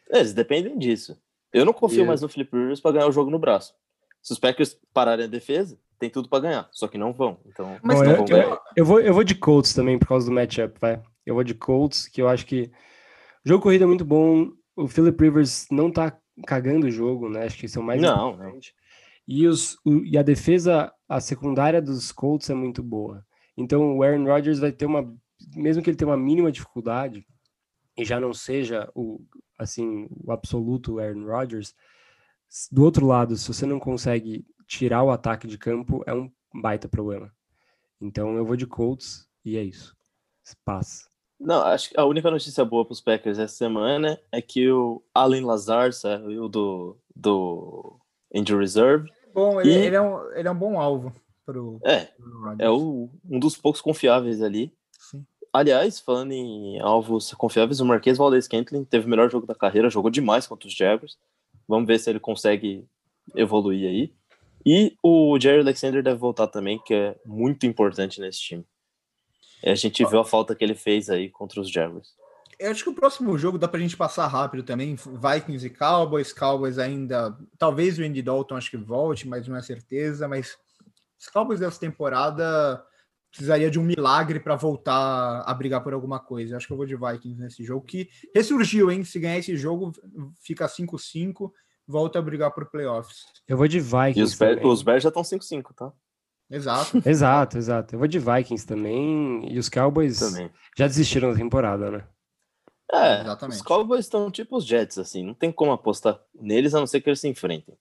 Eles 0.10 0.34
dependem 0.34 0.78
disso. 0.78 1.20
Eu 1.52 1.66
não 1.66 1.74
confio 1.74 2.04
e... 2.04 2.08
mais 2.08 2.22
no 2.22 2.30
Flip 2.30 2.50
Rivers 2.56 2.80
para 2.80 2.94
ganhar 2.94 3.08
o 3.08 3.12
jogo 3.12 3.30
no 3.30 3.40
braço. 3.40 3.74
Se 4.26 4.34
os 4.34 4.40
Packers 4.40 4.76
pararem 4.92 5.26
a 5.26 5.28
defesa, 5.28 5.78
tem 6.00 6.10
tudo 6.10 6.28
para 6.28 6.40
ganhar, 6.42 6.68
só 6.72 6.88
que 6.88 6.98
não 6.98 7.14
vão. 7.14 7.40
Então, 7.46 7.78
Mas 7.84 8.02
não 8.02 8.06
eu, 8.08 8.26
eu, 8.28 8.60
eu, 8.76 8.84
vou, 8.84 9.00
eu 9.00 9.14
vou 9.14 9.24
de 9.24 9.36
Colts 9.36 9.72
também 9.72 10.00
por 10.00 10.08
causa 10.08 10.26
do 10.26 10.34
matchup, 10.34 10.80
vai. 10.82 11.00
Eu 11.24 11.36
vou 11.36 11.44
de 11.44 11.54
Colts, 11.54 12.08
que 12.08 12.24
eu 12.24 12.28
acho 12.28 12.44
que 12.44 12.72
o 13.46 13.50
jogo 13.50 13.62
corrido 13.62 13.84
é 13.84 13.88
muito 13.88 14.04
bom. 14.04 14.50
O 14.76 14.88
Philip 14.88 15.24
Rivers 15.24 15.68
não 15.70 15.92
tá 15.92 16.18
cagando 16.48 16.88
o 16.88 16.92
jogo, 16.92 17.30
né? 17.30 17.44
Acho 17.44 17.56
que 17.56 17.68
são 17.68 17.84
mais 17.84 18.02
não, 18.02 18.32
importante. 18.32 18.74
Não. 18.76 19.36
E, 19.36 19.46
os, 19.46 19.78
o, 19.86 20.04
e 20.04 20.18
a 20.18 20.24
defesa, 20.24 20.92
a 21.08 21.22
secundária 21.22 21.80
dos 21.80 22.12
Colts 22.12 22.50
é 22.50 22.56
muito 22.56 22.82
boa. 22.82 23.24
Então 23.56 23.96
o 23.96 24.02
Aaron 24.02 24.26
Rodgers 24.26 24.58
vai 24.58 24.72
ter 24.72 24.88
uma, 24.88 25.08
mesmo 25.56 25.84
que 25.84 25.90
ele 25.92 25.98
tenha 25.98 26.10
uma 26.10 26.18
mínima 26.18 26.52
dificuldade 26.52 27.28
e 27.96 28.04
já 28.04 28.20
não 28.20 28.34
seja 28.34 28.90
o 28.96 29.22
assim 29.60 30.08
o 30.10 30.32
absoluto 30.32 30.98
Aaron 30.98 31.28
Rodgers, 31.28 31.76
do 32.72 32.84
outro 32.84 33.06
lado, 33.06 33.36
se 33.36 33.48
você 33.48 33.66
não 33.66 33.80
consegue 33.80 34.46
tirar 34.68 35.04
o 35.04 35.12
ataque 35.12 35.48
de 35.48 35.58
campo, 35.58 36.04
é 36.06 36.14
um 36.14 36.32
baita 36.54 36.88
problema. 36.88 37.32
Então 38.02 38.36
eu 38.36 38.46
vou 38.46 38.56
de 38.56 38.68
Colts 38.68 39.28
e 39.44 39.58
é 39.58 39.64
isso. 39.64 39.96
Passa. 40.64 41.08
Não, 41.40 41.62
acho 41.64 41.90
que 41.90 42.00
a 42.00 42.06
única 42.06 42.32
notícia 42.32 42.64
boa 42.64 42.86
para 42.86 42.94
os 42.94 43.02
Packers 43.02 43.40
essa 43.40 43.56
semana 43.56 44.20
é 44.32 44.42
que 44.42 44.70
o 44.72 45.04
Allen 45.14 45.44
Lazar 45.44 45.92
saiu 45.92 46.48
do, 46.48 46.98
do 47.16 48.00
Injury 48.34 48.60
Reserve. 48.60 49.10
Bom, 49.34 49.60
ele, 49.60 49.72
e... 49.72 49.76
ele, 49.76 49.96
é 49.96 50.02
um, 50.02 50.32
ele 50.34 50.48
é 50.48 50.52
um 50.52 50.58
bom 50.58 50.80
alvo 50.80 51.14
para 51.46 51.62
o. 51.62 51.80
É, 51.84 52.10
é 52.60 52.70
o, 52.70 53.10
um 53.30 53.40
dos 53.40 53.58
poucos 53.58 53.82
confiáveis 53.82 54.42
ali. 54.42 54.74
Sim. 54.92 55.26
Aliás, 55.52 56.00
falando 56.00 56.32
em 56.32 56.80
alvos 56.80 57.34
confiáveis, 57.34 57.80
o 57.80 57.86
Marquês 57.86 58.18
Valdez 58.18 58.48
Kentlin 58.48 58.84
teve 58.84 59.06
o 59.06 59.10
melhor 59.10 59.30
jogo 59.30 59.48
da 59.48 59.56
carreira, 59.56 59.90
jogou 59.90 60.12
demais 60.12 60.48
contra 60.48 60.68
os 60.68 60.74
Jaguars. 60.74 61.18
Vamos 61.68 61.88
ver 61.88 62.00
se 62.00 62.10
ele 62.10 62.20
consegue 62.20 62.86
evoluir 63.36 63.88
aí. 63.88 64.14
E 64.66 64.96
o 65.04 65.40
Jerry 65.40 65.60
Alexander 65.60 66.02
deve 66.02 66.18
voltar 66.18 66.48
também, 66.48 66.80
que 66.84 66.94
é 66.94 67.16
muito 67.26 67.66
importante 67.66 68.20
nesse 68.20 68.40
time. 68.40 68.66
E 69.64 69.70
a 69.70 69.76
gente 69.76 70.04
viu 70.06 70.20
a 70.20 70.26
falta 70.26 70.56
que 70.56 70.64
ele 70.64 70.76
fez 70.76 71.10
aí 71.10 71.30
contra 71.30 71.62
os 71.62 71.72
Jaguars. 71.72 72.16
Eu 72.58 72.72
acho 72.72 72.84
que 72.84 72.90
o 72.90 72.96
próximo 72.96 73.38
jogo 73.38 73.58
dá 73.58 73.68
pra 73.68 73.80
gente 73.80 73.98
passar 73.98 74.28
rápido 74.28 74.64
também. 74.64 74.96
Vikings 74.96 75.68
e 75.68 75.70
Cowboys. 75.70 76.32
Cowboys 76.32 76.78
ainda. 76.78 77.38
Talvez 77.58 78.00
o 78.00 78.04
Andy 78.04 78.22
Dalton 78.22 78.56
acho 78.56 78.72
que 78.72 78.78
volte, 78.78 79.28
mas 79.28 79.48
não 79.48 79.58
é 79.58 79.62
certeza. 79.62 80.28
Mas 80.28 80.58
os 81.20 81.28
Cowboys 81.28 81.60
dessa 81.60 81.80
temporada 81.80 82.84
precisaria 83.36 83.70
de 83.70 83.78
um 83.78 83.84
milagre 83.84 84.40
para 84.40 84.56
voltar 84.56 85.42
a 85.42 85.54
brigar 85.54 85.84
por 85.84 85.94
alguma 85.94 86.20
coisa. 86.20 86.54
Eu 86.54 86.58
acho 86.58 86.68
que 86.68 86.74
eu 86.74 86.78
vou 86.78 86.86
de 86.86 86.96
Vikings 86.96 87.40
nesse 87.40 87.64
jogo, 87.64 87.86
que 87.86 88.10
ressurgiu, 88.34 88.90
hein? 88.90 89.04
Se 89.04 89.20
ganhar 89.20 89.38
esse 89.38 89.58
jogo, 89.58 89.92
fica 90.42 90.66
5-5, 90.68 91.52
volta 91.86 92.20
a 92.20 92.22
brigar 92.22 92.52
por 92.52 92.70
playoffs. 92.72 93.26
Eu 93.48 93.58
vou 93.58 93.68
de 93.68 93.80
Vikings. 93.80 94.20
E 94.20 94.24
os, 94.24 94.34
Bears, 94.34 94.62
os 94.64 94.82
Bears 94.82 95.04
já 95.04 95.10
estão 95.10 95.22
5-5, 95.24 95.74
tá? 95.76 95.92
Exato. 96.50 97.02
exato, 97.06 97.58
exato. 97.58 97.96
Eu 97.96 98.00
vou 98.00 98.08
de 98.08 98.20
Vikings 98.20 98.66
também. 98.66 99.52
E 99.52 99.60
os 99.60 99.68
Cowboys 99.68 100.20
também. 100.20 100.50
já 100.78 100.88
desistiram 100.88 101.32
da 101.32 101.38
temporada, 101.38 101.92
né? 101.92 102.08
É, 102.92 103.22
Exatamente. 103.22 103.56
os 103.58 103.62
Cowboys 103.64 104.06
estão 104.06 104.30
tipo 104.32 104.56
os 104.56 104.66
Jets, 104.66 104.98
assim. 104.98 105.24
Não 105.24 105.34
tem 105.34 105.52
como 105.52 105.72
apostar 105.72 106.20
neles 106.34 106.74
a 106.74 106.80
não 106.80 106.88
ser 106.88 107.02
que 107.02 107.10
eles 107.10 107.20
se 107.20 107.28
enfrentem. 107.28 107.76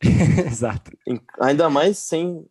exato. 0.46 0.90
Ainda 1.40 1.70
mais 1.70 1.98
sem 1.98 2.44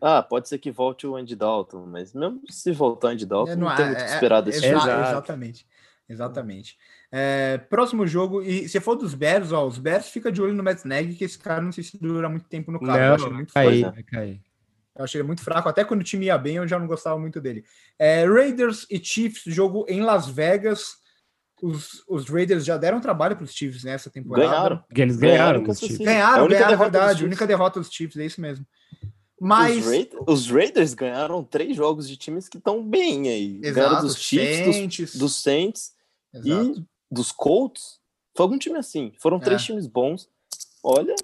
ah, 0.00 0.22
pode 0.22 0.48
ser 0.48 0.58
que 0.58 0.70
volte 0.70 1.06
o 1.06 1.16
Andy 1.16 1.36
Dalton, 1.36 1.86
mas 1.86 2.12
mesmo 2.12 2.40
se 2.48 2.72
voltar 2.72 3.08
o 3.08 3.10
Andy 3.10 3.26
Dalton, 3.26 3.52
é, 3.52 3.56
não, 3.56 3.68
não 3.68 3.76
tem 3.76 3.86
muito 3.86 4.00
é, 4.00 4.04
que 4.04 4.10
esperar 4.10 4.40
desse 4.40 4.64
é, 4.64 4.70
jogo. 4.70 4.86
Exatamente. 4.86 5.66
Exatamente. 6.08 6.76
É, 7.10 7.58
próximo 7.58 8.06
jogo, 8.06 8.42
e 8.42 8.68
se 8.68 8.80
for 8.80 8.94
dos 8.94 9.14
Bears, 9.14 9.52
ó, 9.52 9.66
os 9.66 9.78
Bears 9.78 10.08
fica 10.08 10.32
de 10.32 10.40
olho 10.40 10.54
no 10.54 10.62
Matt 10.62 10.84
Nagy, 10.84 11.14
que 11.14 11.24
esse 11.24 11.38
cara 11.38 11.60
não 11.60 11.72
sei 11.72 11.84
se 11.84 11.98
dura 11.98 12.28
muito 12.28 12.46
tempo 12.48 12.72
no 12.72 12.80
carro. 12.80 12.98
Não, 12.98 13.06
eu 13.06 13.14
acho 13.14 13.26
ele 13.26 13.34
muito 13.34 13.52
cair, 13.52 13.80
fraco. 13.80 13.94
Vai 13.94 14.02
cair. 14.02 14.40
Eu 14.94 15.04
achei 15.04 15.20
ele 15.20 15.26
muito 15.26 15.42
fraco, 15.42 15.68
até 15.68 15.84
quando 15.84 16.00
o 16.00 16.04
time 16.04 16.26
ia 16.26 16.38
bem, 16.38 16.56
eu 16.56 16.68
já 16.68 16.78
não 16.78 16.86
gostava 16.86 17.18
muito 17.18 17.40
dele. 17.40 17.64
É, 17.98 18.26
Raiders 18.26 18.86
e 18.90 18.98
Chiefs, 19.02 19.42
jogo 19.46 19.86
em 19.88 20.02
Las 20.02 20.28
Vegas. 20.28 21.00
Os, 21.62 22.02
os 22.08 22.28
Raiders 22.28 22.64
já 22.64 22.76
deram 22.76 23.00
trabalho 23.00 23.36
para 23.36 23.44
os 23.44 23.54
Chiefs 23.54 23.84
nessa 23.84 24.10
temporada. 24.10 24.48
Ganharam. 24.48 24.84
Eles 24.94 25.16
ganharam. 25.16 25.62
Ganharam, 25.62 25.98
ganharam, 25.98 26.48
ganharam, 26.48 26.72
é 26.72 26.76
verdade. 26.76 27.22
A 27.22 27.26
única 27.26 27.46
derrota 27.46 27.78
dos 27.78 27.90
Chiefs, 27.90 28.18
é 28.18 28.26
isso 28.26 28.40
mesmo. 28.40 28.66
Mas. 29.44 29.78
Os, 29.78 29.86
Raiders, 29.86 30.22
os 30.28 30.50
Raiders 30.50 30.94
ganharam 30.94 31.42
três 31.42 31.76
jogos 31.76 32.08
de 32.08 32.16
times 32.16 32.48
que 32.48 32.58
estão 32.58 32.80
bem 32.80 33.28
aí. 33.28 33.58
Exato, 33.60 33.74
ganharam 33.74 34.06
dos 34.06 34.16
Chiefs, 34.16 34.76
Saints. 34.76 35.10
Dos, 35.10 35.20
dos 35.20 35.42
Saints 35.42 35.92
e 36.32 36.84
dos 37.10 37.32
Colts. 37.32 37.98
Foi 38.36 38.44
algum 38.44 38.56
time 38.56 38.78
assim. 38.78 39.12
Foram 39.18 39.40
três 39.40 39.60
é. 39.62 39.64
times 39.64 39.88
bons. 39.88 40.28
Olha, 40.80 41.16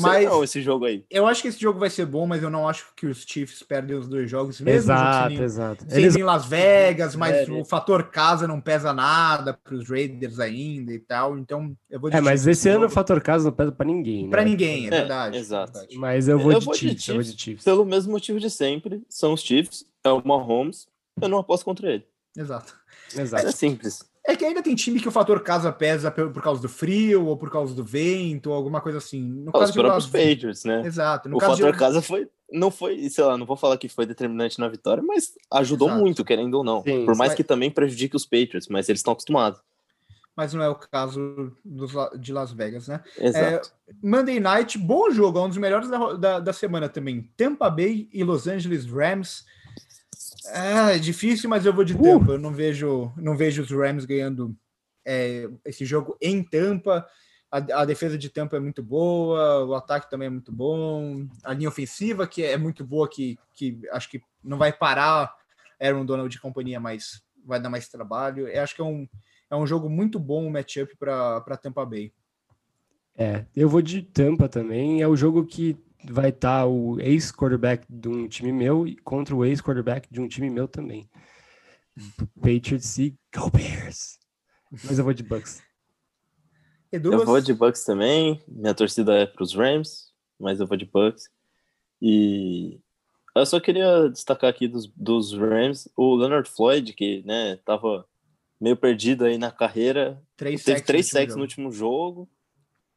mas 0.00 0.24
não, 0.24 0.42
esse 0.42 0.62
jogo 0.62 0.84
aí. 0.84 1.04
Eu 1.10 1.26
acho 1.26 1.42
que 1.42 1.48
esse 1.48 1.60
jogo 1.60 1.78
vai 1.78 1.90
ser 1.90 2.06
bom, 2.06 2.26
mas 2.26 2.42
eu 2.42 2.50
não 2.50 2.68
acho 2.68 2.86
que 2.96 3.06
os 3.06 3.24
Chiefs 3.26 3.62
perdem 3.62 3.96
os 3.96 4.08
dois 4.08 4.30
jogos. 4.30 4.60
Mesmo 4.60 4.92
exato, 4.92 5.30
sendo, 5.30 5.44
exato. 5.44 5.84
Sendo 5.88 5.98
Eles... 5.98 6.16
em 6.16 6.22
Las 6.22 6.46
Vegas, 6.46 7.14
mas 7.16 7.48
é, 7.48 7.52
o 7.52 7.64
fator 7.64 8.10
casa 8.10 8.48
não 8.48 8.60
pesa 8.60 8.92
nada 8.92 9.52
para 9.52 9.74
os 9.74 9.88
Raiders 9.88 10.40
ainda 10.40 10.92
e 10.92 10.98
tal. 10.98 11.38
Então 11.38 11.76
eu 11.90 12.00
vou. 12.00 12.10
é, 12.10 12.20
mas 12.20 12.46
esse 12.46 12.68
ano 12.68 12.80
jogo. 12.80 12.92
o 12.92 12.94
fator 12.94 13.20
casa 13.20 13.44
não 13.44 13.52
pesa 13.52 13.72
para 13.72 13.86
ninguém. 13.86 14.24
Né? 14.24 14.30
Para 14.30 14.44
ninguém, 14.44 14.84
é, 14.84 14.86
é 14.88 14.90
verdade. 14.90 15.36
Exato. 15.36 15.72
Verdade. 15.72 15.98
Mas 15.98 16.28
eu 16.28 16.38
vou, 16.38 16.52
eu 16.52 16.58
de, 16.58 16.64
vou 16.64 16.74
Chiefs, 16.74 16.96
de, 16.96 17.02
Chiefs, 17.02 17.08
eu 17.08 17.14
vou 17.14 17.24
de 17.24 17.42
Chiefs. 17.42 17.64
Pelo 17.64 17.84
mesmo 17.84 18.12
motivo 18.12 18.40
de 18.40 18.50
sempre, 18.50 19.02
são 19.08 19.32
os 19.32 19.42
Chiefs, 19.42 19.84
é 20.02 20.10
o 20.10 20.22
Mahomes. 20.26 20.86
Eu 21.20 21.28
não 21.28 21.38
aposto 21.38 21.64
contra 21.64 21.92
ele. 21.92 22.06
Exato. 22.36 22.74
Exato. 23.16 23.46
É 23.46 23.52
simples. 23.52 24.04
É 24.26 24.34
que 24.34 24.44
ainda 24.44 24.62
tem 24.62 24.74
time 24.74 24.98
que 24.98 25.08
o 25.08 25.12
fator 25.12 25.40
casa 25.42 25.70
pesa 25.70 26.10
por 26.10 26.42
causa 26.42 26.62
do 26.62 26.68
frio, 26.68 27.26
ou 27.26 27.36
por 27.36 27.50
causa 27.50 27.74
do 27.74 27.84
vento, 27.84 28.48
ou 28.48 28.56
alguma 28.56 28.80
coisa 28.80 28.96
assim. 28.96 29.20
No 29.22 29.52
Os 29.54 29.70
próprios 29.70 30.06
Patriots, 30.06 30.64
né? 30.64 30.82
Exato. 30.86 31.28
o 31.34 31.38
fator 31.38 31.72
de... 31.72 31.78
casa 31.78 32.00
foi, 32.00 32.26
não 32.50 32.70
foi, 32.70 33.08
sei 33.10 33.22
lá, 33.22 33.36
não 33.36 33.44
vou 33.44 33.56
falar 33.56 33.76
que 33.76 33.88
foi 33.88 34.06
determinante 34.06 34.58
na 34.58 34.68
vitória, 34.68 35.02
mas 35.02 35.34
ajudou 35.52 35.88
Exato. 35.88 36.02
muito, 36.02 36.24
querendo 36.24 36.54
ou 36.54 36.64
não. 36.64 36.82
Sim, 36.82 37.04
por 37.04 37.14
mais 37.16 37.30
mas... 37.30 37.34
que 37.34 37.44
também 37.44 37.70
prejudique 37.70 38.16
os 38.16 38.24
Patriots, 38.24 38.68
mas 38.68 38.88
eles 38.88 39.00
estão 39.00 39.12
acostumados. 39.12 39.60
Mas 40.36 40.52
não 40.52 40.64
é 40.64 40.68
o 40.68 40.74
caso 40.74 41.52
dos, 41.64 41.92
de 42.18 42.32
Las 42.32 42.50
Vegas, 42.50 42.88
né? 42.88 43.02
Exato. 43.18 43.72
É, 43.88 43.92
Monday 44.02 44.40
Night, 44.40 44.76
bom 44.78 45.10
jogo, 45.10 45.38
é 45.38 45.42
um 45.42 45.48
dos 45.48 45.58
melhores 45.58 45.88
da, 45.88 46.12
da, 46.14 46.40
da 46.40 46.52
semana 46.52 46.88
também. 46.88 47.30
Tampa 47.36 47.70
Bay 47.70 48.08
e 48.12 48.24
Los 48.24 48.48
Angeles 48.48 48.86
Rams. 48.86 49.44
É, 50.46 50.96
é 50.96 50.98
difícil, 50.98 51.48
mas 51.48 51.64
eu 51.64 51.72
vou 51.72 51.84
de 51.84 51.94
uh! 51.94 52.02
Tampa. 52.02 52.32
Eu 52.32 52.38
não 52.38 52.52
vejo, 52.52 53.12
não 53.16 53.36
vejo 53.36 53.62
os 53.62 53.70
Rams 53.70 54.04
ganhando 54.04 54.56
é, 55.04 55.48
esse 55.64 55.84
jogo 55.84 56.16
em 56.20 56.42
Tampa. 56.42 57.06
A, 57.50 57.82
a, 57.82 57.84
defesa 57.84 58.18
de 58.18 58.28
Tampa 58.28 58.56
é 58.56 58.60
muito 58.60 58.82
boa, 58.82 59.64
o 59.64 59.74
ataque 59.74 60.10
também 60.10 60.26
é 60.26 60.30
muito 60.30 60.50
bom. 60.50 61.26
A 61.44 61.52
linha 61.52 61.68
ofensiva, 61.68 62.26
que 62.26 62.42
é 62.42 62.56
muito 62.56 62.84
boa, 62.84 63.08
que, 63.08 63.38
que 63.52 63.80
acho 63.92 64.10
que 64.10 64.20
não 64.42 64.58
vai 64.58 64.72
parar 64.72 65.32
Aaron 65.80 66.04
Donald 66.04 66.30
de 66.30 66.40
companhia, 66.40 66.80
mas 66.80 67.22
vai 67.44 67.60
dar 67.60 67.70
mais 67.70 67.88
trabalho. 67.88 68.48
Eu 68.48 68.62
acho 68.62 68.74
que 68.74 68.80
é 68.80 68.84
um, 68.84 69.08
é 69.50 69.56
um 69.56 69.66
jogo 69.66 69.88
muito 69.88 70.18
bom, 70.18 70.46
um 70.46 70.50
matchup 70.50 70.96
para 70.96 71.56
Tampa 71.56 71.84
Bay. 71.86 72.12
É, 73.16 73.44
eu 73.54 73.68
vou 73.68 73.80
de 73.80 74.02
Tampa 74.02 74.48
também. 74.48 75.00
É 75.00 75.06
o 75.06 75.16
jogo 75.16 75.46
que 75.46 75.78
vai 76.10 76.30
estar 76.30 76.60
tá 76.60 76.66
o 76.66 77.00
ex-quarterback 77.00 77.86
de 77.88 78.08
um 78.08 78.28
time 78.28 78.52
meu 78.52 78.84
contra 79.02 79.34
o 79.34 79.44
ex-quarterback 79.44 80.08
de 80.10 80.20
um 80.20 80.28
time 80.28 80.50
meu 80.50 80.68
também. 80.68 81.08
Patriots 82.40 82.98
e 82.98 83.16
Go 83.34 83.50
Bears. 83.50 84.18
Mas 84.84 84.98
eu 84.98 85.04
vou 85.04 85.14
de 85.14 85.22
Bucks. 85.22 85.62
Eu 86.90 87.24
vou 87.24 87.40
de 87.40 87.54
Bucks 87.54 87.84
também. 87.84 88.42
Minha 88.46 88.74
torcida 88.74 89.14
é 89.14 89.26
para 89.26 89.42
os 89.42 89.54
Rams, 89.54 90.12
mas 90.38 90.60
eu 90.60 90.66
vou 90.66 90.76
de 90.76 90.84
Bucks. 90.84 91.28
E 92.00 92.80
eu 93.34 93.46
só 93.46 93.58
queria 93.58 94.08
destacar 94.08 94.50
aqui 94.50 94.68
dos, 94.68 94.86
dos 94.94 95.32
Rams 95.32 95.88
o 95.96 96.14
Leonard 96.14 96.48
Floyd, 96.48 96.92
que 96.92 97.22
né, 97.24 97.56
tava 97.64 98.06
meio 98.60 98.76
perdido 98.76 99.24
aí 99.24 99.38
na 99.38 99.50
carreira. 99.50 100.22
Três 100.36 100.62
teve 100.62 100.80
três 100.82 101.08
sacks 101.08 101.36
no 101.36 101.42
último 101.42 101.70
jogo. 101.70 102.28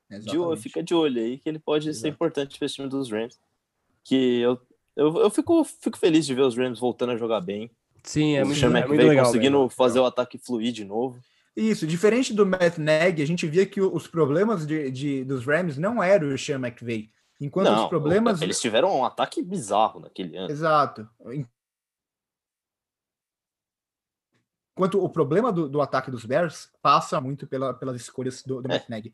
De 0.09 0.37
olho, 0.37 0.59
fica 0.59 0.81
de 0.81 0.93
olho 0.93 1.21
aí 1.21 1.37
que 1.37 1.49
ele 1.49 1.59
pode 1.59 1.89
Exato. 1.89 2.01
ser 2.01 2.07
importante 2.09 2.57
para 2.57 2.65
esse 2.65 2.75
time 2.75 2.87
dos 2.87 3.11
Rams. 3.11 3.37
Que 4.03 4.39
eu, 4.39 4.59
eu, 4.95 5.17
eu 5.17 5.29
fico, 5.29 5.63
fico 5.63 5.97
feliz 5.97 6.25
de 6.25 6.33
ver 6.33 6.43
os 6.43 6.55
Rams 6.55 6.79
voltando 6.79 7.11
a 7.11 7.17
jogar 7.17 7.41
bem. 7.41 7.69
Sim, 8.03 8.35
é 8.35 8.43
muito, 8.43 8.65
é 8.65 8.87
muito 8.87 9.05
legal. 9.05 9.25
Conseguindo 9.25 9.57
mesmo. 9.57 9.69
fazer 9.69 9.99
o 9.99 10.05
ataque 10.05 10.37
fluir 10.37 10.71
de 10.71 10.85
novo. 10.85 11.19
Isso, 11.55 11.85
diferente 11.87 12.33
do 12.33 12.45
Matt 12.45 12.77
Nagy, 12.77 13.21
a 13.21 13.25
gente 13.25 13.47
via 13.47 13.65
que 13.65 13.81
os 13.81 14.07
problemas 14.07 14.65
de, 14.65 14.91
de 14.91 15.23
dos 15.25 15.45
Rams 15.45 15.77
não 15.77 16.01
eram 16.01 16.33
o 16.33 16.37
Sean 16.37 16.59
McVay. 16.59 17.09
Enquanto 17.41 17.67
não, 17.67 17.83
os 17.83 17.89
problemas. 17.89 18.41
Eles 18.41 18.61
tiveram 18.61 18.95
um 18.95 19.03
ataque 19.03 19.41
bizarro 19.41 19.99
naquele 19.99 20.37
ano. 20.37 20.49
Exato. 20.49 21.07
Enquanto 24.75 25.03
o 25.03 25.09
problema 25.09 25.51
do, 25.51 25.67
do 25.67 25.81
ataque 25.81 26.11
dos 26.11 26.23
Bears 26.23 26.71
passa 26.81 27.19
muito 27.19 27.47
pela, 27.47 27.73
pelas 27.73 27.99
escolhas 27.99 28.43
do, 28.43 28.61
do 28.61 28.71
é. 28.71 28.75
Matt 28.75 28.89
Nagy. 28.89 29.13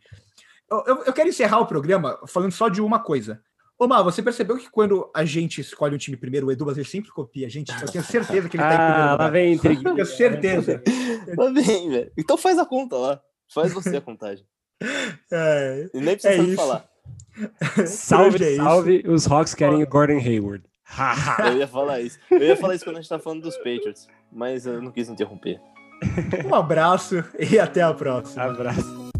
Eu, 0.69 1.03
eu, 1.05 1.13
quero 1.13 1.29
encerrar 1.29 1.59
o 1.59 1.65
programa 1.65 2.19
falando 2.27 2.51
só 2.51 2.67
de 2.67 2.81
uma 2.81 2.99
coisa. 2.99 3.41
Omar, 3.77 4.03
você 4.03 4.21
percebeu 4.21 4.57
que 4.57 4.69
quando 4.69 5.09
a 5.13 5.25
gente 5.25 5.59
escolhe 5.61 5.95
um 5.95 5.97
time 5.97 6.15
primeiro, 6.15 6.47
o 6.47 6.51
Edu 6.51 6.69
ele 6.71 6.83
sempre 6.83 7.11
copia 7.11 7.47
a 7.47 7.49
gente? 7.49 7.71
Eu 7.71 7.91
tenho 7.91 8.03
certeza 8.03 8.47
que 8.47 8.55
ele 8.55 8.63
tá 8.63 8.69
ah, 8.69 8.73
em 8.73 8.77
primeiro 8.77 9.11
lugar. 9.11 9.19
Lá 9.19 9.29
vem 9.29 9.53
intriga. 9.53 9.93
Tenho 9.93 10.05
certeza. 10.05 10.83
Lá 11.37 11.51
vem, 11.51 11.89
velho. 11.89 12.11
Então 12.17 12.37
faz 12.37 12.57
a 12.57 12.65
conta 12.65 12.95
lá. 12.95 13.21
Faz 13.53 13.73
você 13.73 13.97
a 13.97 14.01
contagem. 14.01 14.45
É, 15.31 15.89
e 15.93 16.01
nem 16.01 16.17
precisa 16.17 16.51
é 16.51 16.55
falar. 16.55 16.85
Salve, 17.87 18.43
é 18.43 18.55
salve. 18.57 19.03
Os 19.07 19.25
Hawks 19.25 19.53
querem 19.53 19.81
o 19.81 19.87
Gordon 19.87 20.17
Hayward. 20.17 20.65
eu 21.45 21.57
ia 21.57 21.67
falar 21.67 22.01
isso. 22.01 22.19
Eu 22.29 22.41
ia 22.41 22.57
falar 22.57 22.75
isso 22.75 22.83
quando 22.83 22.97
a 22.97 23.01
gente 23.01 23.09
tá 23.09 23.17
falando 23.17 23.43
dos 23.43 23.55
Patriots, 23.57 24.07
mas 24.29 24.65
eu 24.65 24.81
não 24.81 24.91
quis 24.91 25.07
interromper. 25.07 25.59
Um 26.45 26.53
abraço 26.53 27.23
e 27.39 27.57
até 27.57 27.81
a 27.81 27.93
próxima. 27.93 28.43
Abraço. 28.43 29.12